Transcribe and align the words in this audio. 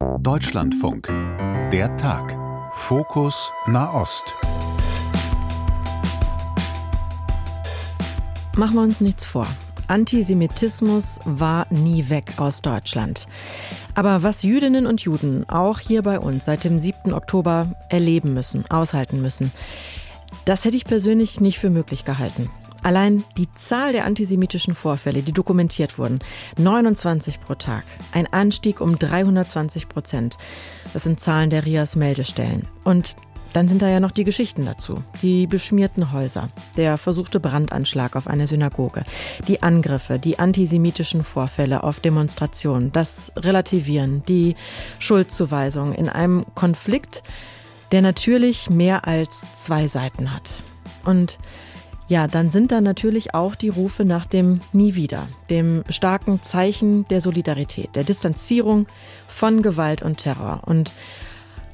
Deutschlandfunk. 0.00 1.08
Der 1.72 1.94
Tag. 1.98 2.34
Fokus 2.72 3.52
Nahost. 3.66 4.34
Machen 8.56 8.76
wir 8.76 8.82
uns 8.82 9.02
nichts 9.02 9.26
vor. 9.26 9.46
Antisemitismus 9.88 11.20
war 11.26 11.66
nie 11.68 12.08
weg 12.08 12.32
aus 12.38 12.62
Deutschland. 12.62 13.26
Aber 13.94 14.22
was 14.22 14.42
Jüdinnen 14.42 14.86
und 14.86 15.02
Juden 15.02 15.46
auch 15.50 15.78
hier 15.80 16.00
bei 16.00 16.18
uns 16.18 16.46
seit 16.46 16.64
dem 16.64 16.78
7. 16.78 17.12
Oktober 17.12 17.68
erleben 17.90 18.32
müssen, 18.32 18.64
aushalten 18.70 19.20
müssen, 19.20 19.52
das 20.46 20.64
hätte 20.64 20.78
ich 20.78 20.86
persönlich 20.86 21.42
nicht 21.42 21.58
für 21.58 21.70
möglich 21.70 22.06
gehalten. 22.06 22.50
Allein 22.82 23.24
die 23.36 23.52
Zahl 23.54 23.92
der 23.92 24.04
antisemitischen 24.04 24.74
Vorfälle, 24.74 25.22
die 25.22 25.32
dokumentiert 25.32 25.98
wurden, 25.98 26.20
29 26.58 27.40
pro 27.40 27.54
Tag, 27.54 27.84
ein 28.12 28.26
Anstieg 28.32 28.80
um 28.80 28.98
320 28.98 29.88
Prozent. 29.88 30.38
Das 30.92 31.04
sind 31.04 31.20
Zahlen 31.20 31.50
der 31.50 31.66
RIAS 31.66 31.96
Meldestellen. 31.96 32.66
Und 32.84 33.16
dann 33.52 33.66
sind 33.66 33.82
da 33.82 33.88
ja 33.88 34.00
noch 34.00 34.12
die 34.12 34.24
Geschichten 34.24 34.64
dazu. 34.64 35.02
Die 35.22 35.46
beschmierten 35.46 36.12
Häuser, 36.12 36.50
der 36.76 36.98
versuchte 36.98 37.40
Brandanschlag 37.40 38.14
auf 38.14 38.28
eine 38.28 38.46
Synagoge, 38.46 39.02
die 39.48 39.62
Angriffe, 39.62 40.18
die 40.18 40.38
antisemitischen 40.38 41.22
Vorfälle 41.22 41.82
auf 41.82 42.00
Demonstrationen, 42.00 42.92
das 42.92 43.32
Relativieren, 43.36 44.22
die 44.28 44.54
Schuldzuweisung 44.98 45.92
in 45.92 46.08
einem 46.08 46.44
Konflikt, 46.54 47.22
der 47.90 48.02
natürlich 48.02 48.70
mehr 48.70 49.06
als 49.08 49.44
zwei 49.54 49.88
Seiten 49.88 50.32
hat. 50.32 50.62
Und 51.04 51.38
ja, 52.10 52.26
dann 52.26 52.50
sind 52.50 52.72
da 52.72 52.80
natürlich 52.80 53.34
auch 53.34 53.54
die 53.54 53.68
Rufe 53.68 54.04
nach 54.04 54.26
dem 54.26 54.60
Nie 54.72 54.96
wieder, 54.96 55.28
dem 55.48 55.84
starken 55.88 56.42
Zeichen 56.42 57.06
der 57.06 57.20
Solidarität, 57.20 57.94
der 57.94 58.02
Distanzierung 58.02 58.88
von 59.28 59.62
Gewalt 59.62 60.02
und 60.02 60.16
Terror. 60.18 60.62
Und 60.66 60.92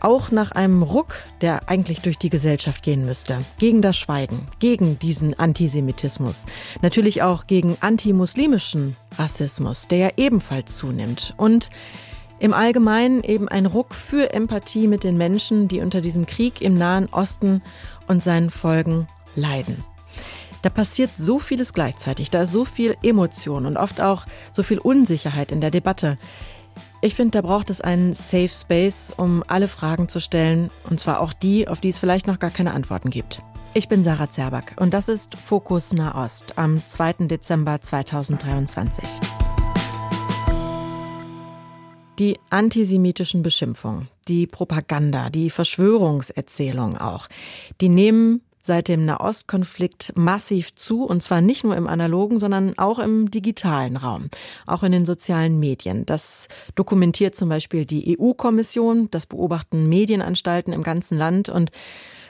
auch 0.01 0.31
nach 0.31 0.51
einem 0.51 0.83
Ruck, 0.83 1.15
der 1.41 1.71
eigentlich 1.71 2.03
durch 2.03 2.19
die 2.19 2.29
Gesellschaft 2.29 2.83
gehen 2.83 3.07
müsste. 3.07 3.47
Gegen 3.57 3.81
das 3.81 3.97
Schweigen, 3.97 4.47
gegen 4.59 4.99
diesen 4.99 5.39
Antisemitismus. 5.39 6.45
Natürlich 6.83 7.23
auch 7.23 7.47
gegen 7.47 7.79
antimuslimischen 7.81 8.95
Rassismus, 9.19 9.89
der 9.89 9.99
ja 9.99 10.11
ebenfalls 10.19 10.77
zunimmt. 10.77 11.33
Und 11.39 11.71
im 12.41 12.53
Allgemeinen 12.53 13.25
eben 13.25 13.49
ein 13.49 13.65
Ruck 13.65 13.95
für 13.95 14.35
Empathie 14.35 14.87
mit 14.87 15.03
den 15.03 15.17
Menschen, 15.17 15.67
die 15.67 15.81
unter 15.81 16.03
diesem 16.03 16.27
Krieg 16.27 16.61
im 16.61 16.75
Nahen 16.75 17.09
Osten 17.11 17.63
und 18.07 18.23
seinen 18.23 18.51
Folgen 18.51 19.09
leiden. 19.35 19.83
Da 20.67 20.71
passiert 20.71 21.13
so 21.17 21.39
vieles 21.39 21.73
gleichzeitig, 21.73 22.31
da 22.31 22.43
ist 22.43 22.51
so 22.51 22.65
viel 22.65 22.97
Emotion 23.05 23.67
und 23.67 23.77
oft 23.77 24.01
auch 24.01 24.27
so 24.51 24.65
viel 24.65 24.79
Unsicherheit 24.79 25.53
in 25.53 25.61
der 25.61 25.71
Debatte. 25.71 26.19
Ich 27.01 27.15
finde, 27.15 27.41
da 27.41 27.43
braucht 27.43 27.71
es 27.71 27.81
einen 27.81 28.15
Safe 28.15 28.49
Space, 28.49 29.13
um 29.17 29.45
alle 29.47 29.69
Fragen 29.69 30.09
zu 30.09 30.19
stellen, 30.19 30.73
und 30.91 30.99
zwar 30.99 31.21
auch 31.21 31.33
die, 31.33 31.69
auf 31.69 31.81
die 31.81 31.91
es 31.91 32.01
vielleicht 32.01 32.27
noch 32.27 32.41
gar 32.41 32.51
keine 32.51 32.75
Antworten 32.75 33.11
gibt. 33.11 33.43
Ich 33.75 33.87
bin 33.87 34.03
Sarah 34.03 34.29
Zerback 34.29 34.75
und 34.77 34.93
das 34.93 35.07
ist 35.09 35.37
Fokus 35.37 35.93
Nahost 35.93 36.59
am 36.59 36.83
2. 36.85 37.29
Dezember 37.29 37.81
2023. 37.81 39.05
Die 42.19 42.41
antisemitischen 42.51 43.45
Beschimpfungen, 43.45 44.09
die 44.27 44.49
Propaganda, 44.49 45.31
die 45.31 45.49
Verschwörungserzählungen 45.49 46.99
auch, 46.99 47.29
die 47.81 47.89
nehmen 47.89 48.41
seit 48.67 48.89
dem 48.89 49.05
Nahostkonflikt 49.05 50.13
massiv 50.17 50.75
zu, 50.75 51.05
und 51.05 51.23
zwar 51.23 51.41
nicht 51.41 51.65
nur 51.65 51.77
im 51.77 51.87
analogen, 51.87 52.39
sondern 52.39 52.77
auch 52.79 52.99
im 52.99 53.31
digitalen 53.31 53.97
Raum, 53.97 54.29
auch 54.67 54.83
in 54.83 54.93
den 54.93 55.07
sozialen 55.07 55.59
Medien. 55.59 56.05
Das 56.05 56.49
dokumentiert 56.75 57.35
zum 57.35 57.49
Beispiel 57.49 57.87
die 57.87 58.19
EU-Kommission, 58.19 59.09
das 59.11 59.27
beobachten 59.27 59.89
Medienanstalten 59.89 60.73
im 60.73 60.83
ganzen 60.83 61.17
Land 61.17 61.49
und 61.49 61.71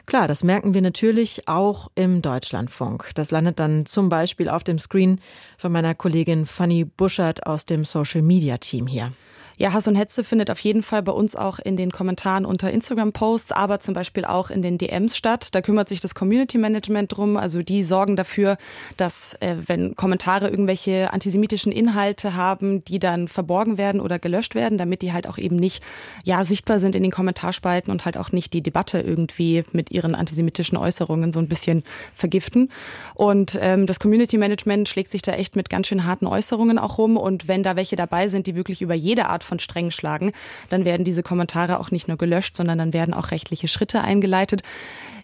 Klar, 0.06 0.28
das 0.28 0.44
merken 0.44 0.72
wir 0.72 0.82
natürlich 0.82 1.48
auch 1.48 1.88
im 1.96 2.22
Deutschlandfunk. 2.22 3.10
Das 3.16 3.32
landet 3.32 3.58
dann 3.58 3.86
zum 3.86 4.08
Beispiel 4.08 4.48
auf 4.48 4.62
dem 4.62 4.78
Screen 4.78 5.20
von 5.58 5.72
meiner 5.72 5.96
Kollegin 5.96 6.46
Fanny 6.46 6.84
Buschert 6.84 7.44
aus 7.44 7.66
dem 7.66 7.84
Social 7.84 8.22
Media 8.22 8.58
Team 8.58 8.86
hier. 8.86 9.10
Ja, 9.58 9.72
Hass 9.72 9.88
und 9.88 9.96
Hetze 9.96 10.22
findet 10.22 10.50
auf 10.50 10.58
jeden 10.60 10.82
Fall 10.82 11.02
bei 11.02 11.12
uns 11.12 11.34
auch 11.34 11.58
in 11.58 11.78
den 11.78 11.90
Kommentaren 11.90 12.44
unter 12.44 12.70
Instagram-Posts, 12.70 13.52
aber 13.52 13.80
zum 13.80 13.94
Beispiel 13.94 14.26
auch 14.26 14.50
in 14.50 14.60
den 14.60 14.76
DMs 14.76 15.16
statt. 15.16 15.54
Da 15.54 15.62
kümmert 15.62 15.88
sich 15.88 15.98
das 15.98 16.14
Community 16.14 16.58
Management 16.58 17.16
drum. 17.16 17.38
Also 17.38 17.62
die 17.62 17.82
sorgen 17.82 18.16
dafür, 18.16 18.58
dass 18.98 19.32
äh, 19.40 19.56
wenn 19.64 19.96
Kommentare 19.96 20.50
irgendwelche 20.50 21.10
antisemitischen 21.10 21.72
Inhalte 21.72 22.34
haben, 22.34 22.84
die 22.84 22.98
dann 22.98 23.28
verborgen 23.28 23.78
werden 23.78 24.02
oder 24.02 24.18
gelöscht 24.18 24.54
werden, 24.54 24.76
damit 24.76 25.00
die 25.00 25.14
halt 25.14 25.26
auch 25.26 25.38
eben 25.38 25.56
nicht 25.56 25.82
ja 26.24 26.44
sichtbar 26.44 26.78
sind 26.78 26.94
in 26.94 27.02
den 27.02 27.12
Kommentarspalten 27.12 27.90
und 27.90 28.04
halt 28.04 28.18
auch 28.18 28.32
nicht 28.32 28.52
die 28.52 28.62
Debatte 28.62 29.00
irgendwie 29.00 29.64
mit 29.72 29.90
ihren 29.90 30.14
antisemitischen 30.14 30.76
Äußerungen 30.76 31.32
so 31.32 31.40
ein 31.40 31.48
bisschen 31.48 31.82
vergiften. 32.14 32.70
Und 33.14 33.58
ähm, 33.62 33.86
das 33.86 34.00
Community 34.00 34.36
Management 34.36 34.90
schlägt 34.90 35.12
sich 35.12 35.22
da 35.22 35.32
echt 35.32 35.56
mit 35.56 35.70
ganz 35.70 35.86
schön 35.86 36.04
harten 36.04 36.26
Äußerungen 36.26 36.78
auch 36.78 36.98
rum. 36.98 37.16
Und 37.16 37.48
wenn 37.48 37.62
da 37.62 37.74
welche 37.74 37.96
dabei 37.96 38.28
sind, 38.28 38.46
die 38.46 38.54
wirklich 38.54 38.82
über 38.82 38.94
jede 38.94 39.30
Art 39.30 39.45
von 39.46 39.58
streng 39.58 39.90
schlagen, 39.90 40.32
dann 40.68 40.84
werden 40.84 41.04
diese 41.04 41.22
Kommentare 41.22 41.80
auch 41.80 41.90
nicht 41.90 42.08
nur 42.08 42.18
gelöscht, 42.18 42.56
sondern 42.56 42.78
dann 42.78 42.92
werden 42.92 43.14
auch 43.14 43.30
rechtliche 43.30 43.68
Schritte 43.68 44.02
eingeleitet. 44.02 44.62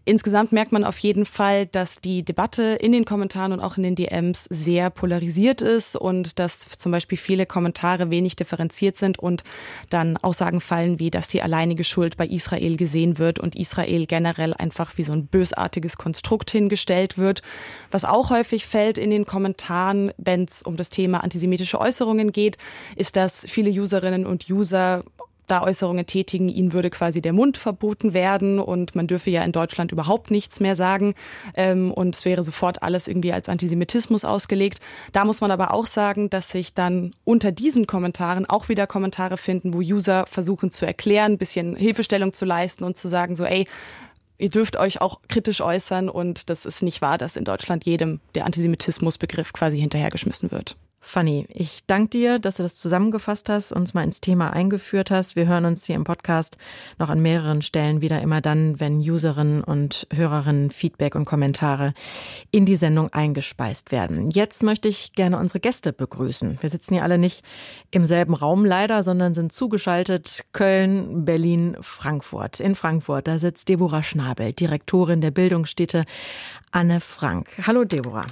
Insgesamt 0.05 0.51
merkt 0.51 0.73
man 0.73 0.83
auf 0.83 0.99
jeden 0.99 1.25
Fall, 1.25 1.67
dass 1.67 2.01
die 2.01 2.25
Debatte 2.25 2.63
in 2.81 2.91
den 2.91 3.05
Kommentaren 3.05 3.53
und 3.53 3.61
auch 3.61 3.77
in 3.77 3.85
den 3.85 3.95
DMs 3.95 4.47
sehr 4.51 4.91
polarisiert 4.91 5.63
ist 5.63 5.95
und 5.95 6.41
dass 6.41 6.61
zum 6.71 6.91
Beispiel 6.91 7.17
viele 7.17 7.47
Kommentare 7.47 8.11
wenig 8.11 8.35
differenziert 8.35 8.97
sind 8.97 9.21
und 9.21 9.45
dann 9.91 10.17
Aussagen 10.17 10.61
fallen 10.61 10.99
wie, 10.99 11.13
dass 11.13 11.29
die 11.29 11.41
alleinige 11.41 11.85
Schuld 11.85 12.17
bei 12.17 12.27
Israel 12.27 12.77
gesehen 12.77 13.19
wird 13.19 13.39
und 13.39 13.55
Israel 13.55 14.07
generell 14.07 14.55
einfach 14.55 14.99
wie 14.99 15.05
so 15.05 15.13
ein 15.13 15.27
bösartiges 15.27 15.97
Konstrukt 15.99 16.51
hingestellt 16.51 17.17
wird. 17.17 17.43
Was 17.93 18.05
auch 18.05 18.31
häufig 18.31 18.67
fällt 18.67 18.99
in 18.99 19.11
den 19.11 19.25
Kommentaren, 19.25 20.11
wenn 20.17 20.45
es 20.47 20.63
um 20.63 20.77
das 20.77 20.89
Thema 20.89 21.23
antisemitische 21.23 21.81
Äußerungen 21.81 22.33
geht, 22.33 22.59
ist, 22.97 23.15
dass 23.15 23.47
viele 23.49 23.71
Userinnen 23.71 24.27
und 24.27 24.51
User 24.51 25.05
da 25.47 25.63
Äußerungen 25.63 26.07
tätigen, 26.07 26.49
ihnen 26.49 26.73
würde 26.73 26.91
quasi 26.91 27.21
der 27.21 27.33
Mund 27.33 27.57
verboten 27.57 28.15
werden 28.15 28.59
und 28.59 28.95
man 28.95 29.07
dürfe 29.07 29.31
ja 29.31 29.43
in 29.43 29.53
Deutschland 29.53 29.93
überhaupt 29.93 30.31
nichts 30.31 30.61
mehr 30.61 30.77
sagen 30.77 31.15
ähm, 31.55 31.91
und 31.91 32.15
es 32.15 32.25
wäre 32.25 32.43
sofort 32.43 32.83
alles 32.83 33.09
irgendwie 33.09 33.33
als 33.33 33.49
Antisemitismus 33.49 34.25
ausgelegt. 34.25 34.81
Da 35.13 35.25
muss 35.25 35.41
man 35.41 35.51
aber 35.51 35.75
auch 35.75 35.87
sagen, 35.87 36.31
dass 36.31 36.51
sich 36.51 36.75
dann 36.75 37.15
unter 37.25 37.53
diesen 37.53 37.87
Kommentaren 37.87 38.47
auch 38.47 38.69
wieder 38.69 38.87
Kommentare 38.87 39.37
finden, 39.37 39.75
wo 39.75 39.79
User 39.79 40.25
versuchen 40.31 40.71
zu 40.71 40.87
erklären, 40.87 41.39
bisschen 41.39 41.77
Hilfestellung 41.77 42.33
zu 42.33 42.45
leisten 42.45 42.85
und 42.85 42.97
zu 42.97 43.09
sagen 43.09 43.37
so, 43.37 43.45
ey, 43.45 43.67
ihr 44.39 44.51
dürft 44.51 44.77
euch 44.77 45.01
auch 45.01 45.21
kritisch 45.29 45.61
äußern 45.61 46.09
und 46.09 46.51
das 46.51 46.67
ist 46.67 46.83
nicht 46.83 47.01
wahr, 47.01 47.19
dass 47.19 47.37
in 47.37 47.45
Deutschland 47.45 47.85
jedem 47.85 48.21
der 48.35 48.45
Antisemitismusbegriff 48.45 49.53
quasi 49.53 49.79
hinterhergeschmissen 49.79 50.51
wird. 50.51 50.77
Fanny, 51.05 51.47
ich 51.49 51.85
danke 51.89 52.11
dir, 52.11 52.39
dass 52.39 52.57
du 52.57 52.63
das 52.63 52.77
zusammengefasst 52.77 53.49
hast, 53.49 53.73
uns 53.73 53.93
mal 53.93 54.05
ins 54.05 54.21
Thema 54.21 54.53
eingeführt 54.53 55.11
hast. 55.11 55.35
Wir 55.35 55.49
hören 55.49 55.65
uns 55.65 55.85
hier 55.85 55.97
im 55.97 56.05
Podcast 56.05 56.57
noch 56.97 57.11
an 57.11 57.21
mehreren 57.21 57.61
Stellen 57.61 58.01
wieder 58.01 58.23
immer 58.23 58.41
dann, 58.41 58.79
wenn 58.79 58.99
Userinnen 58.99 59.65
und 59.65 60.07
Hörerinnen 60.15 60.71
Feedback 60.71 61.17
und 61.17 61.25
Kommentare 61.25 61.93
in 62.53 62.67
die 62.67 62.77
Sendung 62.77 63.13
eingespeist 63.13 63.91
werden. 63.91 64.31
Jetzt 64.31 64.63
möchte 64.63 64.87
ich 64.87 65.13
gerne 65.13 65.39
unsere 65.39 65.59
Gäste 65.59 65.93
begrüßen. 65.93 66.59
Wir 66.61 66.71
sitzen 66.71 66.95
hier 66.95 67.03
alle 67.03 67.19
nicht 67.19 67.45
im 67.91 68.05
selben 68.05 68.35
Raum 68.35 68.65
leider, 68.65 69.03
sondern 69.03 69.35
sind 69.35 69.53
zugeschaltet 69.53 70.45
Köln, 70.53 71.25
Berlin, 71.25 71.77
Frankfurt. 71.81 72.61
In 72.61 72.77
Frankfurt, 72.77 73.27
da 73.27 73.41
sitzt 73.41 73.69
Deborah 73.69 74.05
Schnabel, 74.05 74.53
Direktorin 74.53 75.21
der 75.21 75.33
Bildungsstätte 75.33 76.05
Anne 76.71 77.01
Frank. 77.01 77.49
Hallo 77.67 77.85
Deborah. 77.85 78.27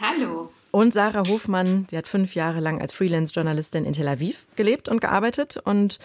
Hallo. 0.00 0.48
Und 0.70 0.92
Sarah 0.92 1.26
Hofmann, 1.28 1.86
sie 1.90 1.96
hat 1.96 2.06
fünf 2.06 2.34
Jahre 2.34 2.60
lang 2.60 2.80
als 2.80 2.92
Freelance-Journalistin 2.92 3.84
in 3.84 3.94
Tel 3.94 4.08
Aviv 4.08 4.46
gelebt 4.56 4.88
und 4.88 5.00
gearbeitet 5.00 5.56
und 5.64 5.98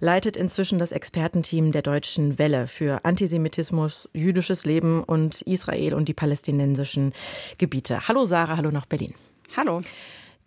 leitet 0.00 0.36
inzwischen 0.36 0.78
das 0.78 0.92
Expertenteam 0.92 1.72
der 1.72 1.82
Deutschen 1.82 2.38
Welle 2.38 2.66
für 2.66 3.04
Antisemitismus, 3.04 4.08
jüdisches 4.12 4.64
Leben 4.64 5.02
und 5.02 5.42
Israel 5.42 5.94
und 5.94 6.08
die 6.08 6.14
palästinensischen 6.14 7.12
Gebiete. 7.58 8.08
Hallo 8.08 8.24
Sarah, 8.24 8.56
hallo 8.56 8.70
nach 8.70 8.86
Berlin. 8.86 9.14
Hallo. 9.56 9.82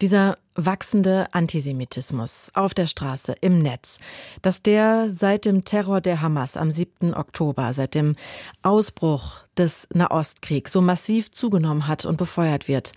Dieser 0.02 0.38
wachsende 0.54 1.26
Antisemitismus 1.32 2.52
auf 2.54 2.76
der 2.76 2.86
Straße, 2.86 3.36
im 3.42 3.64
Netz, 3.64 4.00
dass 4.44 4.62
der 4.62 5.10
seit 5.10 5.46
dem 5.46 5.66
Terror 5.66 6.02
der 6.02 6.22
Hamas 6.22 6.56
am 6.56 6.70
7. 6.70 7.16
Oktober, 7.16 7.74
seit 7.74 7.96
dem 7.96 8.16
Ausbruch 8.62 9.42
des 9.58 9.88
Nahostkriegs 9.92 10.72
so 10.72 10.82
massiv 10.82 11.32
zugenommen 11.32 11.88
hat 11.88 12.06
und 12.06 12.18
befeuert 12.18 12.68
wird. 12.68 12.92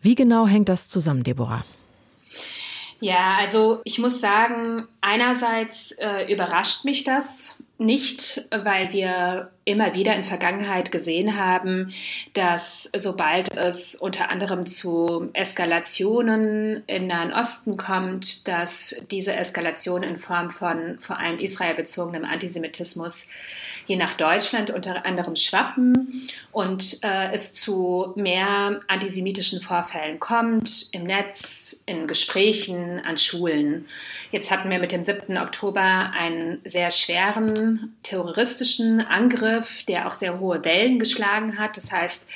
Wie 0.00 0.14
genau 0.14 0.46
hängt 0.46 0.68
das 0.68 0.88
zusammen, 0.88 1.24
Deborah? 1.24 1.64
Ja, 3.00 3.36
also 3.38 3.80
ich 3.84 3.98
muss 3.98 4.20
sagen, 4.20 4.88
einerseits 5.02 5.92
äh, 5.92 6.32
überrascht 6.32 6.84
mich 6.84 7.04
das 7.04 7.56
nicht, 7.78 8.46
weil 8.50 8.92
wir 8.94 9.50
immer 9.66 9.92
wieder 9.92 10.16
in 10.16 10.24
Vergangenheit 10.24 10.90
gesehen 10.90 11.36
haben, 11.36 11.92
dass 12.32 12.90
sobald 12.96 13.54
es 13.54 13.94
unter 13.96 14.30
anderem 14.30 14.64
zu 14.64 15.28
Eskalationen 15.34 16.84
im 16.86 17.06
Nahen 17.06 17.34
Osten 17.34 17.76
kommt, 17.76 18.48
dass 18.48 19.02
diese 19.10 19.36
Eskalation 19.36 20.02
in 20.02 20.16
Form 20.16 20.50
von 20.50 20.98
vor 21.00 21.18
allem 21.18 21.38
israelbezogenem 21.38 22.24
Antisemitismus 22.24 23.28
je 23.86 23.96
nach 23.96 24.14
Deutschland 24.14 24.70
unter 24.70 25.06
anderem 25.06 25.36
schwappen 25.36 26.28
und 26.52 27.02
äh, 27.02 27.32
es 27.32 27.54
zu 27.54 28.12
mehr 28.16 28.80
antisemitischen 28.88 29.60
Vorfällen 29.60 30.18
kommt, 30.18 30.88
im 30.92 31.04
Netz, 31.04 31.84
in 31.86 32.06
Gesprächen, 32.06 33.00
an 33.04 33.16
Schulen. 33.16 33.86
Jetzt 34.32 34.50
hatten 34.50 34.70
wir 34.70 34.78
mit 34.78 34.92
dem 34.92 35.02
7. 35.02 35.38
Oktober 35.38 36.12
einen 36.16 36.60
sehr 36.64 36.90
schweren 36.90 37.96
terroristischen 38.02 39.00
Angriff, 39.00 39.84
der 39.84 40.08
auch 40.08 40.14
sehr 40.14 40.40
hohe 40.40 40.64
Wellen 40.64 40.98
geschlagen 40.98 41.58
hat. 41.58 41.76
Das 41.76 41.92
heißt, 41.92 42.26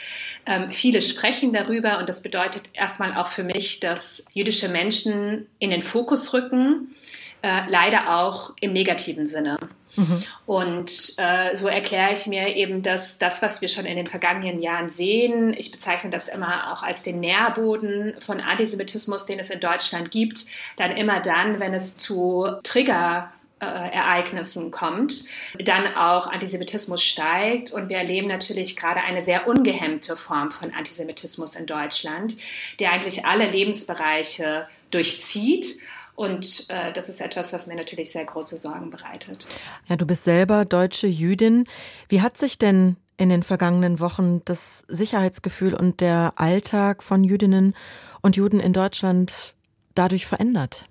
ähm, 0.46 0.70
viele 0.70 1.02
sprechen 1.02 1.52
darüber 1.52 1.98
und 1.98 2.08
das 2.08 2.22
bedeutet 2.22 2.62
erstmal 2.72 3.16
auch 3.16 3.28
für 3.28 3.44
mich, 3.44 3.80
dass 3.80 4.24
jüdische 4.32 4.68
Menschen 4.68 5.46
in 5.58 5.70
den 5.70 5.82
Fokus 5.82 6.32
rücken, 6.32 6.94
äh, 7.42 7.62
leider 7.68 8.18
auch 8.18 8.52
im 8.60 8.72
negativen 8.72 9.26
Sinne. 9.26 9.56
Mhm. 9.96 10.22
Und 10.46 10.92
äh, 11.18 11.54
so 11.56 11.68
erkläre 11.68 12.12
ich 12.12 12.26
mir 12.26 12.54
eben, 12.56 12.82
dass 12.82 13.18
das, 13.18 13.42
was 13.42 13.60
wir 13.60 13.68
schon 13.68 13.86
in 13.86 13.96
den 13.96 14.06
vergangenen 14.06 14.60
Jahren 14.60 14.88
sehen, 14.88 15.54
ich 15.56 15.70
bezeichne 15.70 16.10
das 16.10 16.28
immer 16.28 16.72
auch 16.72 16.82
als 16.82 17.02
den 17.02 17.20
Nährboden 17.20 18.14
von 18.20 18.40
Antisemitismus, 18.40 19.26
den 19.26 19.38
es 19.38 19.50
in 19.50 19.60
Deutschland 19.60 20.10
gibt, 20.10 20.46
dann 20.76 20.96
immer 20.96 21.20
dann, 21.20 21.60
wenn 21.60 21.74
es 21.74 21.94
zu 21.94 22.46
Trigger 22.62 23.32
Ereignissen 23.60 24.70
kommt, 24.70 25.24
dann 25.58 25.94
auch 25.94 26.26
Antisemitismus 26.26 27.02
steigt. 27.02 27.72
Und 27.72 27.90
wir 27.90 27.98
erleben 27.98 28.26
natürlich 28.26 28.74
gerade 28.74 29.00
eine 29.02 29.22
sehr 29.22 29.46
ungehemmte 29.46 30.16
Form 30.16 30.50
von 30.50 30.72
Antisemitismus 30.72 31.56
in 31.56 31.66
Deutschland, 31.66 32.36
der 32.78 32.92
eigentlich 32.92 33.26
alle 33.26 33.50
Lebensbereiche 33.50 34.66
durchzieht 34.90 35.78
und 36.20 36.66
äh, 36.68 36.92
das 36.92 37.08
ist 37.08 37.22
etwas, 37.22 37.54
was 37.54 37.66
mir 37.66 37.76
natürlich 37.76 38.12
sehr 38.12 38.26
große 38.26 38.58
Sorgen 38.58 38.90
bereitet. 38.90 39.46
Ja, 39.88 39.96
du 39.96 40.04
bist 40.04 40.24
selber 40.24 40.66
deutsche 40.66 41.06
Jüdin. 41.06 41.64
Wie 42.10 42.20
hat 42.20 42.36
sich 42.36 42.58
denn 42.58 42.96
in 43.16 43.30
den 43.30 43.42
vergangenen 43.42 44.00
Wochen 44.00 44.42
das 44.44 44.84
Sicherheitsgefühl 44.86 45.72
und 45.72 46.02
der 46.02 46.34
Alltag 46.36 47.02
von 47.02 47.24
Jüdinnen 47.24 47.74
und 48.20 48.36
Juden 48.36 48.60
in 48.60 48.74
Deutschland 48.74 49.54
dadurch 49.94 50.26
verändert? 50.26 50.84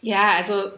Ja, 0.00 0.32
also 0.34 0.72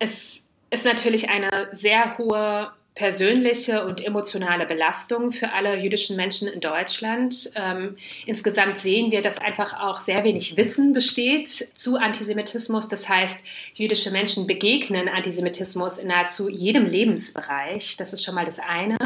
es 0.00 0.44
ist 0.70 0.84
natürlich 0.84 1.30
eine 1.30 1.68
sehr 1.70 2.18
hohe 2.18 2.72
persönliche 2.98 3.84
und 3.84 4.04
emotionale 4.04 4.66
Belastung 4.66 5.30
für 5.30 5.52
alle 5.52 5.80
jüdischen 5.80 6.16
Menschen 6.16 6.48
in 6.48 6.58
Deutschland. 6.58 7.48
Ähm, 7.54 7.96
insgesamt 8.26 8.80
sehen 8.80 9.12
wir, 9.12 9.22
dass 9.22 9.38
einfach 9.38 9.78
auch 9.78 10.00
sehr 10.00 10.24
wenig 10.24 10.56
Wissen 10.56 10.92
besteht 10.94 11.48
zu 11.48 11.96
Antisemitismus. 11.96 12.88
Das 12.88 13.08
heißt, 13.08 13.44
jüdische 13.74 14.10
Menschen 14.10 14.48
begegnen 14.48 15.08
Antisemitismus 15.08 15.98
in 15.98 16.08
nahezu 16.08 16.48
jedem 16.48 16.86
Lebensbereich. 16.86 17.96
Das 17.96 18.12
ist 18.12 18.24
schon 18.24 18.34
mal 18.34 18.46
das 18.46 18.58
eine. 18.58 18.96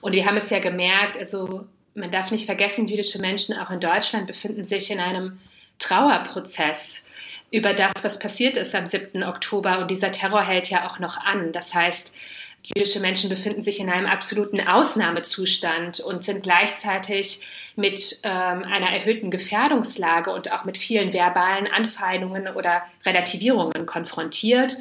Und 0.00 0.14
wir 0.14 0.24
haben 0.24 0.38
es 0.38 0.48
ja 0.48 0.58
gemerkt, 0.58 1.18
also 1.18 1.66
man 1.94 2.10
darf 2.10 2.30
nicht 2.30 2.46
vergessen, 2.46 2.88
jüdische 2.88 3.18
Menschen 3.18 3.54
auch 3.58 3.70
in 3.70 3.80
Deutschland 3.80 4.28
befinden 4.28 4.64
sich 4.64 4.90
in 4.90 4.98
einem 4.98 5.38
Trauerprozess 5.78 7.04
über 7.50 7.74
das, 7.74 7.92
was 8.02 8.18
passiert 8.18 8.56
ist 8.56 8.74
am 8.74 8.86
7. 8.86 9.24
Oktober. 9.24 9.80
Und 9.80 9.90
dieser 9.90 10.10
Terror 10.10 10.42
hält 10.42 10.70
ja 10.70 10.88
auch 10.88 11.00
noch 11.00 11.18
an. 11.18 11.52
Das 11.52 11.74
heißt, 11.74 12.14
Jüdische 12.62 13.00
Menschen 13.00 13.28
befinden 13.28 13.62
sich 13.62 13.80
in 13.80 13.90
einem 13.90 14.06
absoluten 14.06 14.60
Ausnahmezustand 14.60 16.00
und 16.00 16.22
sind 16.22 16.42
gleichzeitig 16.42 17.40
mit 17.74 18.20
ähm, 18.22 18.64
einer 18.64 18.90
erhöhten 18.90 19.30
Gefährdungslage 19.30 20.30
und 20.30 20.52
auch 20.52 20.64
mit 20.64 20.78
vielen 20.78 21.12
verbalen 21.12 21.66
Anfeindungen 21.66 22.48
oder 22.48 22.82
Relativierungen 23.04 23.86
konfrontiert. 23.86 24.76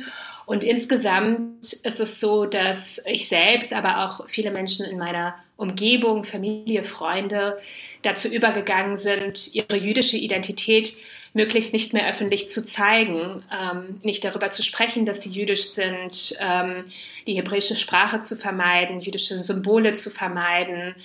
Und 0.46 0.64
insgesamt 0.64 1.62
ist 1.62 2.00
es 2.00 2.20
so, 2.20 2.46
dass 2.46 3.04
ich 3.06 3.28
selbst, 3.28 3.74
aber 3.74 4.04
auch 4.04 4.28
viele 4.28 4.52
Menschen 4.52 4.86
in 4.86 4.98
meiner 4.98 5.36
Umgebung, 5.58 6.24
Familie, 6.24 6.84
Freunde 6.84 7.60
dazu 8.02 8.28
übergegangen 8.28 8.98
sind, 8.98 9.54
ihre 9.54 9.78
jüdische 9.78 10.18
Identität 10.18 10.98
möglichst 11.34 11.74
nicht 11.74 11.94
mehr 11.94 12.10
öffentlich 12.10 12.50
zu 12.50 12.66
zeigen, 12.66 13.44
ähm, 13.52 14.00
nicht 14.04 14.24
darüber 14.24 14.52
zu 14.52 14.64
sprechen, 14.64 15.06
dass 15.06 15.22
sie 15.22 15.30
jüdisch 15.30 15.66
sind, 15.70 16.36
ähm, 16.40 16.86
die 17.28 17.36
hebräische 17.36 17.76
Sprache 17.76 18.22
zu 18.22 18.36
vermeiden, 18.36 19.02
jüdische 19.02 19.40
Symbole 19.42 19.94
zu 19.94 20.10
vermeiden, 20.10 20.96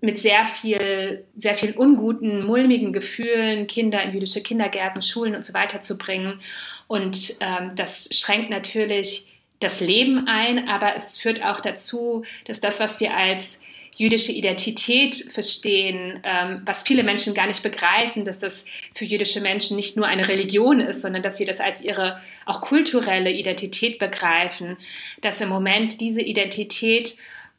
mit 0.00 0.18
sehr 0.18 0.46
viel, 0.46 1.24
sehr 1.36 1.54
viel 1.54 1.72
unguten, 1.72 2.44
mulmigen 2.44 2.92
Gefühlen 2.92 3.66
Kinder 3.66 4.02
in 4.02 4.12
jüdische 4.12 4.42
Kindergärten, 4.42 5.02
Schulen 5.02 5.34
und 5.34 5.44
so 5.44 5.54
weiter 5.54 5.80
zu 5.80 5.98
bringen. 5.98 6.40
Und 6.88 7.36
ähm, 7.40 7.72
das 7.74 8.08
schränkt 8.12 8.50
natürlich 8.50 9.28
das 9.60 9.80
Leben 9.80 10.26
ein, 10.28 10.68
aber 10.68 10.96
es 10.96 11.18
führt 11.18 11.44
auch 11.44 11.60
dazu, 11.60 12.24
dass 12.44 12.60
das, 12.60 12.80
was 12.80 13.00
wir 13.00 13.16
als 13.16 13.60
jüdische 13.96 14.32
Identität 14.32 15.14
verstehen, 15.14 16.20
ähm, 16.22 16.62
was 16.64 16.82
viele 16.82 17.02
Menschen 17.02 17.34
gar 17.34 17.46
nicht 17.46 17.62
begreifen, 17.62 18.24
dass 18.24 18.38
das 18.38 18.64
für 18.94 19.04
jüdische 19.04 19.40
Menschen 19.40 19.76
nicht 19.76 19.96
nur 19.96 20.06
eine 20.06 20.28
Religion 20.28 20.80
ist, 20.80 21.02
sondern 21.02 21.22
dass 21.22 21.38
sie 21.38 21.44
das 21.44 21.60
als 21.60 21.82
ihre 21.82 22.20
auch 22.44 22.60
kulturelle 22.60 23.30
Identität 23.30 23.98
begreifen, 23.98 24.76
dass 25.22 25.40
im 25.40 25.48
Moment 25.48 26.00
diese 26.00 26.22
Identität 26.22 27.16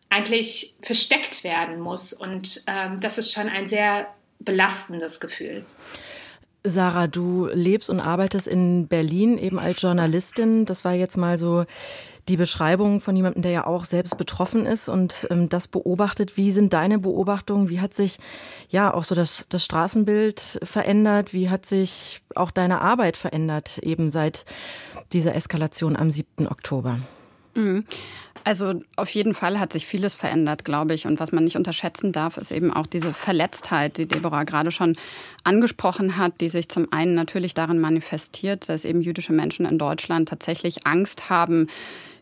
eigentlich 0.10 0.76
versteckt 0.82 1.44
werden 1.44 1.80
muss. 1.80 2.14
Und 2.14 2.64
ähm, 2.68 3.00
das 3.00 3.18
ist 3.18 3.34
schon 3.34 3.50
ein 3.50 3.68
sehr 3.68 4.08
belastendes 4.40 5.20
Gefühl. 5.20 5.66
Sarah, 6.64 7.08
du 7.08 7.48
lebst 7.54 7.90
und 7.90 8.00
arbeitest 8.00 8.48
in 8.48 8.88
Berlin 8.88 9.38
eben 9.38 9.60
als 9.60 9.82
Journalistin. 9.82 10.66
Das 10.66 10.86
war 10.86 10.94
jetzt 10.94 11.18
mal 11.18 11.38
so 11.38 11.66
die 12.28 12.38
Beschreibung 12.38 13.02
von 13.02 13.16
jemandem, 13.16 13.42
der 13.42 13.52
ja 13.52 13.68
auch 13.68 13.86
selbst 13.86 14.18
betroffen 14.18 14.66
ist 14.66 14.90
und 14.90 15.28
ähm, 15.30 15.50
das 15.50 15.68
beobachtet. 15.68 16.38
Wie 16.38 16.52
sind 16.52 16.74
deine 16.74 17.00
Beobachtungen? 17.00 17.70
Wie 17.70 17.80
hat 17.80 17.94
sich 17.94 18.18
ja 18.70 18.94
auch 18.94 19.04
so 19.04 19.16
das, 19.16 19.46
das 19.50 19.64
Straßenbild 19.64 20.60
verändert? 20.64 21.34
Wie 21.34 21.50
hat 21.50 21.66
sich 21.66 22.22
auch 22.36 22.52
deine 22.52 22.82
Arbeit 22.82 23.18
verändert, 23.18 23.78
eben 23.80 24.10
seit 24.10 24.46
dieser 25.14 25.36
Eskalation 25.36 25.96
am 25.96 26.12
7. 26.12 26.48
Oktober? 26.48 27.00
Mhm. 27.56 27.86
Also 28.44 28.76
auf 28.96 29.10
jeden 29.10 29.34
Fall 29.34 29.60
hat 29.60 29.74
sich 29.74 29.86
vieles 29.86 30.14
verändert, 30.14 30.64
glaube 30.64 30.94
ich. 30.94 31.06
Und 31.06 31.20
was 31.20 31.34
man 31.34 31.44
nicht 31.44 31.58
unterschätzen 31.58 32.14
darf, 32.14 32.38
ist 32.38 32.52
eben 32.52 32.72
auch 32.72 32.88
diese 32.88 33.12
Verletztheit, 33.12 33.98
die 33.98 34.08
Deborah 34.08 34.46
gerade 34.46 34.72
schon 34.72 34.96
angesprochen 35.44 36.16
hat, 36.16 36.40
die 36.40 36.48
sich 36.48 36.70
zum 36.70 36.88
einen 36.94 37.14
natürlich 37.14 37.56
darin 37.56 37.80
manifestiert, 37.80 38.70
dass 38.70 38.86
eben 38.86 39.02
jüdische 39.02 39.34
Menschen 39.34 39.66
in 39.66 39.78
Deutschland 39.78 40.30
tatsächlich 40.30 40.88
Angst 40.88 41.30
haben, 41.30 41.68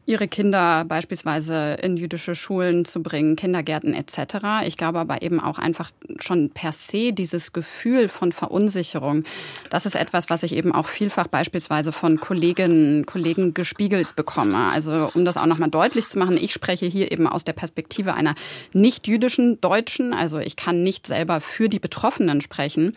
ihre 0.06 0.28
Kinder 0.28 0.86
beispielsweise 0.86 1.78
in 1.82 1.98
jüdische 1.98 2.36
Schulen 2.36 2.86
zu 2.86 3.02
bringen, 3.02 3.36
Kindergärten 3.36 3.94
etc. 3.94 4.66
Ich 4.66 4.78
glaube 4.78 5.00
aber 5.00 5.22
eben 5.22 5.40
auch 5.40 5.58
einfach 5.58 5.90
schon 6.20 6.52
per 6.52 6.72
se 6.72 7.12
dieses 7.12 7.54
Gefühl 7.54 8.08
von 8.08 8.32
Verunsicherung. 8.32 9.24
Das 9.70 9.86
ist 9.86 9.96
etwas, 9.96 10.30
was 10.30 10.44
ich 10.44 10.56
eben 10.56 10.74
auch 10.74 10.88
vielfach 10.88 11.28
beispielsweise 11.28 11.92
von 11.92 12.20
Kolleginnen 12.20 13.00
und 13.00 13.06
Kollegen 13.08 13.54
gespiegelt 13.54 14.16
bekomme. 14.16 14.70
Also 14.72 15.10
um 15.14 15.26
das 15.26 15.38
auch 15.38 15.46
nochmal 15.48 15.70
deutlich 15.70 16.08
zu 16.08 16.20
machen, 16.20 16.38
ich 16.38 16.54
spreche 16.54 16.86
hier 16.86 17.12
eben 17.12 17.28
aus 17.28 17.44
der 17.44 17.54
Perspektive 17.54 18.14
einer 18.14 18.36
nicht-jüdischen 18.74 19.60
Deutschen. 19.62 20.14
Also 20.14 20.38
ich 20.40 20.56
kann 20.56 20.84
nicht 20.84 21.08
selber 21.08 21.42
für 21.42 21.68
die 21.68 21.80
Betroffenen 21.80 22.42
sprechen, 22.42 22.86
mhm. 22.86 22.94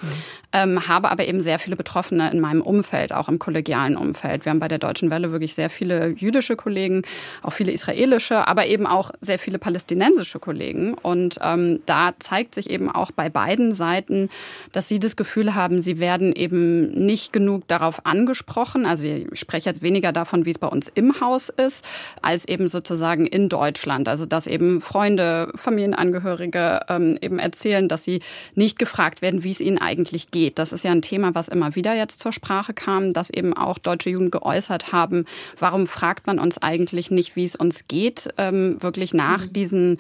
ähm, 0.52 0.88
habe 0.88 1.11
aber 1.11 1.26
eben 1.26 1.40
sehr 1.40 1.59
viele 1.59 1.76
Betroffene 1.76 2.30
in 2.30 2.40
meinem 2.40 2.62
Umfeld, 2.62 3.12
auch 3.12 3.28
im 3.28 3.38
kollegialen 3.38 3.97
Umfeld. 3.97 4.44
Wir 4.44 4.50
haben 4.50 4.61
bei 4.61 4.68
der 4.68 4.78
Deutschen 4.78 5.11
Welle 5.11 5.32
wirklich 5.32 5.54
sehr 5.54 5.71
viele 5.71 6.09
jüdische 6.09 6.56
Kollegen, 6.56 6.98
Kollegen, 7.02 7.02
auch 7.43 7.52
viele 7.52 7.73
israelische, 7.73 8.47
aber 8.47 8.67
eben 8.67 8.87
auch 8.87 9.11
sehr 9.21 9.38
viele 9.38 9.59
palästinensische 9.59 10.38
Kollegen. 10.38 10.95
Und 10.95 11.38
ähm, 11.43 11.81
da 11.87 12.12
zeigt 12.19 12.55
sich 12.55 12.71
eben 12.71 12.90
auch 12.90 13.11
bei 13.11 13.28
beiden 13.28 13.73
Seiten, 13.73 14.28
dass 14.73 14.88
sie 14.88 14.99
das 14.99 15.17
Gefühl 15.17 15.55
haben, 15.55 15.81
sie 15.81 15.99
werden 15.99 16.33
eben 16.33 16.90
nicht 17.07 17.33
genug 17.33 17.67
darauf 17.69 18.07
angesprochen. 18.07 18.87
Also 18.87 19.05
ich 19.05 19.26
spreche 19.38 19.69
jetzt 19.69 19.83
weniger 19.83 20.12
davon, 20.12 20.45
wie 20.45 20.50
es 20.50 20.59
bei 20.59 20.69
uns 20.69 20.88
im 20.95 21.21
Haus 21.21 21.49
ist, 21.49 21.85
als 22.23 22.47
eben 22.47 22.69
sozusagen 22.69 23.26
in 23.26 23.49
Deutschland. 23.49 24.09
Also 24.09 24.26
dass 24.26 24.47
eben 24.47 24.81
Freunde, 24.81 25.52
Familienangehörige 25.55 26.81
ähm, 26.88 27.19
eben 27.21 27.38
erzählen, 27.38 27.88
dass 27.88 28.05
sie 28.05 28.21
nicht 28.55 28.78
gefragt 28.78 29.23
werden, 29.23 29.45
wie 29.45 29.50
es 29.50 29.61
ihnen 29.61 29.78
eigentlich 29.78 30.31
geht. 30.31 30.59
Das 30.59 30.73
ist 30.73 30.85
ja 30.85 30.90
ein 30.90 31.02
Thema, 31.02 31.35
was 31.35 31.49
immer 31.49 31.75
wieder 31.75 31.95
jetzt 31.95 32.21
zur 32.21 32.33
Sprache 32.33 32.75
kam, 32.75 33.12
dass 33.12 33.31
eben 33.31 33.55
auch 33.55 33.78
deutsche 33.78 34.11
Jugend 34.11 34.33
geäußert 34.33 34.93
haben, 34.93 35.25
warum 35.59 35.87
fragt 35.87 36.26
man 36.26 36.38
uns 36.38 36.59
eigentlich, 36.59 36.88
eigentlich 36.88 37.11
nicht, 37.11 37.37
wie 37.37 37.45
es 37.45 37.54
uns 37.54 37.87
geht, 37.88 38.28
ähm, 38.38 38.83
wirklich 38.83 39.14
nach 39.14 39.47
mhm. 39.47 39.52
diesen 39.52 39.99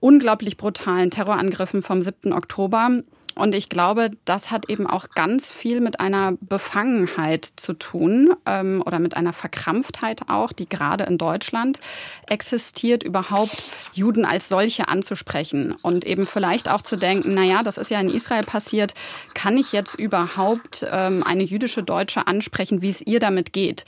unglaublich 0.00 0.56
brutalen 0.56 1.10
Terrorangriffen 1.10 1.82
vom 1.82 2.02
7. 2.02 2.32
Oktober. 2.32 2.90
Und 3.34 3.54
ich 3.54 3.68
glaube, 3.68 4.10
das 4.24 4.50
hat 4.50 4.70
eben 4.70 4.86
auch 4.86 5.10
ganz 5.10 5.52
viel 5.52 5.82
mit 5.82 6.00
einer 6.00 6.32
Befangenheit 6.40 7.46
zu 7.56 7.74
tun 7.74 8.32
ähm, 8.46 8.82
oder 8.86 8.98
mit 8.98 9.14
einer 9.14 9.34
Verkrampftheit 9.34 10.22
auch, 10.28 10.52
die 10.52 10.66
gerade 10.66 11.04
in 11.04 11.18
Deutschland 11.18 11.80
existiert, 12.28 13.02
überhaupt 13.02 13.70
Juden 13.92 14.24
als 14.24 14.48
solche 14.48 14.88
anzusprechen 14.88 15.74
und 15.82 16.06
eben 16.06 16.24
vielleicht 16.24 16.70
auch 16.70 16.80
zu 16.80 16.96
denken, 16.96 17.34
na 17.34 17.42
ja, 17.42 17.62
das 17.62 17.76
ist 17.76 17.90
ja 17.90 18.00
in 18.00 18.08
Israel 18.08 18.42
passiert, 18.42 18.94
kann 19.34 19.58
ich 19.58 19.72
jetzt 19.72 19.98
überhaupt 19.98 20.86
ähm, 20.90 21.22
eine 21.22 21.42
jüdische 21.42 21.82
Deutsche 21.82 22.26
ansprechen, 22.26 22.80
wie 22.80 22.88
es 22.88 23.02
ihr 23.02 23.20
damit 23.20 23.52
geht? 23.52 23.84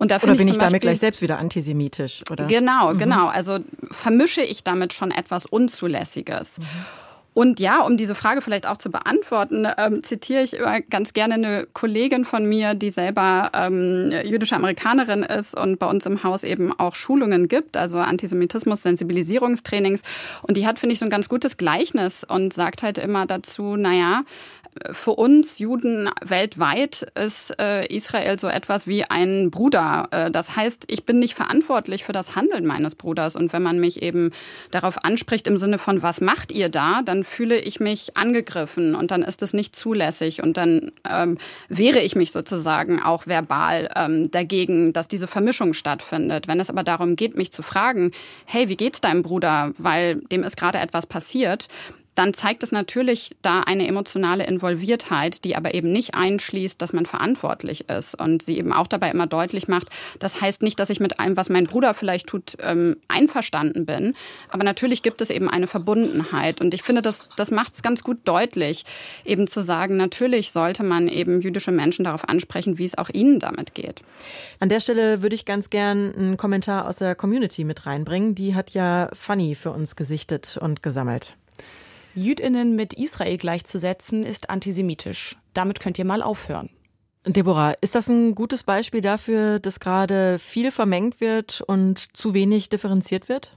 Und 0.00 0.10
da 0.10 0.16
oder 0.16 0.34
bin 0.34 0.46
ich, 0.46 0.54
ich 0.54 0.58
damit 0.58 0.80
gleich 0.80 0.98
selbst 0.98 1.20
wieder 1.20 1.38
antisemitisch? 1.38 2.22
Oder? 2.30 2.46
Genau, 2.46 2.94
mhm. 2.94 2.98
genau. 2.98 3.28
Also 3.28 3.58
vermische 3.90 4.40
ich 4.40 4.64
damit 4.64 4.94
schon 4.94 5.10
etwas 5.10 5.44
Unzulässiges. 5.44 6.58
Mhm. 6.58 6.64
Und 7.32 7.60
ja, 7.60 7.82
um 7.82 7.96
diese 7.96 8.16
Frage 8.16 8.40
vielleicht 8.40 8.66
auch 8.66 8.76
zu 8.76 8.90
beantworten, 8.90 9.66
ähm, 9.78 10.02
zitiere 10.02 10.42
ich 10.42 10.54
immer 10.54 10.80
ganz 10.80 11.12
gerne 11.12 11.34
eine 11.34 11.68
Kollegin 11.72 12.24
von 12.24 12.44
mir, 12.44 12.74
die 12.74 12.90
selber 12.90 13.52
ähm, 13.54 14.12
jüdische 14.24 14.56
Amerikanerin 14.56 15.22
ist 15.22 15.56
und 15.56 15.78
bei 15.78 15.86
uns 15.86 16.06
im 16.06 16.24
Haus 16.24 16.42
eben 16.42 16.72
auch 16.72 16.96
Schulungen 16.96 17.46
gibt, 17.46 17.76
also 17.76 17.98
Antisemitismus, 17.98 18.82
Sensibilisierungstrainings. 18.82 20.02
Und 20.42 20.56
die 20.56 20.66
hat, 20.66 20.80
finde 20.80 20.94
ich, 20.94 20.98
so 20.98 21.06
ein 21.06 21.10
ganz 21.10 21.28
gutes 21.28 21.56
Gleichnis 21.56 22.24
und 22.24 22.52
sagt 22.52 22.82
halt 22.82 22.98
immer 22.98 23.26
dazu, 23.26 23.76
naja, 23.76 24.24
für 24.92 25.12
uns 25.12 25.58
Juden 25.58 26.08
weltweit 26.22 27.06
ist 27.18 27.60
äh, 27.60 27.86
Israel 27.86 28.38
so 28.38 28.46
etwas 28.46 28.86
wie 28.86 29.04
ein 29.04 29.50
Bruder. 29.50 30.08
Äh, 30.12 30.30
das 30.30 30.54
heißt, 30.56 30.84
ich 30.86 31.04
bin 31.04 31.18
nicht 31.18 31.34
verantwortlich 31.34 32.04
für 32.04 32.12
das 32.12 32.36
Handeln 32.36 32.66
meines 32.66 32.94
Bruders. 32.94 33.34
Und 33.34 33.52
wenn 33.52 33.62
man 33.62 33.80
mich 33.80 34.00
eben 34.02 34.30
darauf 34.70 35.04
anspricht 35.04 35.48
im 35.48 35.58
Sinne 35.58 35.78
von, 35.78 36.02
was 36.02 36.20
macht 36.20 36.52
ihr 36.52 36.68
da, 36.68 37.02
dann 37.02 37.24
fühle 37.24 37.58
ich 37.58 37.80
mich 37.80 38.16
angegriffen 38.16 38.94
und 38.94 39.10
dann 39.10 39.22
ist 39.22 39.42
es 39.42 39.52
nicht 39.52 39.74
zulässig. 39.74 40.42
Und 40.42 40.56
dann 40.56 40.92
ähm, 41.08 41.38
wehre 41.68 41.98
ich 41.98 42.14
mich 42.14 42.30
sozusagen 42.30 43.02
auch 43.02 43.26
verbal 43.26 43.90
ähm, 43.96 44.30
dagegen, 44.30 44.92
dass 44.92 45.08
diese 45.08 45.26
Vermischung 45.26 45.74
stattfindet. 45.74 46.46
Wenn 46.46 46.60
es 46.60 46.70
aber 46.70 46.84
darum 46.84 47.16
geht, 47.16 47.36
mich 47.36 47.52
zu 47.52 47.62
fragen, 47.62 48.12
hey, 48.44 48.68
wie 48.68 48.76
geht's 48.76 49.00
deinem 49.00 49.22
Bruder, 49.22 49.72
weil 49.78 50.16
dem 50.16 50.44
ist 50.44 50.56
gerade 50.56 50.78
etwas 50.78 51.06
passiert, 51.06 51.66
dann 52.20 52.34
zeigt 52.34 52.62
es 52.62 52.70
natürlich 52.70 53.34
da 53.40 53.60
eine 53.60 53.88
emotionale 53.88 54.44
Involviertheit, 54.44 55.42
die 55.42 55.56
aber 55.56 55.72
eben 55.72 55.90
nicht 55.90 56.14
einschließt, 56.14 56.80
dass 56.82 56.92
man 56.92 57.06
verantwortlich 57.06 57.88
ist 57.88 58.14
und 58.14 58.42
sie 58.42 58.58
eben 58.58 58.74
auch 58.74 58.86
dabei 58.86 59.10
immer 59.10 59.26
deutlich 59.26 59.68
macht, 59.68 59.88
das 60.18 60.38
heißt 60.38 60.60
nicht, 60.60 60.78
dass 60.78 60.90
ich 60.90 61.00
mit 61.00 61.18
allem, 61.18 61.38
was 61.38 61.48
mein 61.48 61.64
Bruder 61.64 61.94
vielleicht 61.94 62.26
tut, 62.26 62.58
ähm, 62.60 62.98
einverstanden 63.08 63.86
bin, 63.86 64.14
aber 64.50 64.64
natürlich 64.64 65.02
gibt 65.02 65.22
es 65.22 65.30
eben 65.30 65.48
eine 65.48 65.66
Verbundenheit 65.66 66.60
und 66.60 66.74
ich 66.74 66.82
finde, 66.82 67.00
das, 67.00 67.30
das 67.38 67.50
macht 67.50 67.72
es 67.72 67.80
ganz 67.80 68.02
gut 68.02 68.18
deutlich, 68.26 68.84
eben 69.24 69.46
zu 69.46 69.62
sagen, 69.62 69.96
natürlich 69.96 70.52
sollte 70.52 70.82
man 70.82 71.08
eben 71.08 71.40
jüdische 71.40 71.72
Menschen 71.72 72.04
darauf 72.04 72.28
ansprechen, 72.28 72.76
wie 72.76 72.84
es 72.84 72.98
auch 72.98 73.08
ihnen 73.08 73.40
damit 73.40 73.72
geht. 73.72 74.02
An 74.58 74.68
der 74.68 74.80
Stelle 74.80 75.22
würde 75.22 75.36
ich 75.36 75.46
ganz 75.46 75.70
gern 75.70 76.14
einen 76.14 76.36
Kommentar 76.36 76.86
aus 76.86 76.96
der 76.96 77.14
Community 77.14 77.64
mit 77.64 77.86
reinbringen. 77.86 78.34
Die 78.34 78.54
hat 78.54 78.72
ja 78.72 79.08
Fanny 79.14 79.54
für 79.54 79.70
uns 79.70 79.96
gesichtet 79.96 80.58
und 80.60 80.82
gesammelt. 80.82 81.34
Jüdinnen 82.14 82.76
mit 82.76 82.94
Israel 82.94 83.36
gleichzusetzen, 83.36 84.24
ist 84.24 84.50
antisemitisch. 84.50 85.36
Damit 85.54 85.80
könnt 85.80 85.98
ihr 85.98 86.04
mal 86.04 86.22
aufhören. 86.22 86.70
Deborah, 87.26 87.74
ist 87.82 87.94
das 87.94 88.08
ein 88.08 88.34
gutes 88.34 88.62
Beispiel 88.62 89.02
dafür, 89.02 89.58
dass 89.58 89.78
gerade 89.78 90.38
viel 90.38 90.70
vermengt 90.70 91.20
wird 91.20 91.60
und 91.66 92.16
zu 92.16 92.32
wenig 92.32 92.70
differenziert 92.70 93.28
wird? 93.28 93.54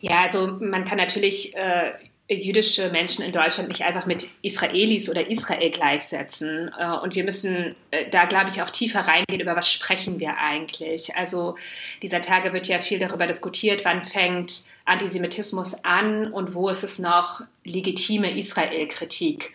Ja, 0.00 0.20
also 0.20 0.58
man 0.60 0.84
kann 0.84 0.98
natürlich 0.98 1.54
äh, 1.56 1.92
jüdische 2.34 2.90
Menschen 2.90 3.24
in 3.24 3.32
Deutschland 3.32 3.68
nicht 3.68 3.82
einfach 3.82 4.06
mit 4.06 4.28
Israelis 4.42 5.08
oder 5.08 5.28
Israel 5.28 5.70
gleichsetzen. 5.70 6.70
Äh, 6.78 6.98
und 7.02 7.14
wir 7.14 7.24
müssen 7.24 7.74
äh, 7.90 8.08
da, 8.10 8.26
glaube 8.26 8.50
ich, 8.50 8.62
auch 8.62 8.70
tiefer 8.70 9.00
reingehen, 9.00 9.40
über 9.40 9.56
was 9.56 9.70
sprechen 9.70 10.20
wir 10.20 10.38
eigentlich. 10.38 11.16
Also 11.16 11.56
dieser 12.02 12.20
Tage 12.20 12.52
wird 12.52 12.68
ja 12.68 12.80
viel 12.80 12.98
darüber 12.98 13.26
diskutiert, 13.26 13.84
wann 13.84 14.04
fängt 14.04 14.62
Antisemitismus 14.84 15.84
an 15.84 16.32
und 16.32 16.54
wo 16.54 16.68
ist 16.68 16.84
es 16.84 16.98
noch 16.98 17.42
legitime 17.64 18.36
Israel-Kritik. 18.36 19.52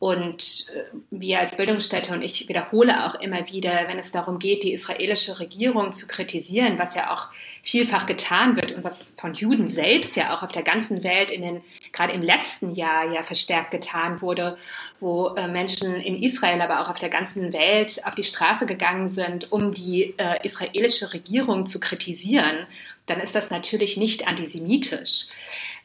Und 0.00 0.72
äh, 0.76 0.84
wir 1.10 1.40
als 1.40 1.56
Bildungsstätte 1.56 2.14
und 2.14 2.22
ich 2.22 2.48
wiederhole 2.48 3.04
auch 3.04 3.16
immer 3.20 3.48
wieder, 3.48 3.88
wenn 3.88 3.98
es 3.98 4.12
darum 4.12 4.38
geht, 4.38 4.62
die 4.62 4.72
israelische 4.72 5.40
Regierung 5.40 5.92
zu 5.92 6.06
kritisieren, 6.06 6.78
was 6.78 6.94
ja 6.94 7.12
auch 7.12 7.30
vielfach 7.62 8.06
getan 8.06 8.54
wird 8.54 8.70
und 8.70 8.84
was 8.84 9.14
von 9.16 9.34
Juden 9.34 9.66
selbst 9.66 10.14
ja 10.14 10.36
auch 10.36 10.44
auf 10.44 10.52
der 10.52 10.62
ganzen 10.62 11.02
Welt 11.02 11.32
in 11.32 11.42
den, 11.42 11.62
gerade 11.92 12.12
im 12.12 12.22
letzten 12.22 12.74
Jahr 12.74 13.12
ja 13.12 13.24
verstärkt 13.24 13.72
getan 13.72 14.22
wurde, 14.22 14.56
wo 15.00 15.34
äh, 15.34 15.48
Menschen 15.48 15.96
in 15.96 16.22
Israel, 16.22 16.60
aber 16.60 16.80
auch 16.80 16.88
auf 16.88 17.00
der 17.00 17.10
ganzen 17.10 17.52
Welt 17.52 18.00
auf 18.06 18.14
die 18.14 18.22
Straße 18.22 18.66
gegangen 18.66 19.08
sind, 19.08 19.50
um 19.50 19.74
die 19.74 20.14
äh, 20.16 20.44
israelische 20.44 21.12
Regierung 21.12 21.66
zu 21.66 21.80
kritisieren 21.80 22.68
dann 23.08 23.20
ist 23.20 23.34
das 23.34 23.50
natürlich 23.50 23.96
nicht 23.96 24.26
antisemitisch. 24.26 25.28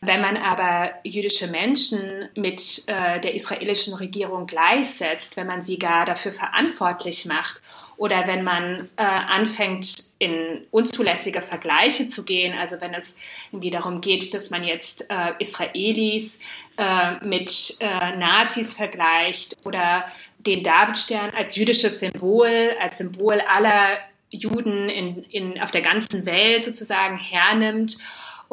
Wenn 0.02 0.22
man 0.22 0.38
aber 0.38 0.92
jüdische 1.04 1.48
Menschen 1.48 2.30
mit 2.36 2.84
äh, 2.88 3.22
der 3.22 3.34
israelischen 3.36 3.94
Regierung 3.94 4.48
gleichsetzt, 4.48 5.38
wenn 5.38 5.48
man 5.48 5.64
sie 5.64 5.80
gar 5.80 6.06
dafür 6.06 6.34
verantwortlich 6.34 7.26
macht 7.26 7.62
oder 7.96 8.28
wenn 8.28 8.44
man 8.44 8.90
äh, 8.98 9.04
anfängt, 9.04 10.12
in 10.20 10.66
unzulässige 10.72 11.42
Vergleiche 11.42 12.08
zu 12.08 12.24
gehen, 12.24 12.58
also 12.58 12.82
wenn 12.82 12.94
es 12.94 13.16
irgendwie 13.52 13.70
darum 13.70 14.02
geht, 14.02 14.34
dass 14.34 14.50
man 14.50 14.64
jetzt 14.64 15.10
äh, 15.10 15.34
Israelis 15.40 16.40
äh, 16.78 17.26
mit 17.26 17.78
äh, 17.80 18.16
Nazis 18.18 18.74
vergleicht 18.74 19.58
oder 19.66 20.06
den 20.40 20.64
Davidstern 20.64 21.30
als 21.32 21.56
jüdisches 21.56 22.00
Symbol, 22.00 22.72
als 22.82 22.98
Symbol 22.98 23.42
aller 23.42 23.98
Juden 24.38 24.90
in, 24.90 25.24
in, 25.24 25.62
auf 25.62 25.72
der 25.72 25.82
ganzen 25.82 26.26
Welt 26.26 26.64
sozusagen 26.64 27.18
hernimmt 27.18 27.98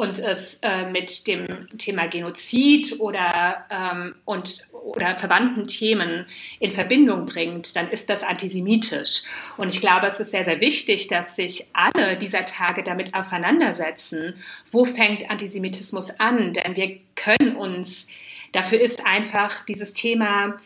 und 0.01 0.19
es 0.19 0.61
äh, 0.63 0.87
mit 0.87 1.27
dem 1.27 1.69
Thema 1.77 2.07
Genozid 2.07 2.99
oder, 3.01 3.67
ähm, 3.71 4.15
und, 4.25 4.67
oder 4.73 5.19
verwandten 5.19 5.67
Themen 5.67 6.25
in 6.59 6.71
Verbindung 6.71 7.27
bringt, 7.27 7.77
dann 7.77 7.91
ist 7.91 8.09
das 8.09 8.23
antisemitisch. 8.23 9.25
Und 9.59 9.75
ich 9.75 9.83
glaube, 9.83 10.07
es 10.07 10.19
ist 10.19 10.31
sehr, 10.31 10.45
sehr 10.45 10.61
wichtig, 10.61 11.09
dass 11.09 11.37
sich 11.37 11.67
alle 11.75 12.17
dieser 12.17 12.47
Tage 12.47 12.83
damit 12.83 13.15
auseinandersetzen, 13.15 14.35
wo 14.73 14.87
fängt 14.87 15.31
Antisemitismus 15.31 16.19
an, 16.19 16.55
denn 16.55 16.77
wir 16.77 16.99
können 17.15 17.57
uns, 17.57 18.09
dafür 18.53 18.81
ist 18.81 19.05
einfach 19.05 19.67
dieses 19.67 19.93
Thema 19.93 20.57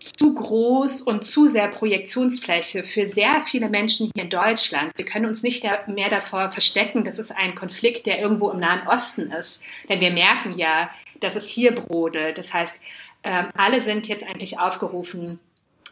zu 0.00 0.34
groß 0.34 1.02
und 1.02 1.24
zu 1.24 1.48
sehr 1.48 1.68
Projektionsfläche 1.68 2.82
für 2.82 3.06
sehr 3.06 3.40
viele 3.42 3.68
Menschen 3.68 4.10
hier 4.14 4.24
in 4.24 4.30
Deutschland. 4.30 4.92
Wir 4.96 5.04
können 5.04 5.26
uns 5.26 5.42
nicht 5.42 5.64
mehr 5.86 6.08
davor 6.08 6.50
verstecken, 6.50 7.04
dass 7.04 7.18
es 7.18 7.30
ein 7.30 7.54
Konflikt, 7.54 8.06
der 8.06 8.18
irgendwo 8.18 8.50
im 8.50 8.60
Nahen 8.60 8.86
Osten 8.86 9.30
ist. 9.30 9.62
Denn 9.88 10.00
wir 10.00 10.10
merken 10.10 10.56
ja, 10.56 10.90
dass 11.20 11.36
es 11.36 11.48
hier 11.48 11.74
brodelt. 11.74 12.38
Das 12.38 12.54
heißt, 12.54 12.76
ähm, 13.22 13.48
alle 13.54 13.82
sind 13.82 14.08
jetzt 14.08 14.26
eigentlich 14.26 14.58
aufgerufen, 14.58 15.38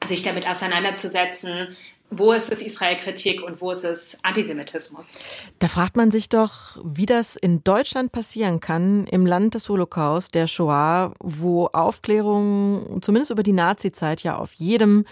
sich 0.07 0.23
damit 0.23 0.49
auseinanderzusetzen, 0.49 1.77
wo 2.11 2.33
ist 2.33 2.51
es 2.51 2.63
Israel-Kritik 2.63 3.43
und 3.43 3.61
wo 3.61 3.71
ist 3.71 3.85
es 3.85 4.19
Antisemitismus? 4.23 5.23
Da 5.59 5.69
fragt 5.69 5.97
man 5.97 6.11
sich 6.11 6.29
doch, 6.29 6.79
wie 6.83 7.07
das 7.07 7.37
in 7.37 7.63
Deutschland 7.65 8.13
passieren 8.13 8.61
kann, 8.61 9.07
im 9.07 9.27
Land 9.27 9.55
des 9.55 9.69
Holocaust, 9.69 10.35
der 10.35 10.47
Shoah, 10.47 11.13
wo 11.21 11.67
Aufklärung 11.67 13.01
zumindest 13.03 13.31
über 13.31 13.43
die 13.43 13.53
Nazi-Zeit 13.53 14.23
ja 14.23 14.37
auf 14.37 14.55
jedem 14.55 15.05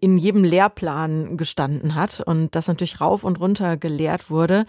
in 0.00 0.16
jedem 0.16 0.44
Lehrplan 0.44 1.36
gestanden 1.36 1.94
hat 1.94 2.22
und 2.24 2.54
das 2.54 2.68
natürlich 2.68 3.02
rauf 3.02 3.22
und 3.22 3.38
runter 3.38 3.76
gelehrt 3.76 4.30
wurde. 4.30 4.64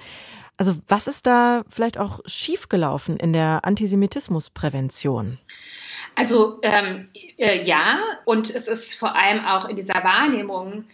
Also 0.57 0.75
was 0.87 1.07
ist 1.07 1.25
da 1.25 1.63
vielleicht 1.69 1.97
auch 1.97 2.19
schiefgelaufen 2.25 3.15
in 3.17 3.31
der 3.31 3.61
Antisemitismusprävention? 3.63 5.37
Also 6.15 6.59
ähm, 6.63 7.09
äh, 7.37 7.63
ja, 7.63 7.99
und 8.25 8.53
es 8.53 8.67
ist 8.67 8.95
vor 8.95 9.15
allem 9.15 9.45
auch 9.45 9.69
in 9.69 9.75
dieser 9.75 10.03
Wahrnehmung 10.03 10.85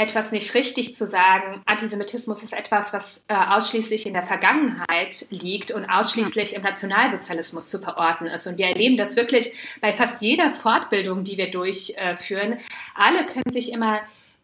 etwas 0.00 0.32
nicht 0.32 0.54
richtig 0.54 0.96
zu 0.96 1.06
sagen, 1.06 1.60
Antisemitismus 1.66 2.42
ist 2.42 2.54
etwas, 2.54 2.94
was 2.94 3.22
äh, 3.28 3.34
ausschließlich 3.34 4.06
in 4.06 4.14
der 4.14 4.22
Vergangenheit 4.22 5.26
liegt 5.28 5.72
und 5.72 5.84
ausschließlich 5.84 6.54
im 6.54 6.62
Nationalsozialismus 6.62 7.68
zu 7.68 7.80
verorten 7.80 8.26
ist. 8.26 8.46
Und 8.46 8.56
wir 8.56 8.68
erleben 8.68 8.96
das 8.96 9.16
wirklich 9.16 9.52
bei 9.82 9.92
fast 9.92 10.22
jeder 10.22 10.52
Fortbildung, 10.52 11.22
die 11.22 11.36
wir 11.36 11.50
durchführen. 11.50 12.58
Alle 12.94 13.26
können 13.26 13.52
sich 13.52 13.72
immer 13.72 14.00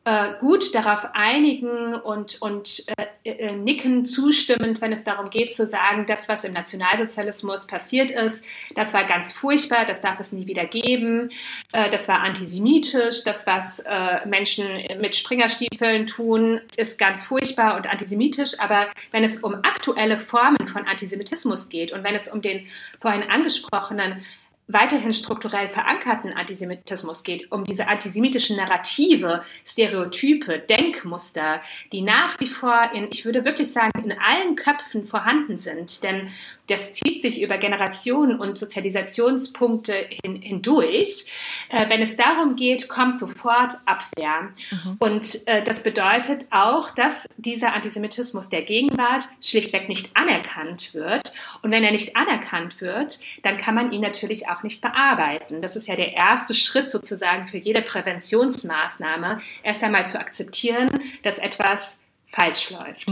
äh, 0.07 0.39
gut 0.39 0.73
darauf 0.73 1.09
einigen 1.15 1.93
und, 1.95 2.41
und 2.41 2.85
äh, 2.97 3.07
äh, 3.29 3.57
nicken 3.57 4.07
zustimmend, 4.07 4.81
wenn 4.81 4.93
es 4.93 5.03
darum 5.03 5.31
geht 5.31 5.53
zu 5.53 5.67
sagen, 5.67 6.07
das, 6.07 6.29
was 6.29 6.45
im 6.45 6.53
Nationalsozialismus 6.53 7.67
passiert 7.67 8.13
ist, 8.13 8.45
das 8.77 8.95
war 8.95 9.03
ganz 9.03 9.33
furchtbar, 9.33 9.85
das 9.85 10.01
darf 10.03 10.21
es 10.21 10.31
nie 10.31 10.47
wieder 10.47 10.65
geben, 10.65 11.33
äh, 11.73 11.91
das 11.91 12.07
war 12.07 12.21
antisemitisch, 12.21 13.25
das, 13.25 13.49
was 13.49 13.81
äh, 13.81 14.25
Menschen 14.27 14.69
mit 15.01 15.17
Springerstiefeln 15.17 16.07
tun, 16.07 16.61
ist 16.77 17.01
ganz 17.01 17.25
furchtbar 17.25 17.75
und 17.75 17.91
antisemitisch, 17.91 18.61
aber 18.61 18.87
wenn 19.11 19.25
es 19.25 19.43
um 19.43 19.55
aktuelle 19.55 20.19
Formen 20.19 20.69
von 20.69 20.87
Antisemitismus 20.87 21.69
geht 21.69 21.93
und 21.93 22.05
wenn 22.05 22.15
es 22.15 22.29
um 22.29 22.41
den 22.41 22.69
vorhin 23.01 23.25
angesprochenen 23.25 24.23
weiterhin 24.69 25.15
strukturell 25.15 25.69
verankerten 25.69 26.33
Antisemitismus 26.33 27.23
geht, 27.23 27.53
um 27.53 27.65
diese 27.65 27.89
antisemitischen 27.89 28.57
Narrative, 28.57 29.45
Stereotype, 29.65 30.59
Denkmuster, 30.59 31.63
die 31.93 32.03
nach 32.03 32.41
wie 32.41 32.49
vor 32.49 32.91
in, 32.93 33.09
ich 33.11 33.25
würde 33.25 33.45
wirklich 33.45 33.73
sagen, 33.73 34.03
in 34.03 34.13
allen 34.13 34.57
Köpfen 34.57 35.05
vorhanden 35.05 35.59
sind. 35.59 36.03
Denn 36.03 36.31
das 36.69 36.93
zieht 36.93 37.23
sich 37.23 37.43
über 37.43 37.59
Generationen 37.59 38.39
und 38.39 38.59
Sozialisationspunkte 38.59 39.95
hin, 40.25 40.43
hindurch. 40.43 41.31
Äh, 41.69 41.89
wenn 41.89 42.03
es 42.03 42.17
darum 42.17 42.57
geht, 42.57 42.89
kommt 42.89 43.19
sofort 43.19 43.75
Abwehr. 43.85 44.51
Mhm. 44.71 44.97
Und 44.99 45.47
äh, 45.47 45.63
das 45.63 45.83
bedeutet 45.83 46.47
auch, 46.51 46.91
dass 46.91 47.29
dieser 47.37 47.75
Antisemitismus 47.75 48.49
der 48.49 48.63
Gegenwart 48.63 49.25
schlichtweg 49.41 49.89
nicht 49.89 50.17
anerkannt 50.17 50.95
wird. 50.95 51.33
Und 51.63 51.71
wenn 51.71 51.85
er 51.85 51.93
nicht 51.93 52.17
anerkannt 52.17 52.81
wird, 52.81 53.21
dann 53.43 53.59
kann 53.59 53.75
man 53.75 53.93
ihn 53.93 54.01
natürlich 54.01 54.49
auch 54.49 54.56
nicht 54.63 54.81
bearbeiten. 54.81 55.63
Das 55.63 55.77
ist 55.77 55.89
ja 55.89 55.97
der 55.97 56.13
erste 56.13 56.55
Schritt 56.55 56.91
sozusagen 56.91 57.47
für 57.47 57.59
jede 57.59 57.83
Präventionsmaßnahme, 57.83 59.41
erst 59.63 59.83
einmal 59.83 60.07
zu 60.07 60.19
akzeptieren, 60.19 60.89
dass 61.23 61.39
etwas 61.39 61.99
falsch 62.29 62.71
läuft. 62.71 63.09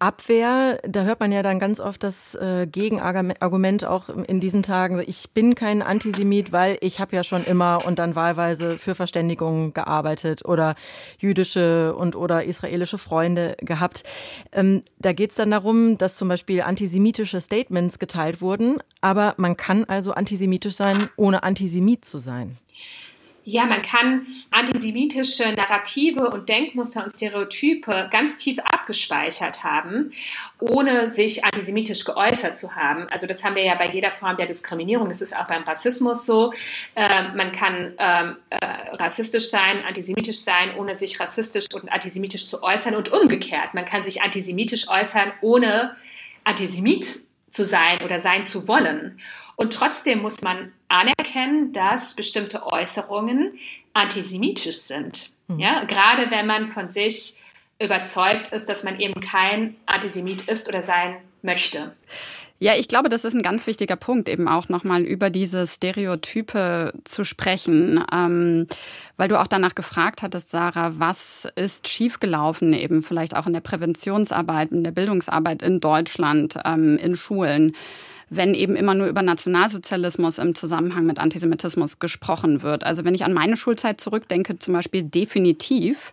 Abwehr, 0.00 0.78
da 0.86 1.02
hört 1.02 1.18
man 1.18 1.32
ja 1.32 1.42
dann 1.42 1.58
ganz 1.58 1.80
oft 1.80 2.04
das 2.04 2.36
äh, 2.36 2.68
Gegenargument 2.70 3.84
auch 3.84 4.08
in 4.08 4.38
diesen 4.38 4.62
Tagen, 4.62 5.02
ich 5.04 5.30
bin 5.30 5.56
kein 5.56 5.82
Antisemit, 5.82 6.52
weil 6.52 6.78
ich 6.80 7.00
habe 7.00 7.16
ja 7.16 7.24
schon 7.24 7.42
immer 7.42 7.84
und 7.84 7.98
dann 7.98 8.14
wahlweise 8.14 8.78
für 8.78 8.94
Verständigung 8.94 9.74
gearbeitet 9.74 10.44
oder 10.44 10.76
jüdische 11.18 11.96
und 11.96 12.14
oder 12.14 12.44
israelische 12.44 12.96
Freunde 12.96 13.56
gehabt. 13.58 14.04
Ähm, 14.52 14.82
da 15.00 15.12
geht 15.12 15.30
es 15.30 15.36
dann 15.36 15.50
darum, 15.50 15.98
dass 15.98 16.16
zum 16.16 16.28
Beispiel 16.28 16.62
antisemitische 16.62 17.40
Statements 17.40 17.98
geteilt 17.98 18.40
wurden, 18.40 18.78
aber 19.00 19.34
man 19.36 19.56
kann 19.56 19.84
also 19.84 20.12
antisemitisch 20.12 20.76
sein, 20.76 21.08
ohne 21.16 21.42
Antisemit 21.42 22.04
zu 22.04 22.18
sein. 22.18 22.56
Ja, 23.50 23.64
man 23.64 23.80
kann 23.80 24.26
antisemitische 24.50 25.50
Narrative 25.54 26.28
und 26.28 26.50
Denkmuster 26.50 27.02
und 27.02 27.08
Stereotype 27.08 28.10
ganz 28.12 28.36
tief 28.36 28.58
abgespeichert 28.58 29.64
haben, 29.64 30.12
ohne 30.60 31.08
sich 31.08 31.46
antisemitisch 31.46 32.04
geäußert 32.04 32.58
zu 32.58 32.76
haben. 32.76 33.06
Also 33.10 33.26
das 33.26 33.42
haben 33.44 33.54
wir 33.54 33.64
ja 33.64 33.74
bei 33.76 33.88
jeder 33.88 34.10
Form 34.12 34.36
der 34.36 34.44
Diskriminierung. 34.44 35.08
Das 35.08 35.22
ist 35.22 35.34
auch 35.34 35.46
beim 35.46 35.62
Rassismus 35.62 36.26
so. 36.26 36.52
Ähm, 36.94 37.36
man 37.36 37.52
kann 37.52 37.94
ähm, 37.96 38.36
äh, 38.50 38.56
rassistisch 38.96 39.48
sein, 39.48 39.82
antisemitisch 39.82 40.40
sein, 40.40 40.76
ohne 40.76 40.94
sich 40.94 41.18
rassistisch 41.18 41.68
und 41.72 41.90
antisemitisch 41.90 42.46
zu 42.46 42.62
äußern 42.62 42.96
und 42.96 43.10
umgekehrt. 43.10 43.72
Man 43.72 43.86
kann 43.86 44.04
sich 44.04 44.20
antisemitisch 44.20 44.90
äußern, 44.90 45.32
ohne 45.40 45.96
Antisemit 46.44 47.22
zu 47.58 47.64
sein 47.64 48.02
oder 48.04 48.20
sein 48.20 48.44
zu 48.44 48.68
wollen. 48.68 49.18
Und 49.56 49.72
trotzdem 49.72 50.22
muss 50.22 50.42
man 50.42 50.72
anerkennen, 50.86 51.72
dass 51.72 52.14
bestimmte 52.14 52.64
Äußerungen 52.64 53.58
antisemitisch 53.94 54.76
sind. 54.76 55.30
Mhm. 55.48 55.58
Ja, 55.58 55.82
gerade 55.82 56.30
wenn 56.30 56.46
man 56.46 56.68
von 56.68 56.88
sich 56.88 57.40
überzeugt 57.80 58.52
ist, 58.52 58.68
dass 58.68 58.84
man 58.84 59.00
eben 59.00 59.20
kein 59.20 59.74
Antisemit 59.86 60.42
ist 60.42 60.68
oder 60.68 60.82
sein 60.82 61.16
möchte. 61.42 61.96
Ja, 62.60 62.72
ich 62.76 62.88
glaube, 62.88 63.08
das 63.08 63.24
ist 63.24 63.34
ein 63.34 63.42
ganz 63.42 63.68
wichtiger 63.68 63.94
Punkt, 63.94 64.28
eben 64.28 64.48
auch 64.48 64.68
nochmal 64.68 65.02
über 65.02 65.30
diese 65.30 65.64
Stereotype 65.64 66.92
zu 67.04 67.22
sprechen, 67.22 68.04
ähm, 68.12 68.66
weil 69.16 69.28
du 69.28 69.40
auch 69.40 69.46
danach 69.46 69.76
gefragt 69.76 70.22
hattest, 70.22 70.48
Sarah, 70.50 70.94
was 70.98 71.46
ist 71.54 71.86
schiefgelaufen, 71.86 72.72
eben 72.72 73.02
vielleicht 73.02 73.36
auch 73.36 73.46
in 73.46 73.52
der 73.52 73.60
Präventionsarbeit, 73.60 74.72
in 74.72 74.82
der 74.82 74.90
Bildungsarbeit 74.90 75.62
in 75.62 75.78
Deutschland, 75.78 76.58
ähm, 76.64 76.98
in 76.98 77.14
Schulen 77.14 77.74
wenn 78.30 78.54
eben 78.54 78.76
immer 78.76 78.94
nur 78.94 79.06
über 79.06 79.22
Nationalsozialismus 79.22 80.38
im 80.38 80.54
Zusammenhang 80.54 81.06
mit 81.06 81.18
Antisemitismus 81.18 81.98
gesprochen 81.98 82.62
wird. 82.62 82.84
Also 82.84 83.04
wenn 83.04 83.14
ich 83.14 83.24
an 83.24 83.32
meine 83.32 83.56
Schulzeit 83.56 84.00
zurückdenke, 84.00 84.58
zum 84.58 84.74
Beispiel 84.74 85.02
definitiv 85.02 86.12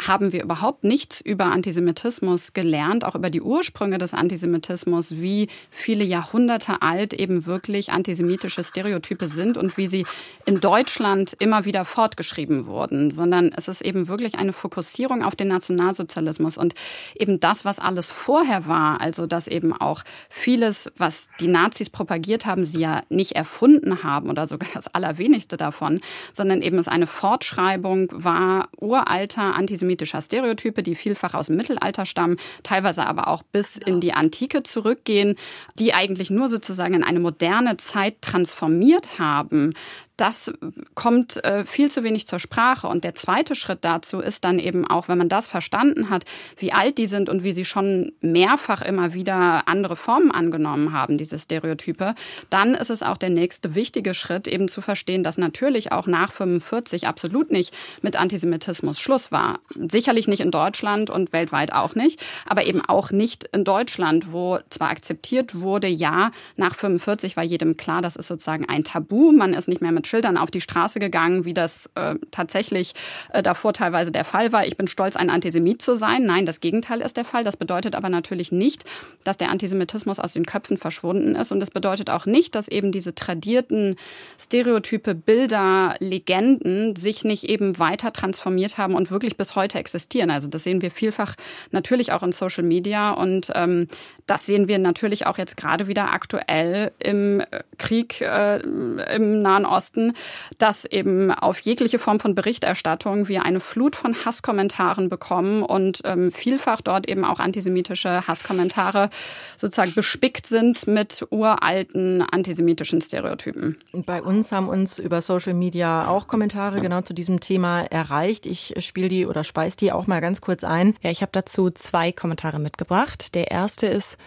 haben 0.00 0.32
wir 0.32 0.44
überhaupt 0.44 0.84
nichts 0.84 1.20
über 1.20 1.46
Antisemitismus 1.46 2.52
gelernt, 2.52 3.04
auch 3.04 3.16
über 3.16 3.30
die 3.30 3.42
Ursprünge 3.42 3.98
des 3.98 4.14
Antisemitismus, 4.14 5.16
wie 5.16 5.48
viele 5.70 6.04
Jahrhunderte 6.04 6.82
alt 6.82 7.12
eben 7.12 7.46
wirklich 7.46 7.90
antisemitische 7.90 8.62
Stereotype 8.62 9.26
sind 9.26 9.56
und 9.56 9.76
wie 9.76 9.88
sie 9.88 10.06
in 10.46 10.60
Deutschland 10.60 11.34
immer 11.40 11.64
wieder 11.64 11.84
fortgeschrieben 11.84 12.66
wurden, 12.66 13.10
sondern 13.10 13.52
es 13.56 13.66
ist 13.66 13.80
eben 13.82 14.06
wirklich 14.06 14.36
eine 14.36 14.52
Fokussierung 14.52 15.24
auf 15.24 15.34
den 15.34 15.48
Nationalsozialismus. 15.48 16.58
Und 16.58 16.74
eben 17.16 17.40
das, 17.40 17.64
was 17.64 17.80
alles 17.80 18.10
vorher 18.10 18.66
war, 18.66 19.00
also 19.00 19.26
dass 19.26 19.48
eben 19.48 19.72
auch 19.72 20.04
vieles, 20.28 20.92
was 20.96 21.28
die 21.40 21.48
Nazis 21.48 21.90
propagiert 21.90 22.46
haben, 22.46 22.64
sie 22.64 22.80
ja 22.80 23.02
nicht 23.08 23.32
erfunden 23.32 24.04
haben 24.04 24.30
oder 24.30 24.46
sogar 24.46 24.68
das 24.74 24.94
allerwenigste 24.94 25.56
davon, 25.56 26.00
sondern 26.32 26.62
eben 26.62 26.78
es 26.78 26.86
eine 26.86 27.08
Fortschreibung 27.08 28.08
war 28.12 28.68
uralter 28.78 29.56
Antisemitismus 29.56 29.87
antisemitischer 29.88 30.20
Stereotype, 30.20 30.82
die 30.82 30.94
vielfach 30.94 31.34
aus 31.34 31.46
dem 31.46 31.56
Mittelalter 31.56 32.04
stammen, 32.04 32.36
teilweise 32.62 33.06
aber 33.06 33.28
auch 33.28 33.42
bis 33.42 33.76
in 33.76 34.00
die 34.00 34.12
Antike 34.12 34.62
zurückgehen, 34.62 35.36
die 35.78 35.94
eigentlich 35.94 36.30
nur 36.30 36.48
sozusagen 36.48 36.94
in 36.94 37.04
eine 37.04 37.20
moderne 37.20 37.76
Zeit 37.78 38.20
transformiert 38.20 39.18
haben 39.18 39.74
das 40.18 40.52
kommt 40.94 41.42
äh, 41.44 41.64
viel 41.64 41.90
zu 41.90 42.02
wenig 42.02 42.26
zur 42.26 42.40
Sprache. 42.40 42.88
Und 42.88 43.04
der 43.04 43.14
zweite 43.14 43.54
Schritt 43.54 43.78
dazu 43.82 44.18
ist 44.18 44.44
dann 44.44 44.58
eben 44.58 44.86
auch, 44.86 45.08
wenn 45.08 45.16
man 45.16 45.28
das 45.28 45.46
verstanden 45.46 46.10
hat, 46.10 46.24
wie 46.56 46.72
alt 46.72 46.98
die 46.98 47.06
sind 47.06 47.28
und 47.28 47.44
wie 47.44 47.52
sie 47.52 47.64
schon 47.64 48.12
mehrfach 48.20 48.82
immer 48.82 49.14
wieder 49.14 49.68
andere 49.68 49.94
Formen 49.94 50.32
angenommen 50.32 50.92
haben, 50.92 51.18
diese 51.18 51.38
Stereotype, 51.38 52.14
dann 52.50 52.74
ist 52.74 52.90
es 52.90 53.04
auch 53.04 53.16
der 53.16 53.30
nächste 53.30 53.76
wichtige 53.76 54.12
Schritt, 54.12 54.48
eben 54.48 54.68
zu 54.68 54.80
verstehen, 54.80 55.22
dass 55.22 55.38
natürlich 55.38 55.92
auch 55.92 56.08
nach 56.08 56.32
45 56.32 57.06
absolut 57.06 57.52
nicht 57.52 57.72
mit 58.02 58.16
Antisemitismus 58.16 58.98
Schluss 58.98 59.30
war. 59.30 59.60
Sicherlich 59.88 60.26
nicht 60.26 60.40
in 60.40 60.50
Deutschland 60.50 61.10
und 61.10 61.32
weltweit 61.32 61.72
auch 61.72 61.94
nicht, 61.94 62.20
aber 62.44 62.66
eben 62.66 62.80
auch 62.84 63.12
nicht 63.12 63.44
in 63.52 63.62
Deutschland, 63.62 64.32
wo 64.32 64.58
zwar 64.68 64.90
akzeptiert 64.90 65.60
wurde, 65.60 65.86
ja, 65.86 66.32
nach 66.56 66.74
45 66.74 67.36
war 67.36 67.44
jedem 67.44 67.76
klar, 67.76 68.02
das 68.02 68.16
ist 68.16 68.26
sozusagen 68.26 68.68
ein 68.68 68.82
Tabu, 68.82 69.30
man 69.30 69.54
ist 69.54 69.68
nicht 69.68 69.80
mehr 69.80 69.92
mit 69.92 70.07
Schildern 70.08 70.36
auf 70.36 70.50
die 70.50 70.60
Straße 70.60 70.98
gegangen, 70.98 71.44
wie 71.44 71.54
das 71.54 71.88
äh, 71.94 72.16
tatsächlich 72.30 72.94
äh, 73.32 73.42
davor 73.42 73.72
teilweise 73.72 74.10
der 74.10 74.24
Fall 74.24 74.52
war. 74.52 74.66
Ich 74.66 74.76
bin 74.76 74.88
stolz, 74.88 75.16
ein 75.16 75.30
Antisemit 75.30 75.82
zu 75.82 75.96
sein. 75.96 76.24
Nein, 76.24 76.46
das 76.46 76.60
Gegenteil 76.60 77.00
ist 77.00 77.16
der 77.16 77.24
Fall. 77.24 77.44
Das 77.44 77.56
bedeutet 77.56 77.94
aber 77.94 78.08
natürlich 78.08 78.50
nicht, 78.50 78.84
dass 79.24 79.36
der 79.36 79.50
Antisemitismus 79.50 80.18
aus 80.18 80.32
den 80.32 80.46
Köpfen 80.46 80.76
verschwunden 80.76 81.34
ist. 81.34 81.52
Und 81.52 81.60
das 81.60 81.70
bedeutet 81.70 82.10
auch 82.10 82.26
nicht, 82.26 82.54
dass 82.54 82.68
eben 82.68 82.92
diese 82.92 83.14
tradierten 83.14 83.96
Stereotype, 84.40 85.14
Bilder, 85.14 85.96
Legenden 86.00 86.96
sich 86.96 87.24
nicht 87.24 87.44
eben 87.44 87.78
weiter 87.78 88.12
transformiert 88.12 88.78
haben 88.78 88.94
und 88.94 89.10
wirklich 89.10 89.36
bis 89.36 89.54
heute 89.54 89.78
existieren. 89.78 90.30
Also 90.30 90.48
das 90.48 90.64
sehen 90.64 90.82
wir 90.82 90.90
vielfach 90.90 91.34
natürlich 91.70 92.12
auch 92.12 92.22
in 92.22 92.32
Social 92.32 92.64
Media 92.64 93.12
und 93.12 93.52
ähm, 93.54 93.86
das 94.26 94.46
sehen 94.46 94.68
wir 94.68 94.78
natürlich 94.78 95.26
auch 95.26 95.38
jetzt 95.38 95.56
gerade 95.56 95.88
wieder 95.88 96.12
aktuell 96.12 96.92
im 96.98 97.42
Krieg 97.78 98.20
äh, 98.20 98.60
im 98.60 99.42
Nahen 99.42 99.64
Osten 99.64 99.97
Westen, 99.98 100.12
dass 100.58 100.84
eben 100.84 101.30
auf 101.30 101.60
jegliche 101.60 101.98
Form 101.98 102.20
von 102.20 102.34
Berichterstattung 102.34 103.28
wir 103.28 103.44
eine 103.44 103.60
Flut 103.60 103.96
von 103.96 104.14
Hasskommentaren 104.24 105.08
bekommen 105.08 105.62
und 105.62 106.00
ähm, 106.04 106.30
vielfach 106.30 106.80
dort 106.80 107.08
eben 107.08 107.24
auch 107.24 107.40
antisemitische 107.40 108.26
Hasskommentare 108.26 109.10
sozusagen 109.56 109.94
bespickt 109.94 110.46
sind 110.46 110.86
mit 110.86 111.26
uralten 111.30 112.22
antisemitischen 112.22 113.00
Stereotypen. 113.00 113.76
Bei 113.92 114.22
uns 114.22 114.52
haben 114.52 114.68
uns 114.68 114.98
über 114.98 115.20
Social 115.20 115.54
Media 115.54 116.08
auch 116.08 116.28
Kommentare 116.28 116.80
genau 116.80 117.02
zu 117.02 117.14
diesem 117.14 117.40
Thema 117.40 117.82
erreicht. 117.82 118.46
Ich 118.46 118.74
spiele 118.78 119.08
die 119.08 119.26
oder 119.26 119.44
speise 119.44 119.76
die 119.76 119.92
auch 119.92 120.06
mal 120.06 120.20
ganz 120.20 120.40
kurz 120.40 120.64
ein. 120.64 120.94
Ja, 121.02 121.10
ich 121.10 121.22
habe 121.22 121.32
dazu 121.32 121.70
zwei 121.70 122.12
Kommentare 122.12 122.58
mitgebracht. 122.58 123.34
Der 123.34 123.50
erste 123.50 123.86
ist, 123.86 124.18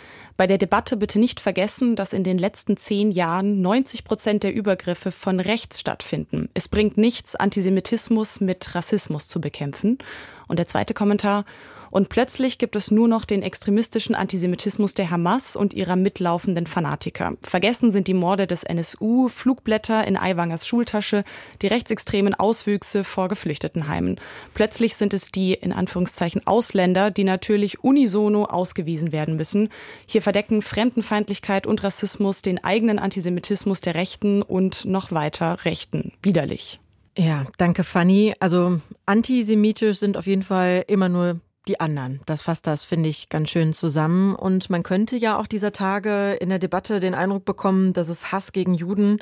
bei 0.42 0.48
der 0.48 0.58
Debatte 0.58 0.98
bitte 0.98 1.20
nicht 1.20 1.40
vergessen, 1.40 1.96
dass 1.96 2.14
in 2.14 2.24
den 2.24 2.40
letzten 2.40 2.76
zehn 2.76 3.12
Jahren 3.12 3.62
90 3.62 4.04
Prozent 4.04 4.42
der 4.42 4.56
Übergriffe 4.56 5.12
von 5.12 5.40
rechts 5.40 5.80
stattfinden. 5.80 6.50
Es 6.56 6.68
bringt 6.68 6.98
nichts, 6.98 7.36
Antisemitismus 7.36 8.42
mit 8.42 8.74
Rassismus 8.74 9.28
zu 9.28 9.40
bekämpfen. 9.40 10.00
Und 10.52 10.58
der 10.58 10.68
zweite 10.68 10.94
Kommentar, 10.94 11.46
und 11.92 12.10
plötzlich 12.10 12.58
gibt 12.58 12.76
es 12.76 12.92
nur 12.92 13.08
noch 13.08 13.24
den 13.24 13.42
extremistischen 13.42 14.16
Antisemitismus 14.16 14.94
der 14.94 15.10
Hamas 15.10 15.56
und 15.56 15.74
ihrer 15.74 15.96
mitlaufenden 15.96 16.68
Fanatiker. 16.68 17.38
Vergessen 17.42 17.94
sind 17.94 18.08
die 18.10 18.14
Morde 18.14 18.48
des 18.48 18.64
NSU, 18.64 19.30
Flugblätter 19.30 20.06
in 20.06 20.18
Aiwangers 20.18 20.68
Schultasche, 20.68 21.24
die 21.62 21.68
rechtsextremen 21.68 22.34
Auswüchse 22.34 23.06
vor 23.06 23.30
Geflüchtetenheimen. 23.30 24.20
Plötzlich 24.54 24.98
sind 24.98 25.14
es 25.14 25.32
die, 25.32 25.54
in 25.54 25.72
Anführungszeichen, 25.72 26.46
Ausländer, 26.46 27.12
die 27.12 27.24
natürlich 27.24 27.82
unisono 27.82 28.44
ausgewiesen 28.44 29.14
werden 29.14 29.38
müssen. 29.38 29.70
Hier 30.06 30.22
verdecken 30.22 30.62
Fremdenfeindlichkeit 30.62 31.66
und 31.66 31.82
Rassismus 31.82 32.42
den 32.42 32.62
eigenen 32.62 33.00
Antisemitismus 33.00 33.80
der 33.80 33.96
Rechten 33.96 34.42
und 34.42 34.84
noch 34.84 35.14
weiter 35.14 35.64
Rechten. 35.64 36.12
Widerlich. 36.22 36.82
Ja, 37.22 37.46
danke 37.58 37.84
Fanny. 37.84 38.34
Also 38.40 38.80
antisemitisch 39.06 40.00
sind 40.00 40.18
auf 40.18 40.26
jeden 40.26 40.42
Fall 40.42 40.84
immer 40.88 41.08
nur 41.08 41.40
die 41.68 41.80
anderen. 41.80 42.20
Das 42.26 42.42
fasst 42.42 42.66
das, 42.66 42.84
finde 42.84 43.10
ich, 43.10 43.30
ganz 43.30 43.52
schön 43.52 43.76
zusammen. 43.76 44.34
Und 44.34 44.72
man 44.72 44.82
könnte 44.82 45.16
ja 45.18 45.38
auch 45.38 45.46
dieser 45.46 45.72
Tage 45.72 46.34
in 46.34 46.50
der 46.50 46.58
Debatte 46.58 47.00
den 47.00 47.14
Eindruck 47.14 47.46
bekommen, 47.46 47.94
dass 47.94 48.10
es 48.10 48.32
Hass 48.32 48.54
gegen 48.54 48.74
Juden 48.74 49.20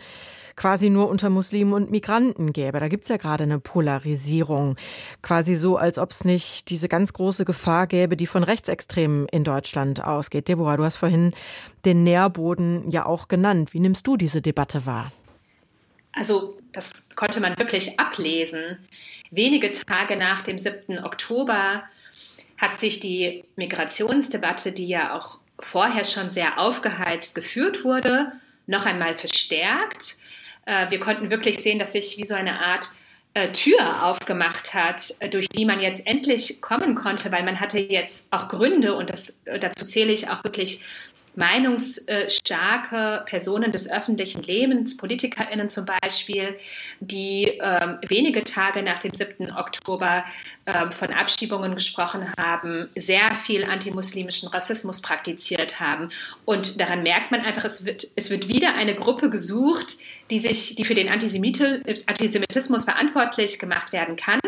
quasi 0.56 0.90
nur 0.90 1.10
unter 1.10 1.30
Muslimen 1.30 1.74
und 1.74 1.92
Migranten 1.92 2.54
gäbe. 2.54 2.80
Da 2.80 2.88
gibt's 2.88 3.10
ja 3.10 3.18
gerade 3.18 3.44
eine 3.44 3.60
Polarisierung. 3.60 4.78
Quasi 5.22 5.58
so, 5.58 5.76
als 5.76 6.00
ob 6.00 6.12
es 6.12 6.24
nicht 6.24 6.70
diese 6.70 6.88
ganz 6.88 7.12
große 7.12 7.44
Gefahr 7.44 7.86
gäbe, 7.86 8.16
die 8.16 8.28
von 8.28 8.44
Rechtsextremen 8.44 9.28
in 9.28 9.44
Deutschland 9.44 10.06
ausgeht. 10.06 10.48
Deborah, 10.48 10.78
du 10.78 10.86
hast 10.86 10.96
vorhin 10.96 11.34
den 11.84 12.06
Nährboden 12.06 12.90
ja 12.92 13.06
auch 13.06 13.28
genannt. 13.28 13.74
Wie 13.74 13.82
nimmst 13.82 14.08
du 14.08 14.16
diese 14.16 14.42
Debatte 14.42 14.86
wahr? 14.86 15.12
Also 16.14 16.58
das 16.72 16.92
konnte 17.16 17.40
man 17.40 17.58
wirklich 17.60 18.00
ablesen. 18.00 18.78
Wenige 19.32 19.72
Tage 19.72 20.16
nach 20.16 20.42
dem 20.42 20.58
7. 20.58 21.04
Oktober 21.04 21.84
hat 22.58 22.80
sich 22.80 23.00
die 23.00 23.44
Migrationsdebatte, 23.56 24.72
die 24.72 24.88
ja 24.88 25.16
auch 25.16 25.40
vorher 25.60 26.06
schon 26.06 26.32
sehr 26.32 26.60
aufgeheizt 26.60 27.36
geführt 27.36 27.84
wurde, 27.84 28.34
noch 28.68 28.86
einmal 28.86 29.16
verstärkt. 29.16 30.18
Äh, 30.66 30.90
wir 30.90 31.00
konnten 31.00 31.30
wirklich 31.30 31.60
sehen, 31.60 31.80
dass 31.80 31.94
sich 31.94 32.18
wie 32.18 32.26
so 32.26 32.36
eine 32.36 32.60
Art 32.60 32.90
äh, 33.34 33.52
Tür 33.52 34.06
aufgemacht 34.06 34.74
hat, 34.74 35.14
äh, 35.20 35.30
durch 35.30 35.48
die 35.50 35.66
man 35.66 35.80
jetzt 35.80 36.06
endlich 36.08 36.62
kommen 36.62 36.96
konnte, 36.96 37.32
weil 37.32 37.44
man 37.44 37.60
hatte 37.60 37.80
jetzt 37.80 38.28
auch 38.32 38.48
Gründe 38.48 38.96
und 38.96 39.10
das, 39.10 39.38
dazu 39.46 39.86
zähle 39.86 40.12
ich 40.12 40.30
auch 40.30 40.44
wirklich 40.44 40.84
meinungsstarke 41.40 43.24
Personen 43.26 43.72
des 43.72 43.92
öffentlichen 43.92 44.44
Lebens, 44.44 44.98
PolitikerInnen 44.98 45.70
zum 45.70 45.86
Beispiel, 45.86 46.58
die 47.00 47.60
ähm, 47.62 47.98
wenige 48.08 48.44
Tage 48.44 48.84
nach 48.84 49.00
dem 49.00 49.14
7. 49.14 49.52
Oktober 49.54 50.26
ähm, 50.66 50.92
von 50.92 51.12
Abschiebungen 51.12 51.74
gesprochen 51.74 52.32
haben, 52.38 52.90
sehr 52.96 53.36
viel 53.36 53.64
antimuslimischen 53.64 54.50
Rassismus 54.50 55.02
praktiziert 55.02 55.80
haben. 55.80 56.10
Und 56.46 56.80
daran 56.80 57.02
merkt 57.02 57.32
man 57.32 57.42
einfach, 57.42 57.66
es 57.66 57.86
wird, 57.86 58.06
es 58.16 58.30
wird 58.30 58.48
wieder 58.48 58.76
eine 58.76 58.94
Gruppe 58.94 59.30
gesucht, 59.30 59.98
die 60.30 60.40
sich, 60.40 60.76
die 60.76 60.86
für 60.86 60.96
den 60.96 61.10
Antisemitismus 61.10 62.84
verantwortlich 62.86 63.58
gemacht 63.58 63.92
werden 63.92 64.16
kann, 64.16 64.40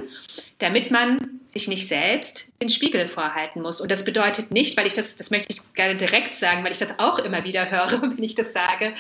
damit 0.60 0.92
man 0.92 1.40
sich 1.48 1.68
nicht 1.68 1.88
selbst 1.88 2.52
den 2.62 2.70
Spiegel 2.70 3.08
vorhalten 3.08 3.62
muss. 3.62 3.82
Und 3.82 3.92
das 3.92 4.06
bedeutet 4.06 4.52
nicht, 4.52 4.78
weil 4.78 4.88
ich 4.88 4.94
das, 4.94 5.18
das 5.18 5.32
möchte 5.32 5.52
ich 5.52 5.74
gerne 5.74 5.98
direkt 5.98 6.38
sagen, 6.38 6.64
weil 6.64 6.72
ich 6.72 6.78
das 6.78 7.00
auch 7.00 7.20
immer 7.20 7.44
wieder 7.44 7.70
höre, 7.70 8.02
wenn 8.16 8.24
ich 8.24 8.36
das 8.36 8.54
sage, 8.54 8.94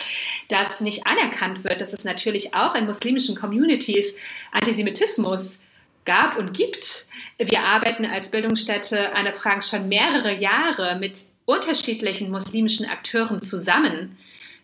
dass 0.49 0.81
nicht 0.81 1.05
anerkannt 1.05 1.63
wird, 1.63 1.81
dass 1.81 1.93
es 1.93 2.03
natürlich 2.03 2.55
auch 2.55 2.75
in 2.75 2.85
muslimischen 2.85 3.35
Communities 3.35 4.15
Antisemitismus 4.51 5.61
gab 6.03 6.35
und 6.37 6.53
gibt. 6.57 7.07
Wir 7.37 7.61
arbeiten 7.61 8.05
als 8.05 8.31
Bildungsstätte 8.31 9.13
Anne 9.13 9.33
Frank 9.33 9.63
schon 9.63 9.87
mehrere 9.87 10.33
Jahre 10.33 10.97
mit 10.97 11.19
unterschiedlichen 11.45 12.31
muslimischen 12.31 12.89
Akteuren 12.89 13.39
zusammen 13.39 14.17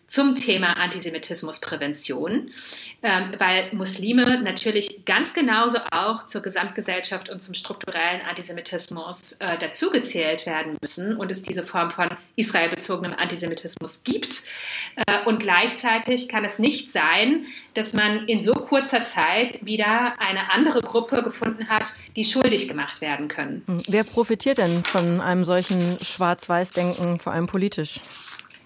zum 0.08 0.34
Thema 0.34 0.78
Antisemitismusprävention, 0.78 2.50
ähm, 3.02 3.34
weil 3.38 3.68
Muslime 3.72 4.40
natürlich 4.42 5.04
ganz 5.04 5.34
genauso 5.34 5.78
auch 5.92 6.24
zur 6.24 6.40
Gesamtgesellschaft 6.40 7.28
und 7.28 7.42
zum 7.42 7.54
strukturellen 7.54 8.22
Antisemitismus 8.22 9.32
äh, 9.32 9.58
dazugezählt 9.58 10.46
werden 10.46 10.78
müssen 10.80 11.16
und 11.16 11.30
es 11.30 11.42
diese 11.42 11.64
Form 11.64 11.90
von 11.90 12.08
israelbezogenem 12.36 13.12
Antisemitismus 13.18 14.02
gibt. 14.02 14.44
Äh, 14.96 15.26
und 15.26 15.40
gleichzeitig 15.40 16.30
kann 16.30 16.44
es 16.46 16.58
nicht 16.58 16.90
sein, 16.90 17.44
dass 17.74 17.92
man 17.92 18.26
in 18.26 18.40
so 18.40 18.54
kurzer 18.54 19.02
Zeit 19.02 19.66
wieder 19.66 20.18
eine 20.18 20.50
andere 20.50 20.80
Gruppe 20.80 21.22
gefunden 21.22 21.68
hat, 21.68 21.92
die 22.16 22.24
schuldig 22.24 22.66
gemacht 22.66 23.02
werden 23.02 23.28
können. 23.28 23.62
Wer 23.86 24.04
profitiert 24.04 24.56
denn 24.56 24.84
von 24.84 25.20
einem 25.20 25.44
solchen 25.44 26.02
Schwarz-Weiß-Denken, 26.02 27.18
vor 27.18 27.34
allem 27.34 27.46
politisch? 27.46 28.00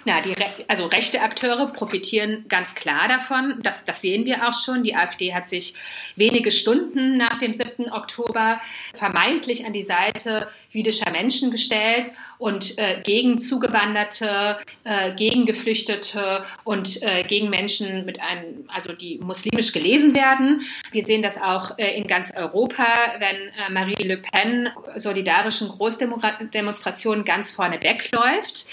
Na, 0.04 0.20
die 0.20 0.32
Re 0.32 0.46
also 0.66 0.86
rechte 0.86 1.20
Akteure 1.20 1.66
profitieren 1.66 2.44
ganz 2.48 2.74
klar 2.74 3.06
davon. 3.08 3.60
Das, 3.62 3.84
das 3.84 4.00
sehen 4.00 4.24
wir 4.24 4.48
auch 4.48 4.54
schon. 4.54 4.82
Die 4.82 4.96
AfD 4.96 5.32
hat 5.32 5.48
sich 5.48 5.74
wenige 6.16 6.50
Stunden 6.50 7.16
nach 7.16 7.38
dem 7.38 7.52
7. 7.52 7.92
Oktober 7.92 8.60
vermeintlich 8.94 9.64
an 9.64 9.72
die 9.72 9.82
Seite 9.82 10.48
jüdischer 10.72 11.10
Menschen 11.12 11.52
gestellt 11.52 12.12
und 12.38 12.76
äh, 12.78 13.00
gegen 13.02 13.38
Zugewanderte, 13.38 14.58
äh, 14.82 15.14
gegen 15.14 15.46
Geflüchtete 15.46 16.42
und 16.64 17.00
äh, 17.02 17.22
gegen 17.22 17.48
Menschen 17.50 18.04
mit 18.04 18.20
einem, 18.20 18.68
also 18.74 18.92
die 18.92 19.18
muslimisch 19.18 19.72
gelesen 19.72 20.16
werden. 20.16 20.62
Wir 20.90 21.04
sehen 21.04 21.22
das 21.22 21.40
auch 21.40 21.78
äh, 21.78 21.96
in 21.96 22.08
ganz 22.08 22.32
Europa, 22.34 22.84
wenn 23.18 23.36
äh, 23.36 23.70
Marie 23.70 24.02
Le 24.02 24.16
Pen 24.16 24.68
solidarischen 24.96 25.68
Großdemonstrationen 25.68 27.24
ganz 27.24 27.52
vorne 27.52 27.80
wegläuft. 27.80 28.66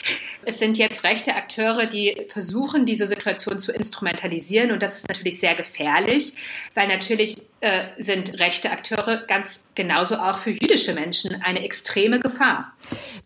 Es 0.45 0.57
sind 0.57 0.79
jetzt 0.79 1.03
rechte 1.03 1.18
Akteure, 1.27 1.85
die 1.85 2.25
versuchen, 2.29 2.85
diese 2.85 3.07
Situation 3.07 3.59
zu 3.59 3.71
instrumentalisieren 3.71 4.71
und 4.71 4.81
das 4.81 4.97
ist 4.97 5.09
natürlich 5.09 5.39
sehr 5.39 5.55
gefährlich, 5.55 6.35
weil 6.73 6.87
natürlich 6.87 7.35
äh, 7.61 7.87
sind 7.97 8.39
rechte 8.39 8.71
Akteure 8.71 9.25
ganz 9.27 9.63
genauso 9.75 10.15
auch 10.15 10.39
für 10.39 10.51
jüdische 10.51 10.93
Menschen 10.93 11.41
eine 11.41 11.63
extreme 11.63 12.19
Gefahr. 12.19 12.73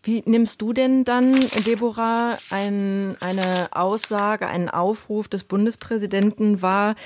Wie 0.02 0.22
nimmst 0.26 0.60
du 0.60 0.72
denn 0.72 1.04
dann, 1.04 1.38
Deborah, 1.66 2.36
ein, 2.50 3.16
eine 3.20 3.68
Aussage, 3.70 4.48
einen 4.48 4.68
Aufruf 4.68 5.28
des 5.28 5.44
Bundespräsidenten 5.44 6.62
wahr, 6.62 6.96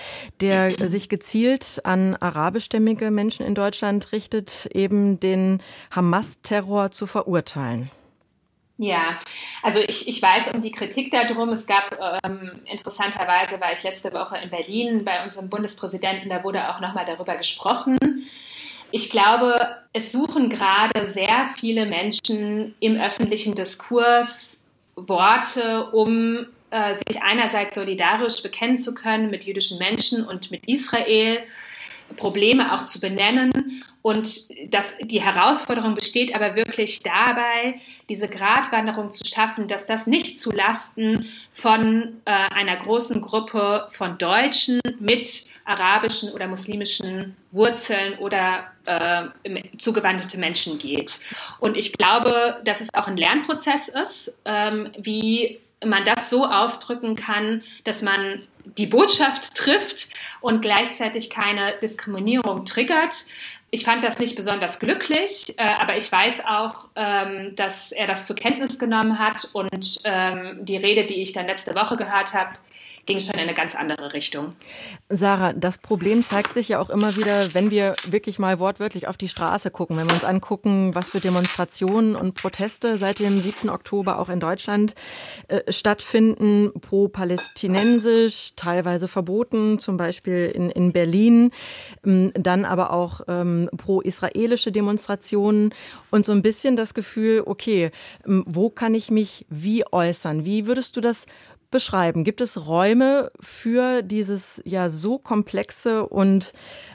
der 0.41 0.89
sich 0.89 1.09
gezielt 1.09 1.81
an 1.85 2.17
arabischstämmige 2.17 3.11
Menschen 3.11 3.45
in 3.45 3.55
Deutschland 3.55 4.13
richtet, 4.13 4.67
eben 4.73 5.21
den 5.21 5.63
Hamas-Terror 5.91 6.91
zu 6.91 7.07
verurteilen? 7.07 7.91
Ja, 8.81 9.19
also 9.61 9.81
ich, 9.81 10.07
ich 10.07 10.23
weiß 10.23 10.53
um 10.55 10.63
die 10.63 10.71
Kritik 10.71 11.11
darum. 11.11 11.49
Es 11.49 11.67
gab 11.67 11.99
ähm, 12.25 12.61
interessanterweise, 12.65 13.61
war 13.61 13.73
ich 13.73 13.83
letzte 13.83 14.13
Woche 14.13 14.39
in 14.39 14.51
Berlin 14.51 15.05
bei 15.05 15.25
unserem 15.25 15.49
Bundespräsidenten, 15.49 16.29
da 16.29 16.45
wurde 16.45 16.69
auch 16.69 16.81
nochmal 16.81 17.05
darüber 17.05 17.35
gesprochen. 17.35 17.99
Ich 18.93 19.11
glaube, 19.11 19.59
es 19.93 20.13
suchen 20.13 20.49
gerade 20.49 21.09
sehr 21.09 21.51
viele 21.59 21.87
Menschen 21.87 22.75
im 22.79 23.01
öffentlichen 23.01 23.57
Diskurs 23.57 24.63
Worte, 24.95 25.91
um 25.91 26.47
äh, 26.71 26.95
sich 26.95 27.23
einerseits 27.23 27.75
solidarisch 27.75 28.43
bekennen 28.43 28.79
zu 28.79 28.95
können 28.95 29.29
mit 29.31 29.45
jüdischen 29.45 29.79
Menschen 29.79 30.25
und 30.25 30.51
mit 30.53 30.67
Israel, 30.69 31.43
Probleme 32.17 32.75
auch 32.75 32.85
zu 32.85 33.01
benennen 33.01 33.85
und 34.09 34.49
das, 34.73 34.95
die 35.03 35.21
Herausforderung 35.21 35.95
besteht 35.95 36.35
aber 36.35 36.57
wirklich 36.57 37.01
dabei, 37.01 37.79
diese 38.09 38.27
Gratwanderung 38.27 39.11
zu 39.11 39.23
schaffen, 39.25 39.69
dass 39.69 39.87
das 39.87 40.07
nicht 40.07 40.41
zu 40.41 40.51
Lasten 40.51 41.29
von 41.53 42.17
äh, 42.25 42.31
einer 42.31 42.77
großen 42.77 43.21
Gruppe 43.21 43.89
von 43.91 44.17
Deutschen 44.17 44.81
mit 44.99 45.45
arabischen 45.67 46.33
oder 46.33 46.47
muslimischen 46.47 47.37
Wurzeln 47.51 48.17
oder 48.19 48.71
äh, 48.87 49.25
zugewandte 49.77 50.39
Menschen 50.39 50.79
geht. 50.79 51.19
Und 51.59 51.77
ich 51.77 51.93
glaube, 51.93 52.63
dass 52.65 52.81
es 52.81 52.89
auch 52.95 53.09
ein 53.09 53.17
Lernprozess 53.19 53.89
ist, 53.89 54.39
ähm, 54.47 54.91
wie 54.99 55.61
man 55.85 56.05
das 56.05 56.31
so 56.31 56.47
ausdrücken 56.47 57.15
kann, 57.15 57.63
dass 57.85 58.03
man 58.03 58.43
die 58.77 58.87
Botschaft 58.87 59.55
trifft 59.55 60.09
und 60.41 60.63
gleichzeitig 60.63 61.31
keine 61.31 61.75
Diskriminierung 61.83 62.65
triggert. 62.65 63.25
Ich 63.71 63.85
fand 63.85 64.03
das 64.03 64.19
nicht 64.19 64.35
besonders 64.35 64.79
glücklich, 64.79 65.55
äh, 65.59 65.63
aber 65.81 65.97
ich 65.97 66.11
weiß 66.11 66.45
auch, 66.47 66.89
ähm, 66.97 67.55
dass 67.55 67.93
er 67.93 68.07
das 68.07 68.25
zur 68.25 68.37
Kenntnis 68.37 68.79
genommen 68.79 69.19
hat 69.19 69.49
und 69.53 69.99
ähm, 70.05 70.65
die 70.65 70.79
Rede, 70.79 71.05
die 71.05 71.21
ich 71.23 71.33
dann 71.33 71.47
letzte 71.47 71.75
Woche 71.75 71.97
gehört 71.97 72.33
habe, 72.33 72.53
ging 73.09 73.21
schon 73.21 73.35
in 73.35 73.41
eine 73.41 73.55
ganz 73.55 73.75
andere 73.75 74.13
Richtung. 74.13 74.51
Sarah, 75.09 75.55
das 75.55 75.79
Problem 75.79 76.23
zeigt 76.23 76.53
sich 76.53 76.69
ja 76.69 76.79
auch 76.79 76.91
immer 76.91 77.17
wieder, 77.17 77.55
wenn 77.55 77.71
wir 77.71 77.97
wirklich 78.07 78.39
mal 78.39 78.59
wortwörtlich 78.59 79.09
auf 79.09 79.17
die 79.17 79.29
Straße 79.29 79.71
gucken, 79.71 79.97
wenn 79.97 80.07
wir 80.07 80.15
uns 80.15 80.25
angucken, 80.25 80.95
was 80.95 81.09
für 81.09 81.19
Demonstrationen 81.19 82.15
und 82.15 82.35
Proteste 82.35 82.99
seit 82.99 83.19
dem 83.19 83.41
7. 83.41 83.71
Oktober 83.71 84.19
auch 84.19 84.29
in 84.29 84.41
Deutschland 84.41 84.95
äh, 85.49 85.73
stattfinden, 85.73 86.71
pro-palästinensisch, 86.79 88.53
teilweise 88.57 89.09
verboten, 89.09 89.79
zum 89.79 89.97
Beispiel 89.97 90.53
in, 90.55 90.69
in 90.69 90.93
Berlin, 90.93 91.51
ähm, 92.05 92.31
dann 92.35 92.67
aber 92.67 92.93
auch 92.93 93.23
ähm, 93.27 93.71
pro-israelische 93.75 94.71
Demonstrationen 94.71 95.75
und 96.11 96.27
so 96.27 96.33
ein 96.33 96.43
bisschen 96.43 96.77
das 96.77 96.93
Gefühl, 96.93 97.43
okay, 97.47 97.91
ähm, 98.27 98.45
wo 98.47 98.69
kann 98.69 98.95
ich 98.95 99.11
mich 99.11 99.47
wie 99.49 99.91
äußern? 99.91 100.45
Wie 100.45 100.67
würdest 100.67 100.95
du 100.95 101.01
das 101.01 101.25
beschreiben? 101.71 102.25
Gibt 102.25 102.41
es 102.41 102.67
Räume 102.67 103.31
für 103.41 104.03
dieses 104.03 104.61
ja 104.65 104.91
so 104.91 105.19
komplexe 105.19 106.07
und 106.09 106.53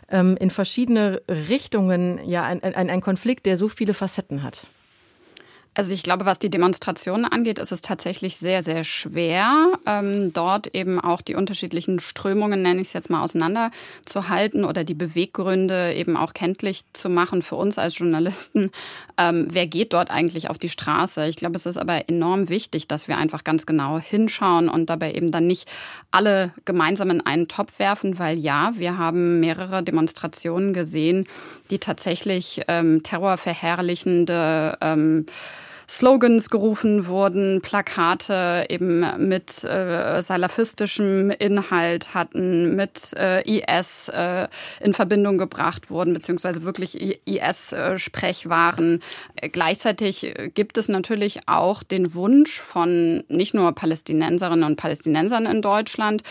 ähm, 0.09 0.37
in 0.39 0.49
verschiedene 0.49 1.21
Richtungen, 1.27 2.19
ja, 2.27 2.43
ein, 2.43 2.63
ein, 2.63 2.89
ein 2.89 3.01
Konflikt, 3.01 3.45
der 3.45 3.57
so 3.57 3.67
viele 3.67 3.93
Facetten 3.93 4.43
hat? 4.43 4.67
Also 5.75 5.93
ich 5.93 6.03
glaube, 6.03 6.25
was 6.25 6.37
die 6.37 6.51
Demonstrationen 6.51 7.25
angeht, 7.25 7.57
ist 7.57 7.71
es 7.71 7.81
tatsächlich 7.81 8.37
sehr, 8.37 8.61
sehr 8.61 8.83
schwer, 8.83 9.71
ähm, 9.87 10.31
dort 10.31 10.75
eben 10.75 10.99
auch 10.99 11.21
die 11.21 11.33
unterschiedlichen 11.33 11.99
Strömungen, 11.99 12.61
nenne 12.61 12.81
ich 12.81 12.87
es 12.87 12.93
jetzt 12.93 13.09
mal, 13.09 13.23
auseinanderzuhalten 13.23 14.65
oder 14.65 14.83
die 14.83 14.93
Beweggründe 14.93 15.93
eben 15.93 16.15
auch 16.15 16.33
kenntlich 16.33 16.83
zu 16.93 17.09
machen 17.09 17.41
für 17.41 17.55
uns 17.55 17.79
als 17.79 17.97
Journalisten. 17.97 18.69
Ähm, 19.17 19.47
wer 19.49 19.65
geht 19.65 19.93
dort 19.93 20.11
eigentlich 20.11 20.49
auf 20.49 20.59
die 20.59 20.69
Straße? 20.69 21.27
Ich 21.27 21.37
glaube, 21.37 21.55
es 21.55 21.65
ist 21.65 21.77
aber 21.77 22.07
enorm 22.07 22.49
wichtig, 22.49 22.87
dass 22.87 23.07
wir 23.07 23.17
einfach 23.17 23.43
ganz 23.43 23.65
genau 23.65 23.97
hinschauen 23.97 24.69
und 24.69 24.91
dabei 24.91 25.13
eben 25.13 25.31
dann 25.31 25.47
nicht 25.47 25.67
alle 26.11 26.51
gemeinsam 26.65 27.09
in 27.09 27.25
einen 27.25 27.47
Topf 27.47 27.79
werfen, 27.79 28.19
weil 28.19 28.37
ja, 28.37 28.73
wir 28.75 28.99
haben 28.99 29.39
mehrere 29.39 29.81
Demonstrationen 29.81 30.73
gesehen, 30.73 31.25
die 31.71 31.79
tatsächlich 31.79 32.61
ähm, 32.67 33.01
terrorverherrlichende 33.01 34.77
ähm, 34.81 35.25
Slogans 35.93 36.49
gerufen 36.49 37.05
wurden, 37.05 37.61
Plakate 37.61 38.65
eben 38.67 39.05
mit 39.27 39.63
äh, 39.63 40.23
salafistischem 40.23 41.29
Inhalt 41.29 42.15
hatten, 42.15 42.75
mit 42.75 43.13
äh, 43.15 43.43
IS 43.47 44.09
äh, 44.09 44.47
in 44.81 44.95
Verbindung 44.95 45.37
gebracht 45.37 45.91
wurden, 45.91 46.13
beziehungsweise 46.13 46.63
wirklich 46.63 47.21
IS-Sprech 47.27 48.49
waren. 48.49 49.01
Gleichzeitig 49.51 50.33
gibt 50.55 50.79
es 50.79 50.87
natürlich 50.87 51.41
auch 51.45 51.83
den 51.83 52.15
Wunsch 52.15 52.59
von 52.59 53.23
nicht 53.27 53.53
nur 53.53 53.71
Palästinenserinnen 53.73 54.63
und 54.63 54.77
Palästinensern 54.77 55.45
in 55.45 55.61
Deutschland, 55.61 56.23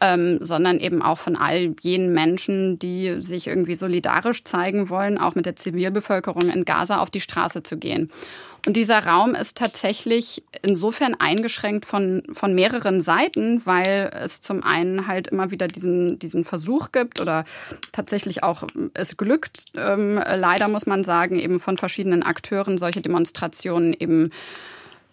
ähm, 0.00 0.38
sondern 0.40 0.80
eben 0.80 1.02
auch 1.02 1.18
von 1.18 1.36
all 1.36 1.74
jenen 1.82 2.14
Menschen, 2.14 2.78
die 2.78 3.20
sich 3.20 3.48
irgendwie 3.48 3.74
solidarisch 3.74 4.44
zeigen 4.44 4.88
wollen, 4.88 5.18
auch 5.18 5.34
mit 5.34 5.44
der 5.44 5.56
Zivilbevölkerung 5.56 6.48
in 6.48 6.64
Gaza 6.64 7.00
auf 7.00 7.10
die 7.10 7.20
Straße 7.20 7.62
zu 7.62 7.76
gehen. 7.76 8.10
Und 8.66 8.76
dieser 8.76 9.04
Raum 9.06 9.34
ist 9.34 9.56
tatsächlich 9.56 10.42
insofern 10.62 11.14
eingeschränkt 11.14 11.86
von, 11.86 12.22
von 12.30 12.54
mehreren 12.54 13.00
Seiten, 13.00 13.64
weil 13.64 14.10
es 14.14 14.40
zum 14.40 14.62
einen 14.62 15.06
halt 15.06 15.28
immer 15.28 15.50
wieder 15.50 15.66
diesen, 15.66 16.18
diesen 16.18 16.44
Versuch 16.44 16.92
gibt 16.92 17.20
oder 17.20 17.44
tatsächlich 17.92 18.42
auch 18.42 18.64
es 18.94 19.16
glückt, 19.16 19.64
ähm, 19.74 20.16
leider 20.16 20.68
muss 20.68 20.86
man 20.86 21.04
sagen, 21.04 21.38
eben 21.38 21.58
von 21.58 21.78
verschiedenen 21.78 22.22
Akteuren 22.22 22.76
solche 22.76 23.00
Demonstrationen 23.00 23.94
eben 23.94 24.30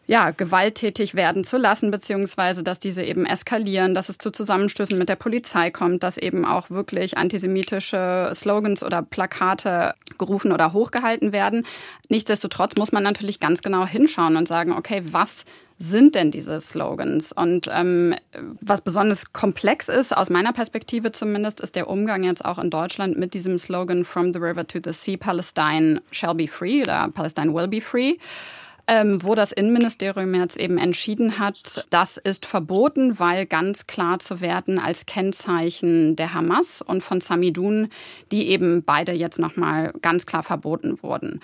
ja, 0.08 0.32
gewalttätig 0.32 1.16
werden 1.16 1.44
zu 1.44 1.58
lassen, 1.58 1.92
beziehungsweise 1.92 2.64
dass 2.64 2.80
diese 2.80 3.04
eben 3.04 3.26
eskalieren, 3.26 3.94
dass 3.94 4.08
es 4.08 4.18
zu 4.18 4.32
Zusammenstößen 4.32 4.98
mit 4.98 5.10
der 5.10 5.18
Polizei 5.18 5.70
kommt, 5.70 6.02
dass 6.02 6.18
eben 6.18 6.46
auch 6.46 6.70
wirklich 6.70 7.18
antisemitische 7.18 8.32
Slogans 8.34 8.84
oder 8.84 9.02
Plakate 9.02 9.94
gerufen 10.18 10.54
oder 10.54 10.72
hochgehalten 10.72 11.34
werden. 11.34 11.66
Nichtsdestotrotz 12.08 12.78
muss 12.78 12.94
man 12.94 13.04
natürlich 13.04 13.42
ganz 13.42 13.62
genau 13.62 13.86
hinschauen 13.86 14.38
und 14.38 14.48
sagen, 14.48 14.72
okay, 14.72 15.04
was 15.12 15.44
sind 15.78 16.16
denn 16.16 16.32
diese 16.32 16.62
Slogans? 16.62 17.34
Und 17.34 17.70
ähm, 17.72 18.16
was 18.62 18.80
besonders 18.80 19.34
komplex 19.34 19.90
ist, 19.90 20.16
aus 20.16 20.30
meiner 20.30 20.54
Perspektive 20.54 21.12
zumindest, 21.12 21.60
ist 21.60 21.76
der 21.76 21.90
Umgang 21.90 22.24
jetzt 22.24 22.46
auch 22.46 22.60
in 22.60 22.70
Deutschland 22.70 23.18
mit 23.18 23.34
diesem 23.34 23.60
Slogan 23.60 24.06
From 24.06 24.34
the 24.34 24.40
River 24.40 24.66
to 24.66 24.80
the 24.84 24.94
Sea, 24.94 25.18
Palestine 25.18 26.02
shall 26.12 26.34
be 26.34 26.48
free 26.48 26.82
oder 26.82 27.10
Palestine 27.14 27.54
will 27.54 27.68
be 27.68 27.82
free 27.82 28.16
ähm, 28.88 29.22
wo 29.24 29.36
das 29.36 29.52
Innenministerium 29.52 30.34
jetzt 30.34 30.58
eben 30.58 30.78
entschieden 30.78 31.40
hat, 31.40 31.86
das 31.90 32.18
ist 32.18 32.46
verboten, 32.46 33.20
weil 33.20 33.46
ganz 33.46 33.86
klar 33.86 34.20
zu 34.20 34.40
werden 34.40 34.80
als 34.80 35.06
Kennzeichen 35.06 36.16
der 36.16 36.34
Hamas 36.34 36.82
und 36.82 37.04
von 37.04 37.20
Samidun, 37.20 37.90
die 38.32 38.48
eben 38.48 38.84
beide 38.84 39.12
jetzt 39.12 39.40
nochmal 39.40 39.94
ganz 40.02 40.26
klar 40.26 40.44
verboten 40.44 41.04
wurden. 41.04 41.42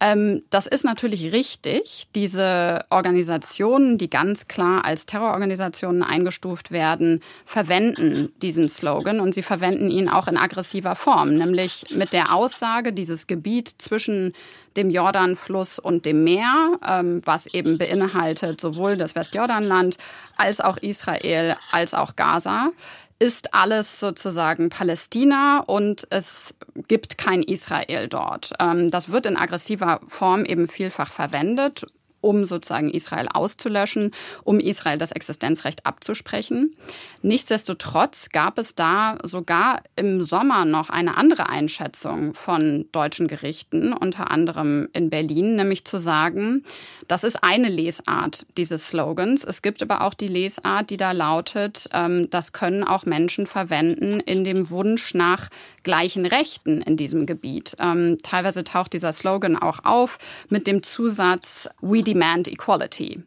Ähm, 0.00 0.42
das 0.50 0.66
ist 0.66 0.84
natürlich 0.84 1.32
richtig. 1.32 2.08
Diese 2.14 2.84
Organisationen, 2.90 3.98
die 3.98 4.10
ganz 4.10 4.48
klar 4.48 4.84
als 4.84 5.06
Terrororganisationen 5.06 6.02
eingestuft 6.02 6.70
werden, 6.70 7.20
verwenden 7.44 8.32
diesen 8.42 8.68
Slogan 8.68 9.20
und 9.20 9.34
sie 9.34 9.42
verwenden 9.42 9.90
ihn 9.90 10.08
auch 10.08 10.28
in 10.28 10.36
aggressiver 10.36 10.96
Form, 10.96 11.34
nämlich 11.34 11.86
mit 11.90 12.12
der 12.12 12.34
Aussage, 12.34 12.92
dieses 12.92 13.26
Gebiet 13.26 13.68
zwischen 13.68 14.32
dem 14.76 14.90
Jordanfluss 14.90 15.78
und 15.78 16.04
dem 16.04 16.24
Meer, 16.24 16.78
ähm, 16.86 17.22
was 17.24 17.46
eben 17.46 17.78
beinhaltet 17.78 18.60
sowohl 18.60 18.96
das 18.96 19.14
Westjordanland 19.14 19.96
als 20.36 20.60
auch 20.60 20.76
Israel 20.76 21.56
als 21.70 21.94
auch 21.94 22.14
Gaza 22.16 22.72
ist 23.18 23.54
alles 23.54 24.00
sozusagen 24.00 24.68
Palästina 24.68 25.60
und 25.60 26.06
es 26.10 26.54
gibt 26.88 27.18
kein 27.18 27.42
Israel 27.42 28.08
dort. 28.08 28.52
Ähm, 28.60 28.90
das 28.90 29.10
wird 29.10 29.26
in 29.26 29.36
aggressiver 29.36 30.00
Form 30.06 30.44
eben 30.44 30.68
vielfach 30.68 31.10
verwendet 31.10 31.86
um 32.26 32.44
sozusagen 32.44 32.90
Israel 32.90 33.28
auszulöschen, 33.32 34.10
um 34.42 34.58
Israel 34.58 34.98
das 34.98 35.12
Existenzrecht 35.12 35.86
abzusprechen. 35.86 36.74
Nichtsdestotrotz 37.22 38.30
gab 38.30 38.58
es 38.58 38.74
da 38.74 39.18
sogar 39.22 39.82
im 39.94 40.20
Sommer 40.20 40.64
noch 40.64 40.90
eine 40.90 41.16
andere 41.16 41.48
Einschätzung 41.48 42.34
von 42.34 42.86
deutschen 42.90 43.28
Gerichten, 43.28 43.92
unter 43.92 44.30
anderem 44.30 44.88
in 44.92 45.08
Berlin, 45.08 45.54
nämlich 45.54 45.84
zu 45.84 46.00
sagen, 46.00 46.64
das 47.06 47.22
ist 47.22 47.44
eine 47.44 47.68
Lesart 47.68 48.44
dieses 48.56 48.88
Slogans. 48.88 49.44
Es 49.44 49.62
gibt 49.62 49.82
aber 49.82 50.00
auch 50.02 50.14
die 50.14 50.26
Lesart, 50.26 50.90
die 50.90 50.96
da 50.96 51.12
lautet, 51.12 51.88
ähm, 51.92 52.28
das 52.30 52.52
können 52.52 52.82
auch 52.82 53.06
Menschen 53.06 53.46
verwenden 53.46 54.18
in 54.18 54.42
dem 54.42 54.70
Wunsch 54.70 55.14
nach 55.14 55.48
gleichen 55.84 56.26
Rechten 56.26 56.82
in 56.82 56.96
diesem 56.96 57.26
Gebiet. 57.26 57.76
Ähm, 57.78 58.18
teilweise 58.24 58.64
taucht 58.64 58.92
dieser 58.92 59.12
Slogan 59.12 59.56
auch 59.56 59.84
auf 59.84 60.18
mit 60.48 60.66
dem 60.66 60.82
Zusatz 60.82 61.68
We 61.80 62.02
equality. 62.48 63.22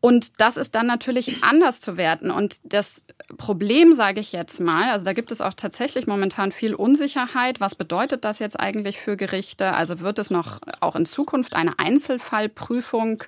Und 0.00 0.40
das 0.40 0.56
ist 0.56 0.76
dann 0.76 0.86
natürlich 0.86 1.42
anders 1.42 1.80
zu 1.80 1.96
werten. 1.96 2.30
Und 2.30 2.58
das 2.62 3.04
Problem, 3.36 3.92
sage 3.92 4.20
ich 4.20 4.30
jetzt 4.30 4.60
mal, 4.60 4.90
also 4.90 5.04
da 5.04 5.12
gibt 5.12 5.32
es 5.32 5.40
auch 5.40 5.54
tatsächlich 5.54 6.06
momentan 6.06 6.52
viel 6.52 6.74
Unsicherheit. 6.74 7.60
Was 7.60 7.74
bedeutet 7.74 8.24
das 8.24 8.38
jetzt 8.38 8.60
eigentlich 8.60 8.98
für 8.98 9.16
Gerichte? 9.16 9.74
Also 9.74 9.98
wird 9.98 10.20
es 10.20 10.30
noch 10.30 10.60
auch 10.78 10.94
in 10.94 11.04
Zukunft 11.04 11.56
eine 11.56 11.80
Einzelfallprüfung 11.80 13.24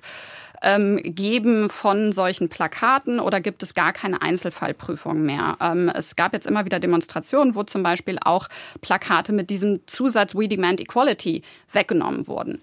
ähm, 0.61 0.99
geben 1.03 1.69
von 1.69 2.13
solchen 2.13 2.47
Plakaten 2.47 3.19
oder 3.19 3.41
gibt 3.41 3.63
es 3.63 3.73
gar 3.73 3.91
keine 3.91 4.21
Einzelfallprüfung 4.21 5.21
mehr? 5.21 5.57
Ähm, 5.59 5.91
es 5.93 6.15
gab 6.15 6.33
jetzt 6.33 6.47
immer 6.47 6.63
wieder 6.63 6.79
Demonstrationen, 6.79 7.55
wo 7.55 7.63
zum 7.63 7.83
Beispiel 7.83 8.17
auch 8.23 8.47
Plakate 8.79 9.33
mit 9.33 9.49
diesem 9.49 9.85
Zusatz 9.87 10.35
We 10.35 10.47
Demand 10.47 10.79
Equality 10.79 11.41
weggenommen 11.73 12.27
wurden. 12.27 12.61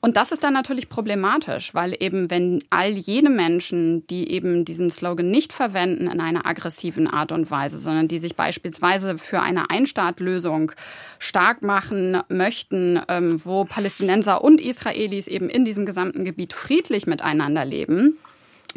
Und 0.00 0.16
das 0.16 0.30
ist 0.30 0.44
dann 0.44 0.54
natürlich 0.54 0.88
problematisch, 0.88 1.74
weil 1.74 1.96
eben 1.98 2.30
wenn 2.30 2.62
all 2.70 2.90
jene 2.90 3.30
Menschen, 3.30 4.06
die 4.06 4.30
eben 4.30 4.64
diesen 4.64 4.90
Slogan 4.90 5.28
nicht 5.28 5.52
verwenden 5.52 6.06
in 6.06 6.20
einer 6.20 6.46
aggressiven 6.46 7.08
Art 7.08 7.32
und 7.32 7.50
Weise, 7.50 7.78
sondern 7.78 8.06
die 8.06 8.20
sich 8.20 8.36
beispielsweise 8.36 9.18
für 9.18 9.40
eine 9.40 9.70
Einstaatlösung 9.70 10.70
stark 11.18 11.62
machen 11.62 12.22
möchten, 12.28 13.00
ähm, 13.08 13.44
wo 13.44 13.64
Palästinenser 13.64 14.44
und 14.44 14.60
Israelis 14.60 15.26
eben 15.26 15.50
in 15.50 15.64
diesem 15.64 15.84
gesamten 15.84 16.24
Gebiet 16.24 16.52
friedlich 16.52 17.08
miteinander 17.08 17.64
leben, 17.64 18.18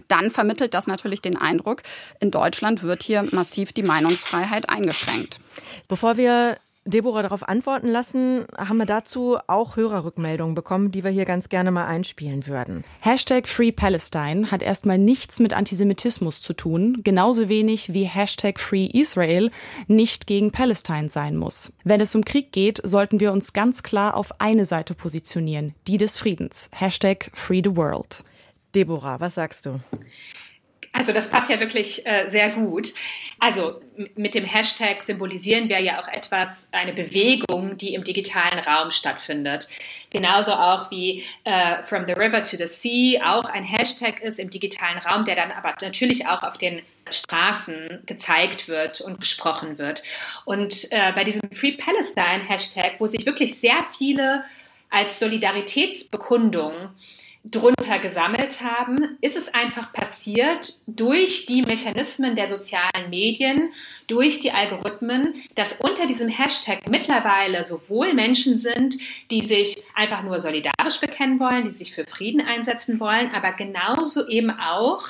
dann 0.07 0.31
vermittelt 0.31 0.73
das 0.73 0.87
natürlich 0.87 1.21
den 1.21 1.37
Eindruck, 1.37 1.83
in 2.19 2.31
Deutschland 2.31 2.81
wird 2.81 3.03
hier 3.03 3.27
massiv 3.31 3.73
die 3.73 3.83
Meinungsfreiheit 3.83 4.69
eingeschränkt. 4.69 5.39
Bevor 5.87 6.17
wir 6.17 6.57
Deborah 6.85 7.21
darauf 7.21 7.47
antworten 7.47 7.87
lassen, 7.87 8.45
haben 8.57 8.77
wir 8.77 8.87
dazu 8.87 9.37
auch 9.45 9.75
Hörerrückmeldungen 9.75 10.55
bekommen, 10.55 10.91
die 10.91 11.03
wir 11.03 11.11
hier 11.11 11.25
ganz 11.25 11.47
gerne 11.49 11.69
mal 11.69 11.85
einspielen 11.85 12.47
würden. 12.47 12.83
Hashtag 13.01 13.47
Free 13.47 13.71
Palestine 13.71 14.49
hat 14.49 14.63
erstmal 14.63 14.97
nichts 14.97 15.39
mit 15.39 15.53
Antisemitismus 15.53 16.41
zu 16.41 16.53
tun, 16.53 17.01
genauso 17.03 17.49
wenig 17.49 17.93
wie 17.93 18.05
Hashtag 18.05 18.59
Free 18.59 18.85
Israel 18.85 19.51
nicht 19.87 20.25
gegen 20.25 20.51
Palestine 20.51 21.09
sein 21.09 21.37
muss. 21.37 21.71
Wenn 21.83 22.01
es 22.01 22.15
um 22.15 22.25
Krieg 22.25 22.51
geht, 22.51 22.81
sollten 22.83 23.19
wir 23.19 23.31
uns 23.31 23.53
ganz 23.53 23.83
klar 23.83 24.17
auf 24.17 24.41
eine 24.41 24.65
Seite 24.65 24.95
positionieren, 24.95 25.75
die 25.87 25.99
des 25.99 26.17
Friedens. 26.17 26.71
Hashtag 26.73 27.29
Free 27.33 27.61
the 27.63 27.75
World. 27.75 28.23
Deborah, 28.73 29.19
was 29.19 29.35
sagst 29.35 29.67
du? 29.67 29.79
Also 30.93 31.13
das 31.13 31.29
passt 31.29 31.49
ja 31.49 31.59
wirklich 31.59 32.05
äh, 32.05 32.27
sehr 32.27 32.49
gut. 32.49 32.93
Also 33.39 33.79
mit 34.15 34.35
dem 34.35 34.45
Hashtag 34.45 35.01
symbolisieren 35.01 35.69
wir 35.69 35.79
ja 35.79 36.01
auch 36.01 36.07
etwas, 36.07 36.67
eine 36.71 36.93
Bewegung, 36.93 37.77
die 37.77 37.93
im 37.93 38.03
digitalen 38.03 38.59
Raum 38.59 38.91
stattfindet. 38.91 39.67
Genauso 40.09 40.51
auch 40.51 40.91
wie 40.91 41.23
äh, 41.45 41.81
From 41.83 42.05
the 42.07 42.13
River 42.13 42.43
to 42.43 42.57
the 42.57 42.67
Sea 42.67 43.21
auch 43.33 43.45
ein 43.45 43.63
Hashtag 43.63 44.21
ist 44.21 44.37
im 44.37 44.49
digitalen 44.49 44.97
Raum, 44.99 45.23
der 45.23 45.35
dann 45.35 45.51
aber 45.51 45.73
natürlich 45.81 46.27
auch 46.27 46.43
auf 46.43 46.57
den 46.57 46.81
Straßen 47.09 48.03
gezeigt 48.05 48.67
wird 48.67 49.01
und 49.01 49.21
gesprochen 49.21 49.77
wird. 49.77 50.03
Und 50.45 50.91
äh, 50.91 51.13
bei 51.13 51.23
diesem 51.23 51.49
Free 51.51 51.73
Palestine 51.73 52.43
Hashtag, 52.47 52.95
wo 52.99 53.07
sich 53.07 53.25
wirklich 53.25 53.59
sehr 53.59 53.83
viele 53.97 54.43
als 54.89 55.19
Solidaritätsbekundung 55.19 56.91
drunter 57.43 57.97
gesammelt 57.97 58.61
haben, 58.61 59.17
ist 59.19 59.35
es 59.35 59.53
einfach 59.53 59.91
passiert 59.91 60.73
durch 60.85 61.47
die 61.47 61.63
Mechanismen 61.63 62.35
der 62.35 62.47
sozialen 62.47 63.09
Medien, 63.09 63.71
durch 64.07 64.39
die 64.39 64.51
Algorithmen, 64.51 65.33
dass 65.55 65.73
unter 65.73 66.05
diesem 66.05 66.27
Hashtag 66.27 66.87
mittlerweile 66.89 67.63
sowohl 67.63 68.13
Menschen 68.13 68.59
sind, 68.59 68.95
die 69.31 69.41
sich 69.41 69.75
einfach 69.95 70.21
nur 70.21 70.39
solidarisch 70.39 70.99
bekennen 71.01 71.39
wollen, 71.39 71.63
die 71.63 71.71
sich 71.71 71.95
für 71.95 72.05
Frieden 72.05 72.41
einsetzen 72.41 72.99
wollen, 72.99 73.31
aber 73.33 73.53
genauso 73.53 74.27
eben 74.27 74.51
auch 74.51 75.03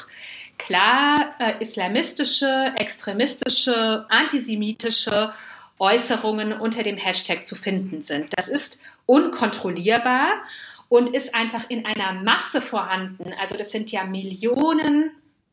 klar 0.58 1.32
äh, 1.40 1.62
islamistische, 1.62 2.74
extremistische, 2.78 4.06
antisemitische 4.10 5.34
Äußerungen 5.80 6.54
unter 6.54 6.84
dem 6.84 6.98
Hashtag 6.98 7.44
zu 7.44 7.56
finden 7.56 8.04
sind. 8.04 8.28
Das 8.38 8.48
ist 8.48 8.80
unkontrollierbar 9.08 10.36
und 10.92 11.16
ist 11.16 11.34
einfach 11.34 11.70
in 11.70 11.86
einer 11.86 12.12
Masse 12.12 12.62
vorhanden. 12.62 13.34
Also 13.40 13.56
das 13.56 13.72
sind 13.72 13.94
ja 13.94 14.04
Millionen 14.04 15.12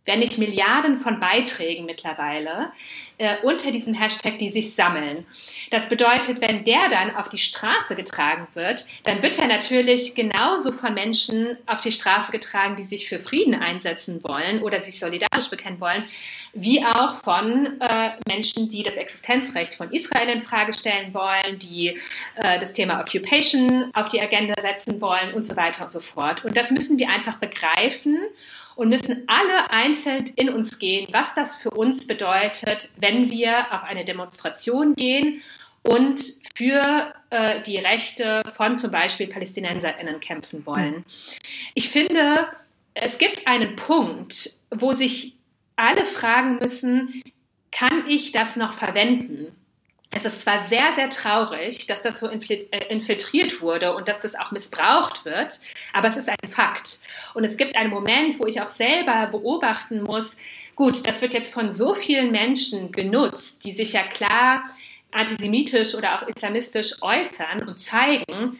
wenn 0.09 0.21
nicht 0.21 0.39
Milliarden 0.39 0.97
von 0.97 1.21
Beiträgen 1.21 1.85
mittlerweile 1.85 2.73
äh, 3.19 3.37
unter 3.43 3.71
diesem 3.71 3.95
Hashtag, 3.95 4.39
die 4.39 4.49
sich 4.49 4.75
sammeln. 4.75 5.27
Das 5.71 5.91
bedeutet, 5.91 6.41
wenn 6.41 6.65
der 6.65 6.89
dann 6.89 7.15
auf 7.15 7.29
die 7.29 7.39
Straße 7.39 7.95
getragen 7.95 8.47
wird, 8.55 8.87
dann 9.03 9.23
wird 9.23 9.39
er 9.39 9.49
natürlich 9.49 10.15
genauso 10.15 10.73
von 10.73 10.95
Menschen 10.95 11.59
auf 11.67 11.81
die 11.81 11.93
Straße 11.93 12.33
getragen, 12.33 12.77
die 12.77 12.85
sich 12.85 13.07
für 13.07 13.19
Frieden 13.19 13.55
einsetzen 13.55 14.25
wollen 14.25 14.63
oder 14.63 14.81
sich 14.81 14.99
solidarisch 14.99 15.51
bekennen 15.51 15.79
wollen, 15.79 16.05
wie 16.55 16.83
auch 16.83 17.17
von 17.17 17.79
äh, 17.81 18.13
Menschen, 18.27 18.71
die 18.71 18.83
das 18.83 18.97
Existenzrecht 18.97 19.75
von 19.75 19.93
Israel 19.93 20.31
in 20.31 20.41
Frage 20.41 20.73
stellen 20.73 21.13
wollen, 21.13 21.59
die 21.59 21.99
äh, 22.37 22.59
das 22.59 22.73
Thema 22.73 23.01
Occupation 23.01 23.91
auf 23.93 24.09
die 24.09 24.23
Agenda 24.23 24.55
setzen 24.59 25.01
wollen 25.03 25.35
und 25.35 25.45
so 25.45 25.55
weiter 25.55 25.85
und 25.85 25.93
so 25.93 26.01
fort. 26.01 26.47
Und 26.47 26.57
das 26.57 26.71
müssen 26.71 26.97
wir 26.97 27.11
einfach 27.11 27.37
begreifen 27.37 28.17
und 28.79 28.91
müssen 28.91 29.25
alle 29.27 29.73
einzeln 29.73 30.31
in 30.37 30.51
uns 30.51 30.79
gehen, 30.79 31.09
was 31.11 31.35
das 31.35 31.57
für 31.57 31.71
uns 31.71 32.07
bedeutet, 32.07 32.91
wenn 32.97 33.29
wir 33.29 33.73
auf 33.73 33.83
eine 33.83 34.05
Demonstration 34.05 34.95
gehen 34.95 35.43
und 35.83 36.21
für 36.55 37.13
äh, 37.31 37.61
die 37.63 37.79
Rechte 37.79 38.41
von 38.55 38.77
zum 38.77 38.93
Beispiel 38.93 39.27
PalästinenserInnen 39.27 40.21
kämpfen 40.21 40.65
wollen. 40.65 41.05
Ich 41.75 41.89
finde, 41.89 42.47
es 42.95 43.19
gibt 43.19 43.49
einen 43.49 43.75
Punkt, 43.75 44.49
wo 44.71 44.93
sich 44.93 45.35
alle 45.75 46.07
fragen 46.07 46.61
müssen, 46.61 47.25
kann 47.73 48.05
ich 48.07 48.31
das 48.31 48.55
noch 48.55 48.75
verwenden? 48.75 49.58
Es 50.11 50.25
ist 50.25 50.43
zwar 50.43 50.65
sehr, 50.65 50.93
sehr 50.95 51.11
traurig, 51.11 51.87
dass 51.87 52.01
das 52.03 52.19
so 52.21 52.29
äh, 52.29 52.59
infiltriert 52.89 53.61
wurde 53.61 53.95
und 53.95 54.09
dass 54.09 54.21
das 54.21 54.35
auch 54.35 54.51
missbraucht 54.51 55.25
wird, 55.25 55.61
aber 55.93 56.09
es 56.09 56.17
ist 56.17 56.29
ein 56.29 56.49
Fakt. 56.49 57.01
Und 57.35 57.45
es 57.45 57.57
gibt 57.57 57.77
einen 57.77 57.91
Moment, 57.91 58.41
wo 58.41 58.47
ich 58.47 58.61
auch 58.61 58.69
selber 58.69 59.27
beobachten 59.27 60.03
muss, 60.03 60.39
gut, 60.75 61.07
das 61.07 61.21
wird 61.21 61.35
jetzt 61.35 61.53
von 61.53 61.71
so 61.71 61.95
vielen 61.95 62.31
Menschen 62.31 62.91
genutzt, 62.91 63.65
die 63.65 63.73
sich 63.73 63.93
ja 63.93 64.03
klar 64.03 64.65
antisemitisch 65.11 65.95
oder 65.95 66.17
auch 66.17 66.27
islamistisch 66.27 67.03
äußern 67.03 67.67
und 67.67 67.79
zeigen, 67.79 68.59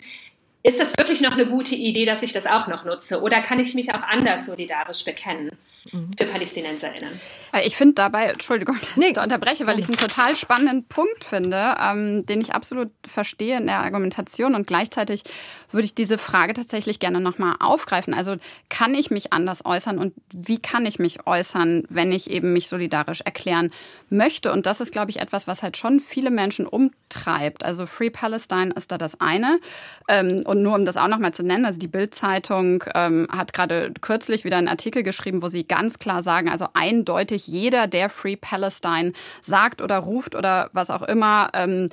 ist 0.63 0.81
das 0.81 0.97
wirklich 0.99 1.21
noch 1.21 1.33
eine 1.33 1.47
gute 1.47 1.75
Idee, 1.75 2.05
dass 2.05 2.23
ich 2.23 2.33
das 2.33 2.47
auch 2.47 2.67
noch 2.67 2.85
nutze? 2.85 3.23
Oder 3.23 3.41
kann 3.41 3.61
ich 3.61 3.75
mich 3.75 3.95
auch 3.95 4.03
anders 4.03 4.47
solidarisch 4.47 5.05
bekennen? 5.05 5.57
Mhm. 5.93 6.11
für 6.19 6.27
PalästinenserInnen. 6.27 7.21
Äh, 7.53 7.67
ich 7.67 7.77
finde 7.77 7.95
dabei, 7.95 8.27
Entschuldigung, 8.27 8.77
dass 8.81 8.97
nee. 8.97 9.07
ich 9.09 9.13
da 9.15 9.23
unterbreche, 9.23 9.67
weil 9.67 9.79
ich 9.79 9.89
es 9.89 9.89
einen 9.89 9.99
total 9.99 10.37
spannenden 10.37 10.85
Punkt 10.85 11.25
finde, 11.25 11.75
ähm, 11.81 12.27
den 12.27 12.41
ich 12.41 12.55
absolut 12.55 12.91
verstehe 13.07 13.57
in 13.57 13.67
der 13.67 13.83
Argumentation 13.83 14.55
und 14.55 14.67
gleichzeitig 14.67 15.23
würde 15.71 15.85
ich 15.85 15.95
diese 15.95 16.19
Frage 16.19 16.55
tatsächlich 16.55 16.99
gerne 16.99 17.21
nochmal 17.21 17.57
aufgreifen. 17.61 18.15
Also 18.15 18.37
kann 18.69 18.95
ich 18.95 19.11
mich 19.11 19.33
anders 19.33 19.65
äußern 19.65 19.99
und 19.99 20.15
wie 20.33 20.59
kann 20.59 20.87
ich 20.87 20.99
mich 20.99 21.27
äußern, 21.27 21.85
wenn 21.89 22.13
ich 22.13 22.31
eben 22.31 22.53
mich 22.53 22.69
solidarisch 22.69 23.21
erklären 23.21 23.71
möchte? 24.11 24.53
Und 24.53 24.67
das 24.67 24.81
ist, 24.81 24.93
glaube 24.93 25.11
ich, 25.11 25.21
etwas, 25.21 25.47
was 25.47 25.63
halt 25.63 25.77
schon 25.77 26.01
viele 26.01 26.31
Menschen 26.31 26.67
umtreibt. 26.67 27.65
Also 27.65 27.87
Free 27.87 28.11
Palestine 28.11 28.73
ist 28.75 28.91
da 28.93 28.99
das 28.99 29.21
eine. 29.21 29.61
Ähm, 30.09 30.43
und 30.45 30.63
nur 30.63 30.75
um 30.75 30.85
das 30.85 30.97
auch 30.97 31.09
nochmal 31.09 31.35
zu 31.35 31.43
nennen, 31.43 31.65
also 31.65 31.79
die 31.79 31.89
Bild-Zeitung 31.89 32.85
ähm, 32.95 33.29
hat 33.31 33.53
gerade 33.53 33.93
kürzlich 34.01 34.45
wieder 34.45 34.57
einen 34.57 34.69
Artikel 34.69 35.03
geschrieben, 35.03 35.43
wo 35.43 35.49
sie 35.49 35.68
ganz 35.69 35.99
klar 35.99 36.23
sagen, 36.23 36.49
also 36.49 36.69
eindeutig 36.75 37.47
jeder, 37.47 37.87
der 37.87 38.09
Free 38.09 38.37
Palestine 38.37 39.13
sagt 39.41 39.83
oder 39.83 39.99
ruft 39.99 40.35
oder 40.35 40.71
was 40.73 40.91
auch 40.91 41.03
immer, 41.03 41.51
ähm, 41.55 41.91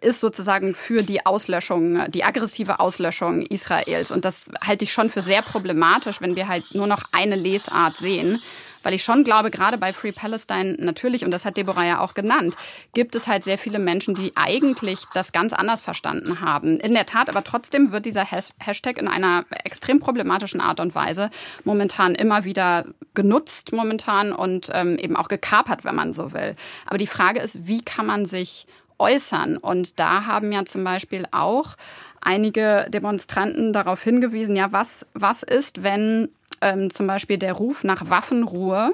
ist 0.00 0.20
sozusagen 0.20 0.74
für 0.74 1.02
die 1.02 1.26
Auslöschung, 1.26 2.10
die 2.10 2.24
aggressive 2.24 2.80
Auslöschung 2.80 3.42
Israels. 3.42 4.10
Und 4.10 4.24
das 4.24 4.48
halte 4.64 4.84
ich 4.84 4.92
schon 4.92 5.10
für 5.10 5.22
sehr 5.22 5.42
problematisch, 5.42 6.20
wenn 6.20 6.36
wir 6.36 6.48
halt 6.48 6.74
nur 6.74 6.86
noch 6.86 7.02
eine 7.12 7.36
Lesart 7.36 7.96
sehen 7.96 8.40
weil 8.86 8.94
ich 8.94 9.02
schon 9.02 9.24
glaube, 9.24 9.50
gerade 9.50 9.78
bei 9.78 9.92
Free 9.92 10.12
Palestine 10.12 10.76
natürlich, 10.78 11.24
und 11.24 11.32
das 11.32 11.44
hat 11.44 11.56
Deborah 11.56 11.84
ja 11.84 11.98
auch 11.98 12.14
genannt, 12.14 12.54
gibt 12.94 13.16
es 13.16 13.26
halt 13.26 13.42
sehr 13.42 13.58
viele 13.58 13.80
Menschen, 13.80 14.14
die 14.14 14.30
eigentlich 14.36 15.00
das 15.12 15.32
ganz 15.32 15.52
anders 15.52 15.80
verstanden 15.80 16.40
haben. 16.40 16.78
In 16.78 16.94
der 16.94 17.04
Tat, 17.04 17.28
aber 17.28 17.42
trotzdem 17.42 17.90
wird 17.90 18.06
dieser 18.06 18.24
Hashtag 18.24 18.98
in 18.98 19.08
einer 19.08 19.44
extrem 19.64 19.98
problematischen 19.98 20.60
Art 20.60 20.78
und 20.78 20.94
Weise 20.94 21.30
momentan 21.64 22.14
immer 22.14 22.44
wieder 22.44 22.84
genutzt 23.14 23.72
momentan 23.72 24.30
und 24.30 24.70
ähm, 24.72 24.98
eben 24.98 25.16
auch 25.16 25.26
gekapert, 25.26 25.84
wenn 25.84 25.96
man 25.96 26.12
so 26.12 26.32
will. 26.32 26.54
Aber 26.86 26.98
die 26.98 27.08
Frage 27.08 27.40
ist, 27.40 27.66
wie 27.66 27.80
kann 27.80 28.06
man 28.06 28.24
sich 28.24 28.68
äußern? 28.98 29.56
Und 29.56 29.98
da 29.98 30.26
haben 30.26 30.52
ja 30.52 30.64
zum 30.64 30.84
Beispiel 30.84 31.24
auch 31.32 31.74
einige 32.20 32.86
Demonstranten 32.88 33.72
darauf 33.72 34.00
hingewiesen, 34.00 34.54
ja, 34.54 34.70
was, 34.70 35.06
was 35.12 35.42
ist, 35.42 35.82
wenn 35.82 36.28
ähm, 36.60 36.90
zum 36.90 37.06
Beispiel 37.06 37.38
der 37.38 37.54
Ruf 37.54 37.84
nach 37.84 38.08
Waffenruhe, 38.08 38.92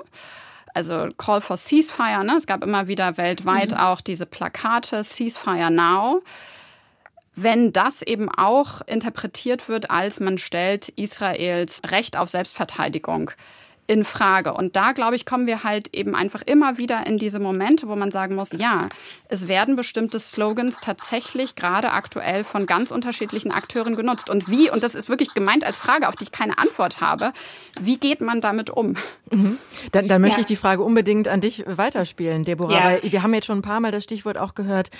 also 0.75 1.09
Call 1.19 1.41
for 1.41 1.57
Ceasefire, 1.57 2.25
ne? 2.25 2.37
es 2.37 2.47
gab 2.47 2.65
immer 2.65 2.87
wieder 2.87 3.17
weltweit 3.17 3.73
mhm. 3.73 3.79
auch 3.79 4.01
diese 4.01 4.27
Plakate 4.27 5.03
Ceasefire 5.03 5.71
Now. 5.71 6.23
Wenn 7.35 7.73
das 7.73 8.03
eben 8.03 8.29
auch 8.29 8.83
interpretiert 8.87 9.69
wird, 9.69 9.91
als 9.91 10.21
man 10.21 10.37
stellt 10.37 10.91
Israels 10.91 11.81
Recht 11.87 12.17
auf 12.17 12.29
Selbstverteidigung 12.29 13.31
in 13.93 14.07
Frage. 14.07 14.55
Und 14.55 14.75
da, 14.75 14.93
glaube 14.93 15.17
ich, 15.17 15.27
kommen 15.27 15.47
wir 15.47 15.65
halt 15.65 15.95
eben 15.95 16.15
einfach 16.15 16.41
immer 16.41 16.79
wieder 16.79 17.07
in 17.07 17.19
diese 17.19 17.39
Momente, 17.39 17.89
wo 17.89 17.95
man 17.95 18.11
sagen 18.11 18.35
muss, 18.35 18.53
ja, 18.53 18.89
es 19.29 19.49
werden 19.49 19.77
bestimmte 19.77 20.19
Slogans 20.19 20.79
tatsächlich 20.81 21.57
gerade 21.57 21.91
aktuell 21.91 22.43
von 22.43 22.65
ganz 22.65 22.91
unterschiedlichen 22.91 23.53
Akteuren 23.53 23.95
genutzt. 23.95 24.31
Und 24.31 24.49
wie, 24.49 24.71
und 24.71 24.83
das 24.83 24.95
ist 24.95 25.11
wirklich 25.11 25.35
gemeint 25.35 25.63
als 25.65 25.79
Frage, 25.79 26.09
auf 26.09 26.17
die 26.17 26.25
ich 26.25 26.33
keine 26.33 26.57
Antwort 26.57 27.03
habe, 27.03 27.35
wie 27.79 27.99
geht 27.99 28.23
man 28.23 28.41
damit 28.41 28.71
um? 28.71 28.97
Mhm. 29.31 29.59
Dann, 29.93 30.09
dann 30.09 30.23
möchte 30.23 30.39
ja. 30.39 30.41
ich 30.41 30.47
die 30.47 30.57
Frage 30.57 30.83
unbedingt 30.83 31.29
an 31.29 31.43
dich 31.43 31.63
weiterspielen, 31.67 32.45
Deborah, 32.45 32.73
ja. 32.73 32.85
weil 32.85 33.13
wir 33.13 33.23
haben 33.23 33.35
jetzt 33.35 33.45
schon 33.45 33.59
ein 33.59 33.63
paar 33.63 33.81
Mal 33.81 33.93
das 33.93 34.05
Stichwort 34.05 34.39
auch 34.39 34.55
gehört, 34.55 34.91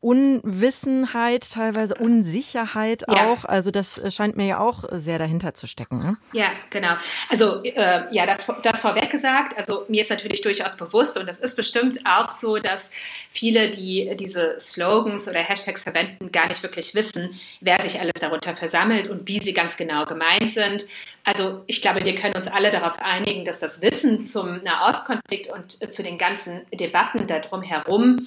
Unwissenheit, 0.00 1.50
teilweise 1.50 1.96
Unsicherheit 1.96 3.02
ja. 3.08 3.26
auch. 3.26 3.44
Also 3.44 3.72
das 3.72 4.00
scheint 4.14 4.36
mir 4.36 4.46
ja 4.46 4.60
auch 4.60 4.84
sehr 4.92 5.18
dahinter 5.18 5.54
zu 5.54 5.66
stecken. 5.66 5.98
Ne? 5.98 6.16
Ja, 6.32 6.50
genau. 6.70 6.94
Also 7.28 7.64
äh, 7.64 8.04
ja, 8.12 8.24
das, 8.24 8.46
das 8.62 8.80
vorweg 8.80 9.10
gesagt. 9.10 9.58
Also 9.58 9.86
mir 9.88 10.02
ist 10.02 10.10
natürlich 10.10 10.42
durchaus 10.42 10.76
bewusst 10.76 11.18
und 11.18 11.26
das 11.26 11.40
ist 11.40 11.56
bestimmt 11.56 12.00
auch 12.04 12.30
so, 12.30 12.58
dass 12.58 12.92
viele, 13.30 13.70
die 13.70 14.14
diese 14.18 14.60
Slogans 14.60 15.26
oder 15.26 15.40
Hashtags 15.40 15.82
verwenden, 15.82 16.30
gar 16.30 16.46
nicht 16.46 16.62
wirklich 16.62 16.94
wissen, 16.94 17.38
wer 17.60 17.82
sich 17.82 18.00
alles 18.00 18.14
darunter 18.20 18.54
versammelt 18.54 19.10
und 19.10 19.26
wie 19.26 19.40
sie 19.40 19.52
ganz 19.52 19.76
genau 19.76 20.06
gemeint 20.06 20.50
sind. 20.52 20.86
Also 21.24 21.62
ich 21.66 21.82
glaube, 21.82 22.04
wir 22.04 22.14
können 22.14 22.36
uns 22.36 22.46
alle 22.46 22.70
darauf 22.70 23.00
einigen, 23.00 23.44
dass 23.44 23.58
das 23.58 23.82
Wissen 23.82 24.24
zum 24.24 24.62
Nahostkonflikt 24.62 25.52
und 25.52 25.92
zu 25.92 26.02
den 26.02 26.18
ganzen 26.18 26.62
Debatten 26.72 27.26
darum 27.26 27.62
herum 27.62 28.24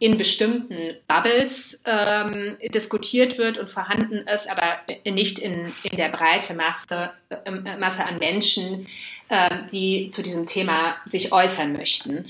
in 0.00 0.16
bestimmten 0.16 0.96
Bubbles 1.06 1.82
ähm, 1.84 2.56
diskutiert 2.74 3.36
wird 3.36 3.58
und 3.58 3.68
vorhanden 3.68 4.26
ist, 4.26 4.50
aber 4.50 4.80
nicht 5.04 5.38
in, 5.38 5.74
in 5.82 5.96
der 5.98 6.08
breite 6.08 6.54
Masse, 6.54 7.10
äh, 7.28 7.50
Masse 7.78 8.06
an 8.06 8.18
Menschen, 8.18 8.86
äh, 9.28 9.50
die 9.70 10.08
zu 10.08 10.22
diesem 10.22 10.46
Thema 10.46 10.96
sich 11.04 11.32
äußern 11.32 11.74
möchten. 11.74 12.24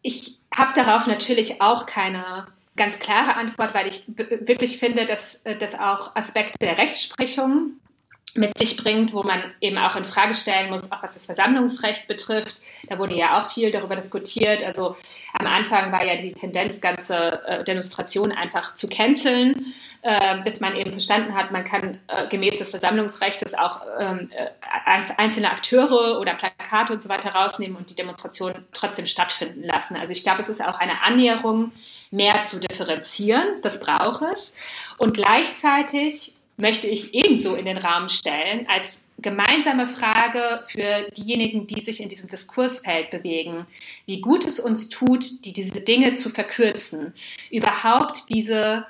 Ich 0.00 0.38
habe 0.52 0.72
darauf 0.74 1.06
natürlich 1.06 1.60
auch 1.60 1.84
keine 1.84 2.46
ganz 2.74 2.98
klare 2.98 3.36
Antwort, 3.36 3.74
weil 3.74 3.86
ich 3.86 4.04
wirklich 4.06 4.78
finde, 4.78 5.04
dass 5.04 5.40
das 5.58 5.74
auch 5.78 6.16
Aspekte 6.16 6.58
der 6.60 6.78
Rechtsprechung 6.78 7.72
mit 8.34 8.56
sich 8.56 8.76
bringt, 8.76 9.12
wo 9.12 9.22
man 9.22 9.42
eben 9.60 9.78
auch 9.78 9.96
in 9.96 10.04
Frage 10.04 10.34
stellen 10.34 10.70
muss, 10.70 10.90
auch 10.90 11.02
was 11.02 11.14
das 11.14 11.26
Versammlungsrecht 11.26 12.06
betrifft. 12.06 12.58
Da 12.88 12.98
wurde 12.98 13.16
ja 13.16 13.40
auch 13.40 13.50
viel 13.50 13.70
darüber 13.70 13.96
diskutiert. 13.96 14.64
Also 14.64 14.96
am 15.38 15.46
Anfang 15.46 15.90
war 15.90 16.06
ja 16.06 16.16
die 16.16 16.32
Tendenz, 16.32 16.80
ganze 16.80 17.42
äh, 17.46 17.64
Demonstrationen 17.64 18.36
einfach 18.36 18.74
zu 18.74 18.88
canceln, 18.88 19.74
äh, 20.02 20.38
bis 20.42 20.60
man 20.60 20.76
eben 20.76 20.92
verstanden 20.92 21.34
hat, 21.34 21.50
man 21.50 21.64
kann 21.64 21.98
äh, 22.06 22.26
gemäß 22.28 22.58
des 22.58 22.70
Versammlungsrechts 22.70 23.54
auch 23.54 23.82
ähm, 23.98 24.30
äh, 24.32 24.48
einzelne 25.16 25.50
Akteure 25.50 26.18
oder 26.20 26.34
Plakate 26.34 26.92
und 26.92 27.02
so 27.02 27.08
weiter 27.08 27.30
rausnehmen 27.30 27.76
und 27.76 27.90
die 27.90 27.96
Demonstration 27.96 28.64
trotzdem 28.72 29.06
stattfinden 29.06 29.62
lassen. 29.62 29.96
Also 29.96 30.12
ich 30.12 30.22
glaube, 30.22 30.40
es 30.40 30.48
ist 30.48 30.64
auch 30.64 30.78
eine 30.78 31.02
Annäherung, 31.02 31.72
mehr 32.10 32.42
zu 32.42 32.58
differenzieren. 32.60 33.60
Das 33.62 33.80
braucht 33.80 34.22
es. 34.22 34.56
Und 34.98 35.14
gleichzeitig 35.14 36.34
möchte 36.60 36.86
ich 36.86 37.14
ebenso 37.14 37.54
in 37.54 37.64
den 37.64 37.78
Raum 37.78 38.08
stellen 38.08 38.66
als 38.68 39.04
gemeinsame 39.18 39.88
Frage 39.88 40.62
für 40.66 41.10
diejenigen, 41.16 41.66
die 41.66 41.80
sich 41.80 42.00
in 42.00 42.08
diesem 42.08 42.28
Diskursfeld 42.28 43.10
bewegen, 43.10 43.66
wie 44.06 44.20
gut 44.20 44.46
es 44.46 44.60
uns 44.60 44.88
tut, 44.88 45.44
die, 45.44 45.52
diese 45.52 45.80
Dinge 45.80 46.14
zu 46.14 46.30
verkürzen, 46.30 47.12
überhaupt 47.50 48.28
diese 48.28 48.86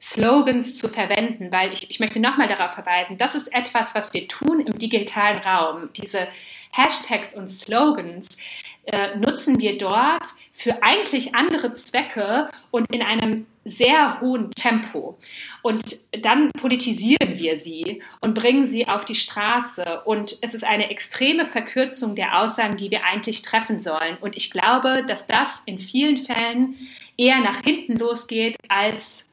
Slogans 0.00 0.78
zu 0.78 0.88
verwenden, 0.88 1.50
weil 1.50 1.72
ich, 1.72 1.90
ich 1.90 2.00
möchte 2.00 2.20
nochmal 2.20 2.48
darauf 2.48 2.72
verweisen, 2.72 3.18
das 3.18 3.34
ist 3.34 3.52
etwas, 3.52 3.94
was 3.94 4.12
wir 4.14 4.28
tun 4.28 4.60
im 4.60 4.78
digitalen 4.78 5.38
Raum. 5.38 5.90
Diese 5.96 6.28
Hashtags 6.72 7.34
und 7.34 7.48
Slogans 7.48 8.36
äh, 8.84 9.16
nutzen 9.16 9.60
wir 9.60 9.76
dort 9.76 10.26
für 10.52 10.82
eigentlich 10.82 11.34
andere 11.34 11.74
Zwecke 11.74 12.48
und 12.70 12.90
in 12.92 13.02
einem 13.02 13.46
sehr 13.68 14.20
hohen 14.20 14.50
Tempo. 14.50 15.18
Und 15.62 15.84
dann 16.22 16.50
politisieren 16.52 17.38
wir 17.38 17.58
sie 17.58 18.02
und 18.20 18.34
bringen 18.34 18.66
sie 18.66 18.88
auf 18.88 19.04
die 19.04 19.14
Straße. 19.14 20.02
Und 20.04 20.38
es 20.42 20.54
ist 20.54 20.64
eine 20.64 20.90
extreme 20.90 21.46
Verkürzung 21.46 22.16
der 22.16 22.40
Aussagen, 22.40 22.76
die 22.76 22.90
wir 22.90 23.04
eigentlich 23.04 23.42
treffen 23.42 23.80
sollen. 23.80 24.16
Und 24.20 24.36
ich 24.36 24.50
glaube, 24.50 25.04
dass 25.06 25.26
das 25.26 25.62
in 25.66 25.78
vielen 25.78 26.16
Fällen 26.16 26.76
eher 27.16 27.40
nach 27.40 27.60
hinten 27.62 27.96
losgeht, 27.96 28.56
als 28.68 29.27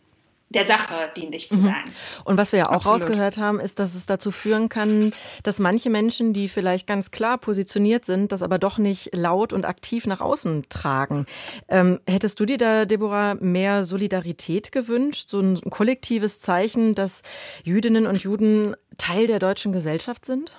der 0.55 0.65
Sache 0.65 1.11
dienlich 1.15 1.49
zu 1.49 1.57
mhm. 1.57 1.63
sein. 1.63 1.83
Und 2.23 2.37
was 2.37 2.51
wir 2.51 2.59
ja 2.59 2.65
auch 2.69 2.85
Absolut. 2.85 3.01
rausgehört 3.01 3.37
haben, 3.37 3.59
ist, 3.59 3.79
dass 3.79 3.93
es 3.93 4.05
dazu 4.05 4.31
führen 4.31 4.69
kann, 4.69 5.13
dass 5.43 5.59
manche 5.59 5.89
Menschen, 5.89 6.33
die 6.33 6.47
vielleicht 6.47 6.87
ganz 6.87 7.11
klar 7.11 7.37
positioniert 7.37 8.05
sind, 8.05 8.31
das 8.31 8.41
aber 8.41 8.57
doch 8.57 8.77
nicht 8.77 9.13
laut 9.13 9.53
und 9.53 9.65
aktiv 9.65 10.07
nach 10.07 10.21
außen 10.21 10.65
tragen. 10.69 11.25
Ähm, 11.67 11.99
hättest 12.07 12.39
du 12.39 12.45
dir 12.45 12.57
da, 12.57 12.85
Deborah, 12.85 13.35
mehr 13.35 13.83
Solidarität 13.83 14.71
gewünscht, 14.71 15.29
so 15.29 15.39
ein 15.39 15.61
kollektives 15.69 16.39
Zeichen, 16.39 16.95
dass 16.95 17.21
Jüdinnen 17.63 18.07
und 18.07 18.23
Juden 18.23 18.75
Teil 18.97 19.27
der 19.27 19.39
deutschen 19.39 19.73
Gesellschaft 19.73 20.25
sind? 20.25 20.57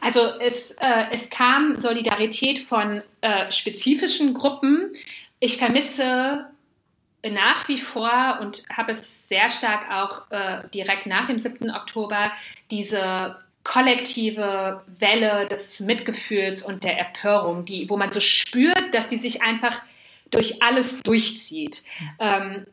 Also 0.00 0.20
es, 0.38 0.72
äh, 0.72 1.06
es 1.12 1.30
kam 1.30 1.76
Solidarität 1.76 2.58
von 2.58 3.02
äh, 3.22 3.50
spezifischen 3.50 4.34
Gruppen. 4.34 4.92
Ich 5.40 5.56
vermisse 5.56 6.44
nach 7.30 7.68
wie 7.68 7.78
vor 7.78 8.38
und 8.40 8.64
habe 8.74 8.92
es 8.92 9.28
sehr 9.28 9.48
stark 9.50 9.90
auch 9.90 10.30
äh, 10.30 10.68
direkt 10.72 11.06
nach 11.06 11.26
dem 11.26 11.38
7. 11.38 11.70
Oktober 11.70 12.32
diese 12.70 13.36
kollektive 13.64 14.82
Welle 14.98 15.48
des 15.48 15.80
Mitgefühls 15.80 16.62
und 16.62 16.84
der 16.84 16.98
Empörung, 16.98 17.64
die, 17.64 17.88
wo 17.88 17.96
man 17.96 18.12
so 18.12 18.20
spürt, 18.20 18.92
dass 18.92 19.08
die 19.08 19.16
sich 19.16 19.42
einfach 19.42 19.82
durch 20.30 20.62
alles 20.62 21.00
durchzieht. 21.00 21.82
Ähm, 22.18 22.66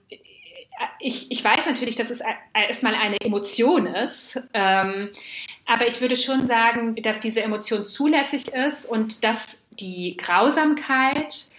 ich, 0.99 1.31
ich, 1.31 1.43
weiß 1.43 1.67
natürlich, 1.67 1.95
dass 1.95 2.09
es 2.09 2.21
erstmal 2.53 2.95
eine 2.95 3.17
Emotion 3.21 3.85
ist, 3.87 4.41
ähm, 4.53 5.09
aber 5.65 5.87
ich 5.87 6.01
würde 6.01 6.17
schon 6.17 6.45
sagen, 6.45 6.95
dass 6.95 7.19
diese 7.19 7.43
Emotion 7.43 7.85
zulässig 7.85 8.47
ist 8.49 8.85
und 8.85 9.23
dass 9.23 9.63
die 9.79 10.17
Grausamkeit 10.17 11.49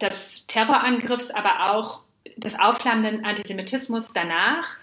des 0.00 0.46
Terrorangriffs, 0.46 1.30
aber 1.30 1.74
auch 1.74 2.02
des 2.38 2.58
aufflammenden 2.58 3.24
Antisemitismus 3.24 4.12
danach 4.12 4.78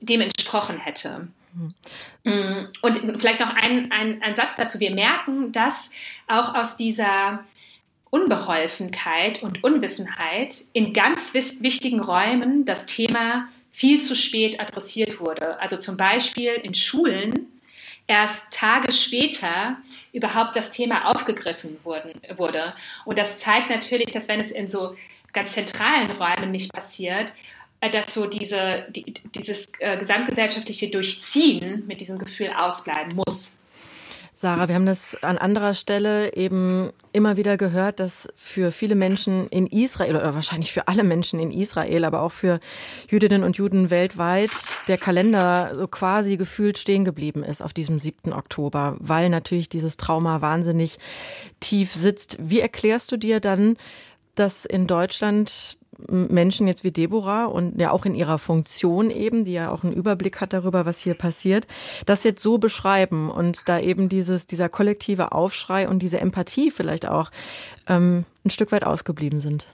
dem 0.00 0.20
entsprochen 0.20 0.78
hätte. 0.78 1.28
Mhm. 2.24 2.68
Und 2.80 3.20
vielleicht 3.20 3.40
noch 3.40 3.54
ein, 3.54 3.92
ein, 3.92 4.22
ein 4.22 4.34
Satz 4.34 4.56
dazu. 4.56 4.80
Wir 4.80 4.92
merken, 4.92 5.52
dass 5.52 5.90
auch 6.26 6.54
aus 6.54 6.76
dieser 6.76 7.44
Unbeholfenkeit 8.10 9.42
und 9.42 9.64
Unwissenheit 9.64 10.56
in 10.72 10.92
ganz 10.92 11.34
wichtigen 11.34 12.00
Räumen 12.00 12.64
das 12.64 12.86
Thema 12.86 13.44
viel 13.70 14.02
zu 14.02 14.14
spät 14.14 14.60
adressiert 14.60 15.18
wurde. 15.20 15.58
Also 15.60 15.78
zum 15.78 15.96
Beispiel 15.96 16.52
in 16.62 16.74
Schulen 16.74 17.46
erst 18.06 18.52
Tage 18.52 18.92
später 18.92 19.76
überhaupt 20.12 20.56
das 20.56 20.70
Thema 20.70 21.06
aufgegriffen 21.10 21.78
wurden, 21.84 22.12
wurde. 22.36 22.74
Und 23.06 23.16
das 23.16 23.38
zeigt 23.38 23.70
natürlich, 23.70 24.12
dass 24.12 24.28
wenn 24.28 24.40
es 24.40 24.52
in 24.52 24.68
so 24.68 24.94
ganz 25.32 25.52
zentralen 25.52 26.10
Räumen 26.10 26.50
nicht 26.50 26.72
passiert, 26.72 27.34
äh, 27.80 27.90
dass 27.90 28.14
so 28.14 28.26
diese, 28.26 28.86
die, 28.90 29.14
dieses 29.34 29.72
äh, 29.78 29.98
gesamtgesellschaftliche 29.98 30.90
Durchziehen 30.90 31.84
mit 31.86 32.00
diesem 32.00 32.18
Gefühl 32.18 32.50
ausbleiben 32.56 33.16
muss. 33.16 33.56
Sarah, 34.42 34.66
wir 34.66 34.74
haben 34.74 34.86
das 34.86 35.16
an 35.22 35.38
anderer 35.38 35.72
Stelle 35.72 36.34
eben 36.34 36.90
immer 37.12 37.36
wieder 37.36 37.56
gehört, 37.56 38.00
dass 38.00 38.28
für 38.34 38.72
viele 38.72 38.96
Menschen 38.96 39.46
in 39.50 39.68
Israel 39.68 40.16
oder 40.16 40.34
wahrscheinlich 40.34 40.72
für 40.72 40.88
alle 40.88 41.04
Menschen 41.04 41.38
in 41.38 41.52
Israel, 41.52 42.04
aber 42.04 42.22
auch 42.22 42.32
für 42.32 42.58
Jüdinnen 43.08 43.44
und 43.44 43.56
Juden 43.56 43.88
weltweit 43.88 44.50
der 44.88 44.98
Kalender 44.98 45.70
so 45.74 45.86
quasi 45.86 46.36
gefühlt 46.36 46.76
stehen 46.76 47.04
geblieben 47.04 47.44
ist 47.44 47.62
auf 47.62 47.72
diesem 47.72 48.00
7. 48.00 48.32
Oktober, 48.32 48.96
weil 48.98 49.28
natürlich 49.28 49.68
dieses 49.68 49.96
Trauma 49.96 50.40
wahnsinnig 50.40 50.98
tief 51.60 51.92
sitzt. 51.92 52.36
Wie 52.40 52.58
erklärst 52.58 53.12
du 53.12 53.18
dir 53.18 53.38
dann, 53.38 53.76
dass 54.34 54.64
in 54.64 54.86
Deutschland 54.86 55.76
Menschen 56.08 56.66
jetzt 56.66 56.84
wie 56.84 56.90
Deborah 56.90 57.44
und 57.44 57.80
ja 57.80 57.90
auch 57.90 58.04
in 58.04 58.14
ihrer 58.14 58.38
Funktion 58.38 59.10
eben, 59.10 59.44
die 59.44 59.52
ja 59.52 59.70
auch 59.70 59.84
einen 59.84 59.92
Überblick 59.92 60.40
hat 60.40 60.52
darüber, 60.52 60.86
was 60.86 61.00
hier 61.00 61.14
passiert, 61.14 61.66
das 62.06 62.24
jetzt 62.24 62.42
so 62.42 62.58
beschreiben 62.58 63.30
und 63.30 63.68
da 63.68 63.78
eben 63.78 64.08
dieses, 64.08 64.46
dieser 64.46 64.68
kollektive 64.68 65.32
Aufschrei 65.32 65.88
und 65.88 66.00
diese 66.00 66.20
Empathie 66.20 66.70
vielleicht 66.70 67.06
auch 67.06 67.30
ähm, 67.88 68.24
ein 68.44 68.50
Stück 68.50 68.72
weit 68.72 68.84
ausgeblieben 68.84 69.40
sind? 69.40 69.68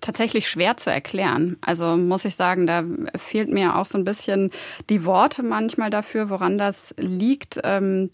Tatsächlich 0.00 0.48
schwer 0.48 0.76
zu 0.76 0.90
erklären. 0.90 1.56
Also 1.62 1.96
muss 1.96 2.26
ich 2.26 2.36
sagen, 2.36 2.66
da 2.66 2.84
fehlt 3.16 3.50
mir 3.50 3.76
auch 3.76 3.86
so 3.86 3.96
ein 3.96 4.04
bisschen 4.04 4.50
die 4.90 5.04
Worte 5.04 5.42
manchmal 5.42 5.88
dafür, 5.88 6.28
woran 6.28 6.58
das 6.58 6.94
liegt. 6.98 7.60
Ähm 7.64 8.10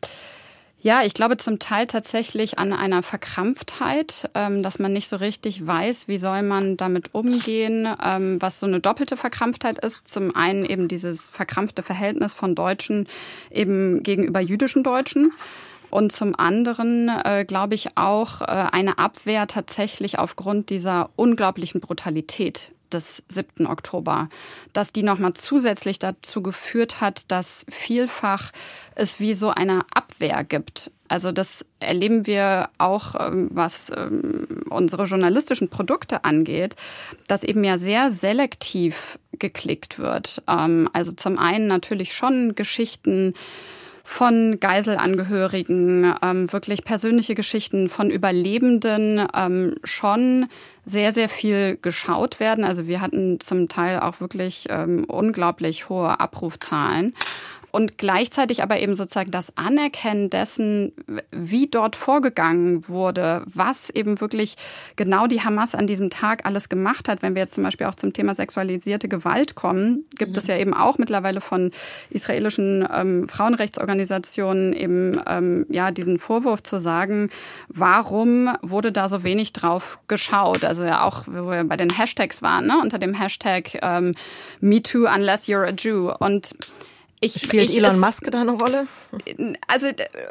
ja, 0.82 1.02
ich 1.02 1.12
glaube 1.12 1.36
zum 1.36 1.58
Teil 1.58 1.86
tatsächlich 1.86 2.58
an 2.58 2.72
einer 2.72 3.02
Verkrampftheit, 3.02 4.30
ähm, 4.34 4.62
dass 4.62 4.78
man 4.78 4.92
nicht 4.92 5.08
so 5.08 5.16
richtig 5.16 5.66
weiß, 5.66 6.08
wie 6.08 6.18
soll 6.18 6.42
man 6.42 6.76
damit 6.76 7.14
umgehen, 7.14 7.86
ähm, 8.02 8.40
was 8.40 8.60
so 8.60 8.66
eine 8.66 8.80
doppelte 8.80 9.16
Verkrampftheit 9.16 9.84
ist. 9.84 10.08
Zum 10.08 10.34
einen 10.34 10.64
eben 10.64 10.88
dieses 10.88 11.26
verkrampfte 11.26 11.82
Verhältnis 11.82 12.32
von 12.32 12.54
Deutschen 12.54 13.08
eben 13.50 14.02
gegenüber 14.02 14.40
jüdischen 14.40 14.82
Deutschen. 14.82 15.32
Und 15.90 16.12
zum 16.12 16.34
anderen 16.38 17.10
äh, 17.24 17.44
glaube 17.44 17.74
ich 17.74 17.96
auch 17.96 18.40
äh, 18.42 18.44
eine 18.46 18.98
Abwehr 18.98 19.46
tatsächlich 19.46 20.18
aufgrund 20.18 20.70
dieser 20.70 21.10
unglaublichen 21.16 21.80
Brutalität 21.80 22.72
des 22.90 23.22
7. 23.28 23.66
Oktober, 23.66 24.28
dass 24.72 24.92
die 24.92 25.02
nochmal 25.02 25.32
zusätzlich 25.34 25.98
dazu 25.98 26.42
geführt 26.42 27.00
hat, 27.00 27.30
dass 27.30 27.64
vielfach 27.68 28.50
es 28.94 29.20
wie 29.20 29.34
so 29.34 29.50
eine 29.50 29.84
Abwehr 29.92 30.44
gibt. 30.44 30.90
Also 31.08 31.32
das 31.32 31.64
erleben 31.80 32.26
wir 32.26 32.68
auch, 32.78 33.14
ähm, 33.18 33.48
was 33.52 33.90
ähm, 33.96 34.46
unsere 34.70 35.04
journalistischen 35.04 35.68
Produkte 35.68 36.24
angeht, 36.24 36.76
dass 37.26 37.42
eben 37.42 37.64
ja 37.64 37.78
sehr 37.78 38.12
selektiv 38.12 39.18
geklickt 39.32 39.98
wird. 39.98 40.42
Ähm, 40.46 40.88
also 40.92 41.10
zum 41.12 41.36
einen 41.38 41.66
natürlich 41.66 42.14
schon 42.14 42.54
Geschichten, 42.54 43.34
von 44.10 44.58
Geiselangehörigen, 44.58 46.14
ähm, 46.20 46.52
wirklich 46.52 46.82
persönliche 46.82 47.36
Geschichten 47.36 47.88
von 47.88 48.10
Überlebenden 48.10 49.24
ähm, 49.32 49.76
schon 49.84 50.48
sehr, 50.84 51.12
sehr 51.12 51.28
viel 51.28 51.78
geschaut 51.80 52.40
werden. 52.40 52.64
Also 52.64 52.88
wir 52.88 53.00
hatten 53.00 53.38
zum 53.38 53.68
Teil 53.68 54.00
auch 54.00 54.20
wirklich 54.20 54.66
ähm, 54.68 55.04
unglaublich 55.04 55.88
hohe 55.88 56.18
Abrufzahlen 56.18 57.14
und 57.72 57.98
gleichzeitig 57.98 58.62
aber 58.62 58.80
eben 58.80 58.94
sozusagen 58.94 59.30
das 59.30 59.56
Anerkennen 59.56 60.30
dessen, 60.30 60.92
wie 61.30 61.68
dort 61.68 61.96
vorgegangen 61.96 62.88
wurde, 62.88 63.42
was 63.46 63.90
eben 63.90 64.20
wirklich 64.20 64.56
genau 64.96 65.26
die 65.26 65.42
Hamas 65.42 65.74
an 65.74 65.86
diesem 65.86 66.10
Tag 66.10 66.46
alles 66.46 66.68
gemacht 66.68 67.08
hat. 67.08 67.22
Wenn 67.22 67.34
wir 67.34 67.42
jetzt 67.42 67.54
zum 67.54 67.64
Beispiel 67.64 67.86
auch 67.86 67.94
zum 67.94 68.12
Thema 68.12 68.34
sexualisierte 68.34 69.08
Gewalt 69.08 69.54
kommen, 69.54 70.04
gibt 70.16 70.32
mhm. 70.32 70.38
es 70.38 70.46
ja 70.46 70.56
eben 70.56 70.74
auch 70.74 70.98
mittlerweile 70.98 71.40
von 71.40 71.70
israelischen 72.10 72.86
ähm, 72.92 73.28
Frauenrechtsorganisationen 73.28 74.72
eben 74.72 75.20
ähm, 75.26 75.66
ja 75.68 75.90
diesen 75.90 76.18
Vorwurf 76.18 76.62
zu 76.62 76.80
sagen, 76.80 77.30
warum 77.68 78.50
wurde 78.62 78.92
da 78.92 79.08
so 79.08 79.22
wenig 79.22 79.52
drauf 79.52 80.00
geschaut? 80.08 80.64
Also 80.64 80.84
ja 80.84 81.04
auch, 81.04 81.24
wo 81.26 81.50
wir 81.50 81.64
bei 81.64 81.76
den 81.76 81.96
Hashtags 81.96 82.42
waren, 82.42 82.66
ne? 82.66 82.78
unter 82.80 82.98
dem 82.98 83.14
Hashtag 83.14 83.78
ähm, 83.82 84.14
MeToo 84.60 85.06
unless 85.06 85.46
you're 85.46 85.66
a 85.66 85.72
Jew 85.72 86.12
und 86.18 86.54
ich, 87.22 87.34
Spielt 87.34 87.68
ich, 87.68 87.76
Elon 87.76 87.92
es, 87.92 87.98
Musk 87.98 88.30
da 88.30 88.40
eine 88.40 88.52
Rolle? 88.52 88.86
Also 89.66 89.88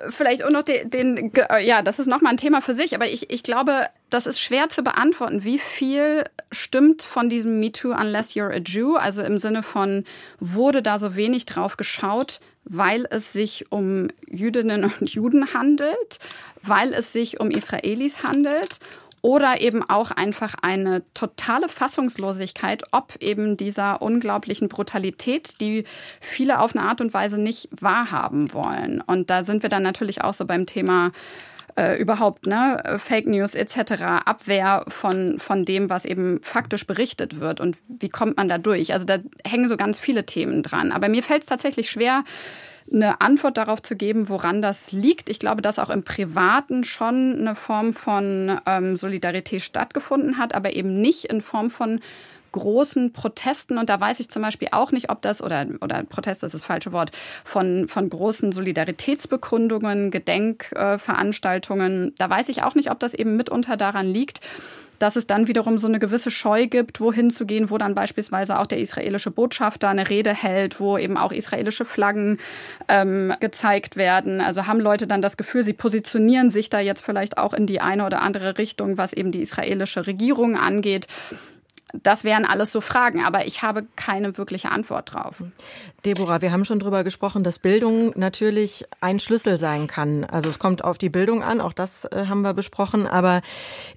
vielleicht 0.10 0.44
auch 0.44 0.50
noch 0.50 0.64
den, 0.64 0.90
den 0.90 1.32
ja, 1.62 1.84
das 1.84 2.00
ist 2.00 2.08
nochmal 2.08 2.34
ein 2.34 2.38
Thema 2.38 2.62
für 2.62 2.74
sich, 2.74 2.96
aber 2.96 3.08
ich, 3.08 3.30
ich 3.30 3.44
glaube, 3.44 3.86
das 4.10 4.26
ist 4.26 4.40
schwer 4.40 4.70
zu 4.70 4.82
beantworten. 4.82 5.44
Wie 5.44 5.60
viel 5.60 6.24
stimmt 6.52 7.04
von 7.04 7.30
diesem 7.30 7.60
Me 7.60 7.72
Too 7.72 7.92
Unless 7.92 8.34
You're 8.34 8.52
a 8.52 8.58
Jew? 8.58 8.96
Also 8.96 9.22
im 9.22 9.38
Sinne 9.38 9.62
von, 9.62 10.04
wurde 10.40 10.82
da 10.82 10.98
so 10.98 11.16
wenig 11.16 11.46
drauf 11.46 11.78
geschaut, 11.78 12.40
weil 12.66 13.06
es 13.12 13.34
sich 13.34 13.72
um 13.72 14.08
Jüdinnen 14.28 14.84
und 14.86 15.12
Juden 15.12 15.54
handelt, 15.54 16.18
weil 16.64 16.94
es 16.94 17.14
sich 17.14 17.40
um 17.40 17.52
Israelis 17.52 18.24
handelt? 18.24 18.80
Oder 19.22 19.62
eben 19.62 19.88
auch 19.88 20.12
einfach 20.12 20.56
eine 20.62 21.04
totale 21.14 21.70
Fassungslosigkeit, 21.70 22.84
ob 22.92 23.16
eben 23.22 23.58
dieser 23.58 24.02
unglaublichen 24.02 24.70
Brutalität, 24.70 25.60
die 25.62 25.84
viele 26.20 26.60
auf 26.60 26.76
eine 26.76 26.86
Art 26.86 27.02
und 27.02 27.14
Weise 27.14 27.40
nicht 27.40 27.70
wahrhaben 27.72 28.54
wollen. 28.54 29.02
Und 29.02 29.30
da 29.30 29.44
sind 29.44 29.64
wir 29.64 29.70
dann 29.70 29.84
natürlich 29.84 30.22
auch 30.24 30.34
so 30.34 30.46
beim 30.46 30.66
Thema 30.66 31.12
äh, 31.76 32.00
überhaupt, 32.00 32.46
ne, 32.46 32.98
Fake 32.98 33.28
News 33.28 33.56
etc., 33.56 34.02
Abwehr 34.26 34.86
von, 34.88 35.40
von 35.40 35.66
dem, 35.66 35.90
was 35.90 36.06
eben 36.06 36.42
faktisch 36.42 36.86
berichtet 36.88 37.40
wird 37.40 37.60
und 37.60 37.78
wie 37.88 38.10
kommt 38.10 38.38
man 38.38 38.50
da 38.50 38.58
durch. 38.58 38.94
Also 38.94 39.06
da 39.06 39.18
hängen 39.46 39.68
so 39.68 39.78
ganz 39.78 40.00
viele 40.00 40.26
Themen 40.26 40.64
dran. 40.64 40.92
Aber 40.92 41.10
mir 41.10 41.24
fällt 41.24 41.44
es 41.44 41.50
tatsächlich 41.50 41.90
schwer, 41.90 42.24
eine 42.92 43.22
Antwort 43.22 43.58
darauf 43.58 43.82
zu 43.82 43.96
geben, 43.96 44.30
woran 44.30 44.62
das 44.62 44.92
liegt. 44.92 45.30
Ich 45.30 45.40
glaube, 45.40 45.62
dass 45.62 45.80
auch 45.80 45.90
im 45.90 46.04
Privaten 46.04 46.84
schon 46.84 47.36
eine 47.38 47.56
Form 47.56 47.94
von 47.94 48.60
ähm, 48.66 48.98
Solidarität 48.98 49.62
stattgefunden 49.62 50.38
hat, 50.38 50.56
aber 50.56 50.74
eben 50.74 51.00
nicht 51.02 51.26
in 51.26 51.42
Form 51.42 51.70
von 51.70 52.00
großen 52.52 53.14
Protesten 53.14 53.78
und 53.78 53.90
da 53.90 54.00
weiß 54.00 54.20
ich 54.20 54.30
zum 54.30 54.42
Beispiel 54.42 54.70
auch 54.72 54.92
nicht, 54.92 55.10
ob 55.10 55.22
das 55.22 55.42
oder 55.42 55.66
oder 55.82 56.04
Protest 56.04 56.44
ist 56.44 56.54
das 56.54 56.64
falsche 56.64 56.92
Wort 56.92 57.12
von 57.44 57.88
von 57.88 58.10
großen 58.10 58.52
Solidaritätsbekundungen, 58.52 60.12
Gedenkveranstaltungen. 60.12 62.14
da 62.18 62.30
weiß 62.30 62.50
ich 62.50 62.64
auch 62.64 62.76
nicht, 62.76 62.92
ob 62.92 63.00
das 63.00 63.14
eben 63.14 63.38
mitunter 63.38 63.78
daran 63.78 64.08
liegt, 64.08 64.42
dass 65.00 65.16
es 65.16 65.26
dann 65.26 65.48
wiederum 65.48 65.78
so 65.78 65.88
eine 65.88 66.00
gewisse 66.00 66.30
Scheu 66.30 66.68
gibt, 66.68 67.02
wohin 67.02 67.32
zu 67.32 67.46
gehen, 67.46 67.70
wo 67.70 67.78
dann 67.78 67.96
beispielsweise 67.96 68.60
auch 68.60 68.68
der 68.68 68.80
israelische 68.80 69.32
Botschafter 69.32 69.90
eine 69.90 70.10
Rede 70.10 70.34
hält, 70.34 70.80
wo 70.80 70.98
eben 70.98 71.18
auch 71.18 71.32
israelische 71.32 71.86
Flaggen 71.86 72.38
ähm, 72.88 73.34
gezeigt 73.40 73.96
werden. 73.96 74.42
Also 74.42 74.68
haben 74.68 74.80
Leute 74.80 75.08
dann 75.08 75.22
das 75.22 75.38
Gefühl, 75.38 75.64
sie 75.64 75.74
positionieren 75.74 76.52
sich 76.52 76.70
da 76.70 76.80
jetzt 76.80 77.04
vielleicht 77.04 77.38
auch 77.38 77.54
in 77.54 77.66
die 77.66 77.82
eine 77.82 78.06
oder 78.06 78.22
andere 78.22 78.58
Richtung, 78.58 78.98
was 78.98 79.14
eben 79.14 79.32
die 79.32 79.42
israelische 79.42 80.06
Regierung 80.06 80.58
angeht. 80.58 81.08
Das 81.94 82.24
wären 82.24 82.46
alles 82.46 82.72
so 82.72 82.82
Fragen, 82.82 83.24
aber 83.24 83.46
ich 83.46 83.64
habe 83.64 83.86
keine 83.96 84.38
wirkliche 84.38 84.72
Antwort 84.72 85.14
drauf. 85.14 85.44
Deborah, 86.06 86.42
wir 86.42 86.52
haben 86.52 86.64
schon 86.64 86.80
darüber 86.80 87.04
gesprochen, 87.04 87.44
dass 87.44 87.60
Bildung 87.60 88.14
natürlich 88.16 88.86
ein 89.02 89.20
Schlüssel 89.20 89.58
sein 89.58 89.88
kann. 89.88 90.24
Also 90.24 90.50
es 90.50 90.60
kommt 90.60 90.84
auf 90.84 90.98
die 90.98 91.10
Bildung 91.10 91.44
an, 91.44 91.62
auch 91.62 91.74
das 91.74 92.06
äh, 92.06 92.26
haben 92.28 92.42
wir 92.42 92.54
besprochen, 92.54 93.08
aber 93.08 93.42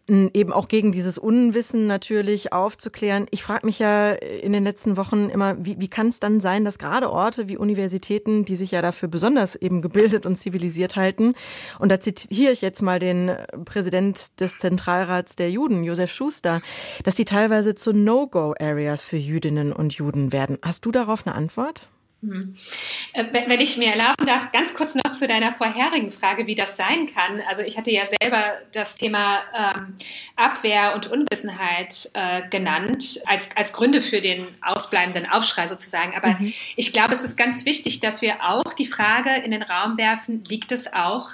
äh, 0.09 0.29
eben 0.33 0.53
auch 0.53 0.69
gegen 0.69 0.93
dieses 0.93 1.19
Unwissen 1.19 1.87
natürlich 1.87 2.53
aufzuklären. 2.53 3.27
Ich 3.31 3.43
frage 3.43 3.67
mich 3.67 3.79
ja 3.79 4.13
in 4.13 4.53
den 4.53 4.65
letzten 4.65 4.97
Wochen 4.97 5.29
immer, 5.29 5.57
wie, 5.65 5.79
wie 5.79 5.89
kann 5.89 6.09
es 6.09 6.19
dann 6.19 6.41
sein, 6.41 6.65
dass 6.65 6.79
gerade 6.79 7.11
Orte 7.11 7.49
wie 7.49 7.57
Universitäten, 7.57 8.45
die 8.45 8.57
sich 8.57 8.71
ja 8.71 8.81
dafür 8.83 9.09
besonders 9.09 9.55
eben 9.55 9.83
gebildet 9.83 10.25
und 10.25 10.37
zivilisiert 10.37 10.97
halten, 10.97 11.35
und 11.79 11.91
da 11.91 12.01
zitiere 12.01 12.53
ich 12.53 12.63
jetzt 12.63 12.83
mal 12.83 12.99
den 12.99 13.37
Präsident 13.65 14.41
des 14.41 14.59
Zentralrats 14.59 15.37
der 15.37 15.51
Juden, 15.51 15.85
Josef 15.85 16.11
Schuster, 16.11 16.63
dass 17.05 17.15
die 17.15 17.25
teilweise 17.25 17.75
zu 17.83 17.93
No-Go-Areas 17.93 19.03
für 19.03 19.17
Jüdinnen 19.17 19.73
und 19.73 19.95
Juden 19.95 20.33
werden. 20.33 20.59
Hast 20.63 20.85
du 20.85 20.93
darauf 20.93 21.27
eine 21.27 21.35
Antwort? 21.35 21.89
Hm. 22.23 22.55
Äh, 23.15 23.25
wenn 23.33 23.61
ich 23.61 23.77
mir 23.79 23.91
erlauben 23.91 24.25
darf, 24.25 24.53
ganz 24.53 24.75
kurz 24.75 24.95
noch 24.95 25.11
zu 25.11 25.27
deiner 25.27 25.55
vorherigen 25.55 26.13
Frage, 26.13 26.47
wie 26.47 26.55
das 26.55 26.77
sein 26.77 27.09
kann. 27.13 27.41
Also 27.49 27.63
ich 27.63 27.77
hatte 27.77 27.91
ja 27.91 28.05
selber 28.07 28.45
das 28.73 28.95
Thema 28.95 29.41
ähm, 29.57 29.95
Abwehr 30.37 30.95
und 30.95 31.11
Unwissenheit 31.11 32.11
äh, 32.15 32.49
genannt 32.49 33.21
als, 33.27 33.57
als 33.57 33.73
Gründe 33.73 34.01
für 34.01 34.21
den 34.21 34.47
ausbleibenden 34.63 35.29
Aufschrei 35.29 35.67
sozusagen. 35.67 36.15
Aber 36.15 36.39
mhm. 36.39 36.53
ich 36.77 36.93
glaube, 36.93 37.13
es 37.13 37.25
ist 37.25 37.37
ganz 37.37 37.67
wichtig, 37.67 37.99
dass 37.99 38.23
wir 38.23 38.37
auch 38.49 38.73
die 38.75 38.87
Frage 38.87 39.31
in 39.45 39.51
den 39.51 39.63
Raum 39.63 39.99
werfen, 39.99 40.45
liegt 40.45 40.71
es 40.71 40.93
auch 40.93 41.31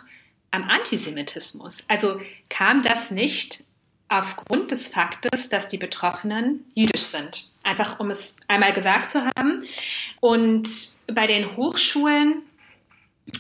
am 0.51 0.65
Antisemitismus? 0.65 1.85
Also 1.89 2.19
kam 2.49 2.81
das 2.81 3.11
nicht 3.11 3.63
aufgrund 4.09 4.71
des 4.71 4.89
Faktes, 4.89 5.49
dass 5.49 5.69
die 5.69 5.79
Betroffenen 5.79 6.65
jüdisch 6.75 7.03
sind. 7.03 7.51
Einfach 7.63 8.01
um 8.01 8.11
es 8.11 8.37
einmal 8.49 8.73
gesagt 8.73 9.11
zu 9.11 9.25
haben. 9.25 9.65
Und 10.21 10.69
bei 11.07 11.27
den 11.27 11.57
Hochschulen 11.57 12.43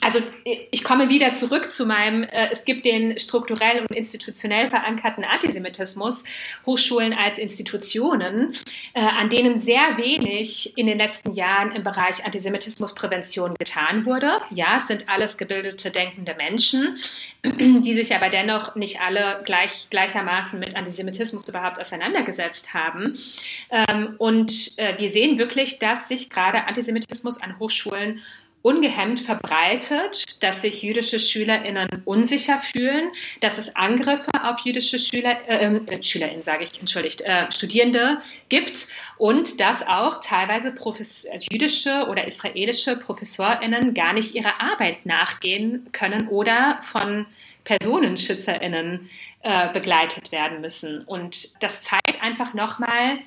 also 0.01 0.20
ich 0.45 0.84
komme 0.84 1.09
wieder 1.09 1.34
zurück 1.34 1.70
zu 1.70 1.86
meinem, 1.86 2.22
äh, 2.22 2.49
es 2.51 2.64
gibt 2.64 2.84
den 2.84 3.18
strukturell 3.18 3.80
und 3.80 3.91
institutionell 3.91 4.70
verankerten 4.70 5.24
Antisemitismus, 5.24 6.24
Hochschulen 6.66 7.12
als 7.12 7.39
Institutionen, 7.39 8.55
äh, 8.95 9.01
an 9.01 9.28
denen 9.28 9.59
sehr 9.59 9.97
wenig 9.97 10.76
in 10.76 10.86
den 10.86 10.99
letzten 10.99 11.34
Jahren 11.34 11.72
im 11.72 11.82
Bereich 11.82 12.24
Antisemitismusprävention 12.24 13.55
getan 13.59 14.05
wurde. 14.05 14.32
Ja, 14.51 14.76
es 14.76 14.89
sind 14.89 15.09
alles 15.09 15.36
gebildete, 15.39 15.91
denkende 15.91 16.34
Menschen, 16.34 16.99
die 17.45 17.95
sich 17.95 18.14
aber 18.14 18.28
dennoch 18.28 18.74
nicht 18.76 19.01
alle 19.01 19.43
gleich, 19.45 19.89
gleichermaßen 19.91 20.59
mit 20.59 20.76
Antisemitismus 20.76 21.49
überhaupt 21.49 21.80
auseinandergesetzt 21.80 22.74
haben. 22.74 23.18
Ähm, 23.70 24.14
und 24.18 24.78
äh, 24.78 24.99
wir 24.99 25.11
sehen 25.11 25.39
wirklich, 25.39 25.78
dass 25.78 26.09
sich 26.09 26.30
gerade 26.30 26.64
Antisemitismus 26.66 27.43
an 27.43 27.59
Hochschulen 27.59 28.20
ungehemmt 28.68 29.20
verbreitet, 29.20 30.42
dass 30.42 30.60
sich 30.60 30.82
jüdische 30.82 31.18
SchülerInnen 31.18 31.88
unsicher 32.04 32.60
fühlen, 32.60 33.10
dass 33.40 33.56
es 33.56 33.74
Angriffe 33.74 34.30
auf 34.42 34.60
jüdische 34.60 34.98
Schüler, 34.98 35.38
äh, 35.48 35.74
äh 35.74 36.02
SchülerInnen, 36.02 36.42
sage 36.42 36.64
ich, 36.64 36.78
entschuldigt, 36.78 37.22
äh, 37.22 37.50
Studierende 37.50 38.18
gibt 38.50 38.88
und 39.16 39.58
dass 39.58 39.86
auch 39.86 40.20
teilweise 40.20 40.70
Profes 40.72 41.26
also 41.32 41.46
jüdische 41.50 42.08
oder 42.10 42.26
israelische 42.26 42.96
ProfessorInnen 42.96 43.94
gar 43.94 44.12
nicht 44.12 44.34
ihrer 44.34 44.60
Arbeit 44.60 45.06
nachgehen 45.06 45.88
können 45.92 46.28
oder 46.28 46.80
von 46.82 47.24
PersonenschützerInnen 47.64 49.08
äh, 49.42 49.72
begleitet 49.72 50.30
werden 50.30 50.60
müssen. 50.60 51.04
Und 51.04 51.62
das 51.62 51.80
zeigt 51.80 52.22
einfach 52.22 52.52
nochmal, 52.52 53.18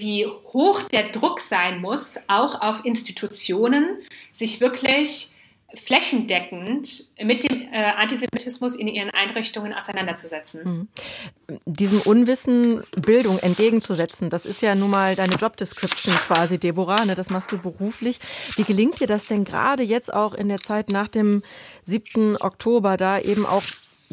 wie 0.00 0.26
hoch 0.26 0.82
der 0.82 1.10
Druck 1.10 1.40
sein 1.40 1.80
muss, 1.80 2.18
auch 2.28 2.60
auf 2.60 2.84
Institutionen, 2.84 3.98
sich 4.32 4.60
wirklich 4.60 5.34
flächendeckend 5.74 7.06
mit 7.20 7.48
dem 7.48 7.62
äh, 7.72 7.76
Antisemitismus 7.96 8.76
in 8.76 8.88
ihren 8.88 9.10
Einrichtungen 9.10 9.72
auseinanderzusetzen. 9.72 10.62
Mhm. 10.64 11.58
Diesem 11.64 12.00
Unwissen 12.02 12.82
Bildung 12.96 13.38
entgegenzusetzen, 13.38 14.30
das 14.30 14.46
ist 14.46 14.62
ja 14.62 14.74
nun 14.74 14.90
mal 14.90 15.16
deine 15.16 15.34
Job 15.34 15.56
Description 15.56 16.14
quasi, 16.14 16.58
Deborah, 16.58 17.04
ne? 17.04 17.14
das 17.14 17.30
machst 17.30 17.52
du 17.52 17.58
beruflich. 17.58 18.18
Wie 18.56 18.64
gelingt 18.64 19.00
dir 19.00 19.06
das 19.06 19.26
denn 19.26 19.44
gerade 19.44 19.82
jetzt 19.82 20.12
auch 20.12 20.34
in 20.34 20.48
der 20.48 20.58
Zeit 20.58 20.90
nach 20.90 21.08
dem 21.08 21.42
7. 21.82 22.36
Oktober, 22.40 22.96
da 22.96 23.18
eben 23.18 23.44
auch 23.44 23.62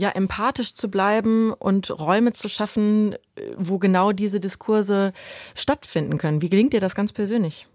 ja, 0.02 0.10
empathisch 0.10 0.74
zu 0.74 0.90
bleiben 0.90 1.54
und 1.54 1.92
Räume 1.92 2.34
zu 2.34 2.50
schaffen, 2.50 3.16
wo 3.56 3.78
genau 3.78 4.12
diese 4.12 4.40
Diskurse 4.40 5.14
stattfinden 5.56 6.18
können. 6.18 6.42
Wie 6.42 6.50
gelingt 6.50 6.74
dir 6.74 6.82
das 6.82 6.96
ganz 6.96 7.14
persönlich? 7.14 7.68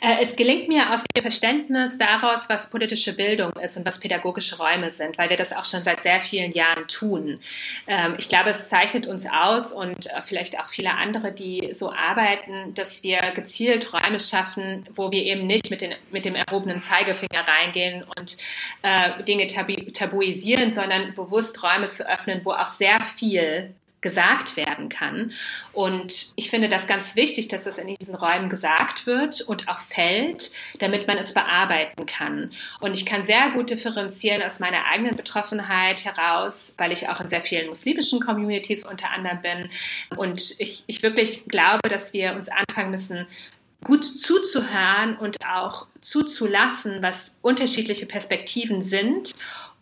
Äh, 0.00 0.16
es 0.20 0.34
gelingt 0.36 0.68
mir 0.68 0.92
aus 0.92 1.02
dem 1.14 1.22
Verständnis 1.22 1.96
daraus, 1.96 2.48
was 2.48 2.70
politische 2.70 3.14
Bildung 3.14 3.52
ist 3.52 3.76
und 3.76 3.86
was 3.86 4.00
pädagogische 4.00 4.58
Räume 4.58 4.90
sind, 4.90 5.16
weil 5.16 5.30
wir 5.30 5.36
das 5.36 5.52
auch 5.52 5.64
schon 5.64 5.84
seit 5.84 6.02
sehr 6.02 6.20
vielen 6.20 6.50
Jahren 6.52 6.88
tun. 6.88 7.38
Ähm, 7.86 8.16
ich 8.18 8.28
glaube, 8.28 8.50
es 8.50 8.68
zeichnet 8.68 9.06
uns 9.06 9.26
aus 9.30 9.72
und 9.72 10.06
äh, 10.06 10.22
vielleicht 10.24 10.58
auch 10.58 10.68
viele 10.68 10.94
andere, 10.94 11.32
die 11.32 11.68
so 11.72 11.92
arbeiten, 11.92 12.74
dass 12.74 13.02
wir 13.04 13.20
gezielt 13.34 13.92
Räume 13.92 14.18
schaffen, 14.18 14.84
wo 14.94 15.12
wir 15.12 15.22
eben 15.22 15.46
nicht 15.46 15.70
mit, 15.70 15.80
den, 15.80 15.94
mit 16.10 16.24
dem 16.24 16.34
erhobenen 16.34 16.80
Zeigefinger 16.80 17.46
reingehen 17.46 18.04
und 18.18 18.36
äh, 18.82 19.22
Dinge 19.22 19.46
tabu 19.46 19.74
tabuisieren, 19.92 20.72
sondern 20.72 21.14
bewusst 21.14 21.62
Räume 21.62 21.88
zu 21.88 22.08
öffnen, 22.08 22.40
wo 22.44 22.52
auch 22.52 22.68
sehr 22.68 23.00
viel 23.00 23.74
gesagt 24.02 24.56
werden 24.56 24.88
kann. 24.88 25.32
Und 25.72 26.32
ich 26.36 26.50
finde 26.50 26.68
das 26.68 26.86
ganz 26.86 27.16
wichtig, 27.16 27.48
dass 27.48 27.62
das 27.62 27.78
in 27.78 27.94
diesen 27.94 28.14
Räumen 28.14 28.50
gesagt 28.50 29.06
wird 29.06 29.40
und 29.42 29.68
auch 29.68 29.80
fällt, 29.80 30.50
damit 30.78 31.06
man 31.06 31.16
es 31.16 31.32
bearbeiten 31.32 32.04
kann. 32.04 32.52
Und 32.80 32.94
ich 32.94 33.06
kann 33.06 33.24
sehr 33.24 33.50
gut 33.50 33.70
differenzieren 33.70 34.42
aus 34.42 34.60
meiner 34.60 34.84
eigenen 34.86 35.16
Betroffenheit 35.16 36.04
heraus, 36.04 36.74
weil 36.76 36.92
ich 36.92 37.08
auch 37.08 37.20
in 37.20 37.28
sehr 37.28 37.42
vielen 37.42 37.68
muslimischen 37.68 38.20
Communities 38.20 38.84
unter 38.84 39.10
anderem 39.10 39.40
bin. 39.40 39.68
Und 40.16 40.56
ich, 40.58 40.84
ich 40.86 41.02
wirklich 41.02 41.44
glaube, 41.46 41.88
dass 41.88 42.12
wir 42.12 42.34
uns 42.34 42.48
anfangen 42.48 42.90
müssen, 42.90 43.26
gut 43.84 44.04
zuzuhören 44.04 45.16
und 45.16 45.36
auch 45.46 45.86
zuzulassen, 46.00 47.02
was 47.02 47.38
unterschiedliche 47.42 48.06
Perspektiven 48.06 48.82
sind 48.82 49.32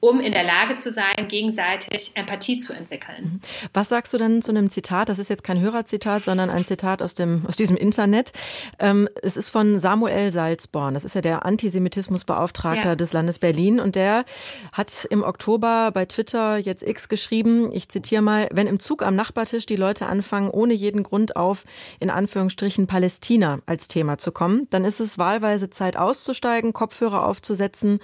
um 0.01 0.18
in 0.18 0.32
der 0.32 0.44
Lage 0.44 0.76
zu 0.76 0.90
sein, 0.90 1.28
gegenseitig 1.28 2.12
Empathie 2.14 2.59
zu 2.59 2.72
entwickeln. 2.72 3.22
Mhm. 3.22 3.40
Was 3.74 3.90
sagst 3.90 4.12
du 4.14 4.18
denn 4.18 4.40
zu 4.40 4.51
einem 4.51 4.70
Zitat? 4.70 5.11
Das 5.11 5.18
ist 5.18 5.28
jetzt 5.28 5.44
kein 5.44 5.61
Hörerzitat, 5.61 6.24
sondern 6.24 6.48
ein 6.48 6.64
Zitat 6.64 7.03
aus 7.03 7.14
dem 7.14 7.44
aus 7.46 7.57
diesem 7.57 7.76
Internet. 7.76 8.32
Ähm, 8.78 9.09
es 9.22 9.36
ist 9.36 9.51
von 9.51 9.78
Samuel 9.78 10.32
Salzborn. 10.32 10.94
Das 10.94 11.05
ist 11.05 11.14
ja 11.14 11.20
der 11.20 11.44
Antisemitismusbeauftragter 11.44 12.90
ja. 12.90 12.96
des 12.96 13.12
Landes 13.12 13.38
Berlin 13.38 13.78
und 13.78 13.94
der 13.94 14.24
hat 14.72 15.07
im 15.11 15.22
Oktober 15.22 15.90
bei 15.92 16.07
Twitter 16.07 16.57
jetzt 16.57 16.82
X 16.82 17.11
geschrieben. 17.11 17.70
Ich 17.70 17.90
zitiere 17.90 18.22
mal: 18.22 18.48
Wenn 18.53 18.66
im 18.66 18.80
Zug 18.80 19.03
am 19.03 19.14
Nachbartisch 19.14 19.66
die 19.66 19.76
Leute 19.76 20.07
anfangen, 20.07 20.48
ohne 20.48 20.72
jeden 20.72 21.03
Grund 21.03 21.36
auf 21.36 21.64
in 21.98 22.09
Anführungsstrichen 22.09 22.86
Palästina 22.86 23.59
als 23.66 23.88
Thema 23.88 24.16
zu 24.16 24.32
kommen, 24.32 24.66
dann 24.70 24.86
ist 24.86 25.01
es 25.01 25.18
wahlweise 25.18 25.68
Zeit 25.68 25.98
auszusteigen, 25.98 26.72
Kopfhörer 26.72 27.26
aufzusetzen 27.26 28.01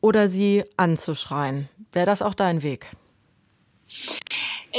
oder 0.00 0.28
sie 0.28 0.62
anzuschreien 0.76 1.39
rein. 1.40 1.68
Wäre 1.92 2.06
das 2.06 2.22
auch 2.22 2.34
dein 2.34 2.62
Weg? 2.62 2.86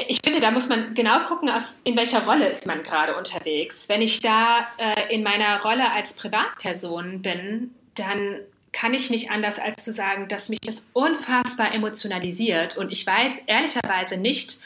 ich 0.08 0.20
finde, 0.24 0.40
da 0.40 0.52
muss 0.52 0.70
man 0.70 0.94
genau 0.94 1.26
gucken, 1.26 1.50
in 1.84 1.96
welcher 1.98 2.26
Rolle 2.26 2.48
ist 2.48 2.66
man 2.66 2.84
gerade 2.84 3.16
unterwegs. 3.18 3.90
Wenn 3.90 4.02
ich 4.02 4.20
da 4.20 4.68
äh, 4.78 5.14
in 5.14 5.24
meiner 5.24 5.62
Rolle 5.62 5.92
als 5.92 6.16
Privatperson 6.16 7.22
bin, 7.22 7.72
dann 7.96 8.40
kann 8.72 8.94
ich 8.94 9.10
nicht 9.10 9.32
anders 9.32 9.60
als 9.60 9.84
zu 9.84 9.92
sagen, 9.92 10.30
dass 10.30 10.48
mich 10.48 10.62
das 10.62 10.88
unfassbar 10.94 11.74
emotionalisiert 11.74 12.78
und 12.78 12.90
ich 12.92 13.06
weiß 13.06 13.44
ehrlicherweise 13.48 14.16
nicht, 14.16 14.60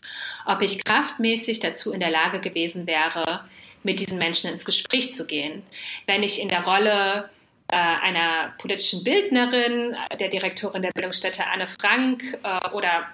ob 0.46 0.62
ich 0.62 0.84
kraftmäßig 0.84 1.60
dazu 1.60 1.92
in 1.92 2.00
der 2.00 2.12
Lage 2.12 2.40
gewesen 2.40 2.86
wäre, 2.86 3.44
mit 3.82 4.00
diesen 4.00 4.20
Menschen 4.20 4.52
ins 4.52 4.64
Gespräch 4.64 5.16
zu 5.16 5.26
gehen. 5.26 5.64
Wenn 6.06 6.22
ich 6.22 6.40
in 6.40 6.50
der 6.50 6.66
Rolle 6.66 7.30
einer 7.74 8.54
politischen 8.58 9.04
Bildnerin, 9.04 9.96
der 10.20 10.30
Direktorin 10.30 10.82
der 10.82 10.92
Bildungsstätte 10.92 11.46
Anne 11.48 11.68
Frank 11.68 12.24
äh, 12.44 12.70
oder 12.72 13.08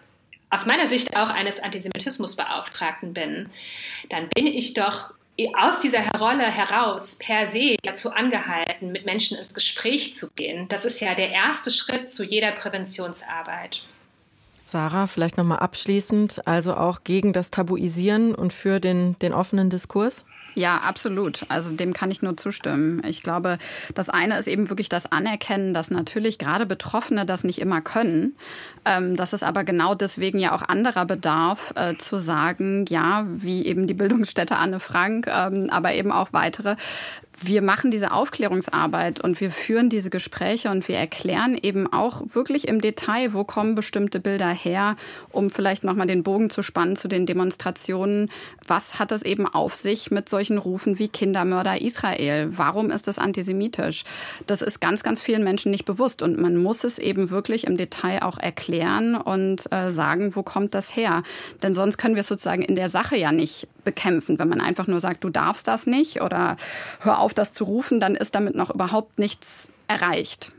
aus 0.50 0.66
meiner 0.66 0.88
Sicht 0.88 1.16
auch 1.16 1.30
eines 1.30 1.62
Antisemitismusbeauftragten 1.62 3.14
bin, 3.14 3.50
dann 4.10 4.28
bin 4.30 4.48
ich 4.48 4.74
doch 4.74 5.14
aus 5.58 5.80
dieser 5.80 6.06
Rolle 6.20 6.44
heraus 6.44 7.18
per 7.18 7.48
se 7.48 7.78
dazu 7.84 8.12
angehalten, 8.12 8.92
mit 8.92 9.06
Menschen 9.06 9.38
ins 9.38 9.54
Gespräch 9.54 10.16
zu 10.16 10.30
gehen. 10.32 10.68
Das 10.68 10.86
ist 10.86 11.00
ja 11.00 11.16
der 11.16 11.30
erste 11.30 11.72
Schritt 11.72 12.12
zu 12.12 12.24
jeder 12.24 12.52
Präventionsarbeit. 12.52 13.86
Sarah, 14.66 15.08
vielleicht 15.08 15.38
nochmal 15.38 15.60
abschließend, 15.60 16.48
also 16.48 16.76
auch 16.76 17.04
gegen 17.04 17.34
das 17.34 17.50
Tabuisieren 17.50 18.36
und 18.36 18.54
für 18.54 18.80
den, 18.80 19.18
den 19.20 19.34
offenen 19.34 19.70
Diskurs? 19.70 20.24
Ja, 20.54 20.78
absolut. 20.80 21.46
Also 21.48 21.72
dem 21.72 21.94
kann 21.94 22.12
ich 22.12 22.22
nur 22.22 22.36
zustimmen. 22.36 23.02
Ich 23.06 23.24
glaube, 23.24 23.58
das 23.96 24.10
eine 24.10 24.38
ist 24.38 24.48
eben 24.48 24.70
wirklich 24.70 24.90
das 24.90 25.12
Anerkennen, 25.12 25.74
dass 25.74 25.92
natürlich 25.92 26.40
gerade 26.40 26.66
Betroffene 26.66 27.26
das 27.26 27.44
nicht 27.44 27.60
immer 27.60 27.82
können. 27.82 28.36
Ähm, 28.84 29.16
dass 29.16 29.34
es 29.34 29.44
aber 29.44 29.64
genau 29.64 29.96
deswegen 29.96 30.40
ja 30.40 30.54
auch 30.54 30.64
anderer 30.64 31.06
Bedarf, 31.06 31.74
äh, 31.76 31.96
zu 31.98 32.18
sagen, 32.20 32.86
ja, 32.90 33.24
wie 33.28 33.66
eben 33.66 33.88
die 33.88 33.94
Bildungsstätte 33.94 34.58
Anne 34.58 34.80
Frank, 34.80 35.28
ähm, 35.28 35.70
aber 35.70 35.94
eben 35.94 36.12
auch 36.12 36.34
weitere, 36.34 36.76
wir 37.44 37.62
machen 37.62 37.92
diese 37.92 38.12
Aufklärungsarbeit 38.12 39.22
und 39.22 39.40
wir 39.42 39.52
führen 39.52 39.90
diese 39.90 40.10
Gespräche 40.10 40.70
und 40.70 40.88
wir 40.88 40.98
erklären 40.98 41.58
eben 41.62 41.92
auch 41.92 42.22
wirklich 42.28 42.68
im 42.68 42.82
Detail, 42.82 43.34
wo 43.34 43.44
kommen 43.44 43.76
bestimmte 43.76 44.20
Bilder 44.20 44.50
her, 44.50 44.96
um 45.30 45.50
vielleicht 45.50 45.84
nochmal 45.84 46.08
den 46.08 46.24
Bogen 46.24 46.50
zu 46.50 46.62
spannen 46.62 46.96
zu 46.96 47.08
den 47.08 47.26
Demonstrationen. 47.26 48.30
Was 48.68 49.00
hat 49.00 49.12
es 49.12 49.24
eben 49.24 49.48
auf 49.48 49.76
sich 49.76 50.12
mit 50.12 50.30
solchen 50.30 50.58
Rufen 50.58 51.00
wie 51.00 51.08
Kindermörder 51.08 51.82
Israel? 51.82 52.50
Warum 52.52 52.92
ist 52.92 53.08
das 53.08 53.20
antisemitisch? 53.20 54.04
Das 54.48 54.62
ist 54.62 54.80
ganz, 54.80 55.04
ganz 55.04 55.20
vielen 55.20 55.44
Menschen 55.44 55.72
nicht 55.72 55.86
bewusst 55.86 56.22
und 56.22 56.40
man 56.40 56.58
muss 56.58 56.84
es 56.84 57.00
eben 57.00 57.30
wirklich 57.30 57.66
im 57.66 57.78
Detail 57.78 58.24
auch 58.24 58.38
erklären 58.38 59.16
und 59.16 59.72
äh, 59.72 59.92
sagen, 59.92 60.36
wo 60.36 60.44
kommt 60.44 60.74
das 60.74 60.96
her? 60.96 61.24
Denn 61.64 61.74
sonst 61.74 61.98
können 61.98 62.16
wir 62.16 62.22
es 62.22 62.28
sozusagen 62.28 62.62
in 62.62 62.76
der 62.76 62.90
Sache 62.90 63.18
ja 63.18 63.32
nicht 63.32 63.68
bekämpfen. 63.84 64.40
Wenn 64.40 64.50
man 64.50 64.62
einfach 64.62 64.88
nur 64.88 65.00
sagt, 65.00 65.24
du 65.24 65.30
darfst 65.30 65.68
das 65.68 65.88
nicht 65.88 66.22
oder 66.22 66.58
hör 67.02 67.20
auf, 67.20 67.34
das 67.34 67.54
zu 67.54 67.64
rufen, 67.64 68.00
dann 68.00 68.16
ist 68.16 68.36
damit 68.36 68.56
noch 68.56 68.70
überhaupt 68.70 69.20
nichts 69.20 69.70
erreicht. 69.88 70.52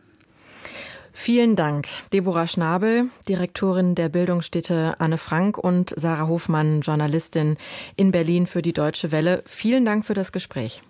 Vielen 1.15 1.57
Dank, 1.57 1.89
Deborah 2.13 2.47
Schnabel, 2.47 3.11
Direktorin 3.29 3.95
der 3.95 4.09
Bildungsstätte 4.09 4.95
Anne 4.99 5.19
Frank 5.19 5.59
und 5.59 5.95
Sarah 5.97 6.27
Hofmann, 6.27 6.81
Journalistin 6.81 7.59
in 7.97 8.13
Berlin 8.13 8.47
für 8.47 8.63
die 8.63 8.73
Deutsche 8.73 9.13
Welle. 9.13 9.43
Vielen 9.47 9.85
Dank 9.85 10.07
für 10.07 10.15
das 10.15 10.33
Gespräch. 10.33 10.83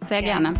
Sehr 0.00 0.22
gerne. 0.22 0.54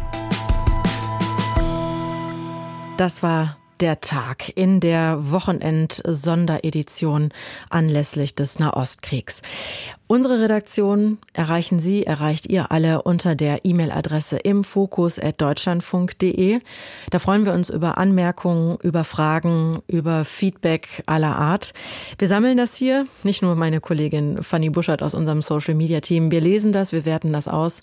Das 2.97 3.23
war 3.23 3.59
der 3.81 4.01
Tag 4.01 4.57
in 4.57 4.81
der 4.81 5.31
Wochenend-Sonderedition 5.31 7.33
anlässlich 7.71 8.35
des 8.35 8.59
Nahostkriegs. 8.59 9.43
Unsere 10.11 10.41
Redaktion 10.41 11.19
erreichen 11.35 11.81
Sie, 11.81 12.07
erreicht 12.07 12.47
ihr 12.47 12.73
alle 12.73 13.03
unter 13.03 13.35
der 13.35 13.67
E-Mail-Adresse 13.67 14.39
im 14.39 14.59
imfokus.deutschlandfunk.de. 14.59 16.61
Da 17.11 17.19
freuen 17.19 17.45
wir 17.45 17.53
uns 17.53 17.69
über 17.69 17.99
Anmerkungen, 17.99 18.79
über 18.83 19.05
Fragen, 19.05 19.81
über 19.87 20.25
Feedback 20.25 21.03
aller 21.05 21.37
Art. 21.37 21.75
Wir 22.19 22.27
sammeln 22.27 22.57
das 22.57 22.75
hier, 22.75 23.07
nicht 23.23 23.43
nur 23.43 23.55
meine 23.55 23.83
Kollegin 23.83 24.43
Fanny 24.43 24.71
Buschert 24.71 25.03
aus 25.03 25.15
unserem 25.15 25.43
Social-Media-Team. 25.43 26.31
Wir 26.31 26.41
lesen 26.41 26.73
das, 26.73 26.93
wir 26.93 27.05
werten 27.05 27.35
das 27.35 27.47
aus 27.47 27.81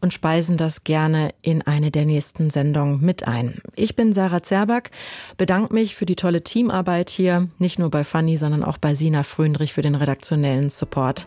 und 0.00 0.14
speisen 0.14 0.56
das 0.56 0.84
gerne 0.84 1.34
in 1.42 1.60
eine 1.62 1.90
der 1.90 2.06
nächsten 2.06 2.50
Sendungen 2.50 3.00
mit 3.00 3.26
ein. 3.28 3.60
Ich 3.74 3.94
bin 3.94 4.14
Sarah 4.14 4.42
Zerback, 4.42 4.90
bedanke 5.36 5.74
mich 5.74 5.94
für 5.94 6.06
die 6.06 6.16
tolle 6.16 6.42
Teamarbeit 6.42 7.10
hier, 7.10 7.48
nicht 7.58 7.78
nur 7.78 7.90
bei 7.90 8.04
Fanny, 8.04 8.38
sondern 8.38 8.64
auch 8.64 8.78
bei 8.78 8.94
Sina 8.94 9.22
Fröndrich 9.22 9.74
für 9.74 9.82
den 9.82 9.94
redaktionellen 9.94 10.70
Support. 10.70 11.26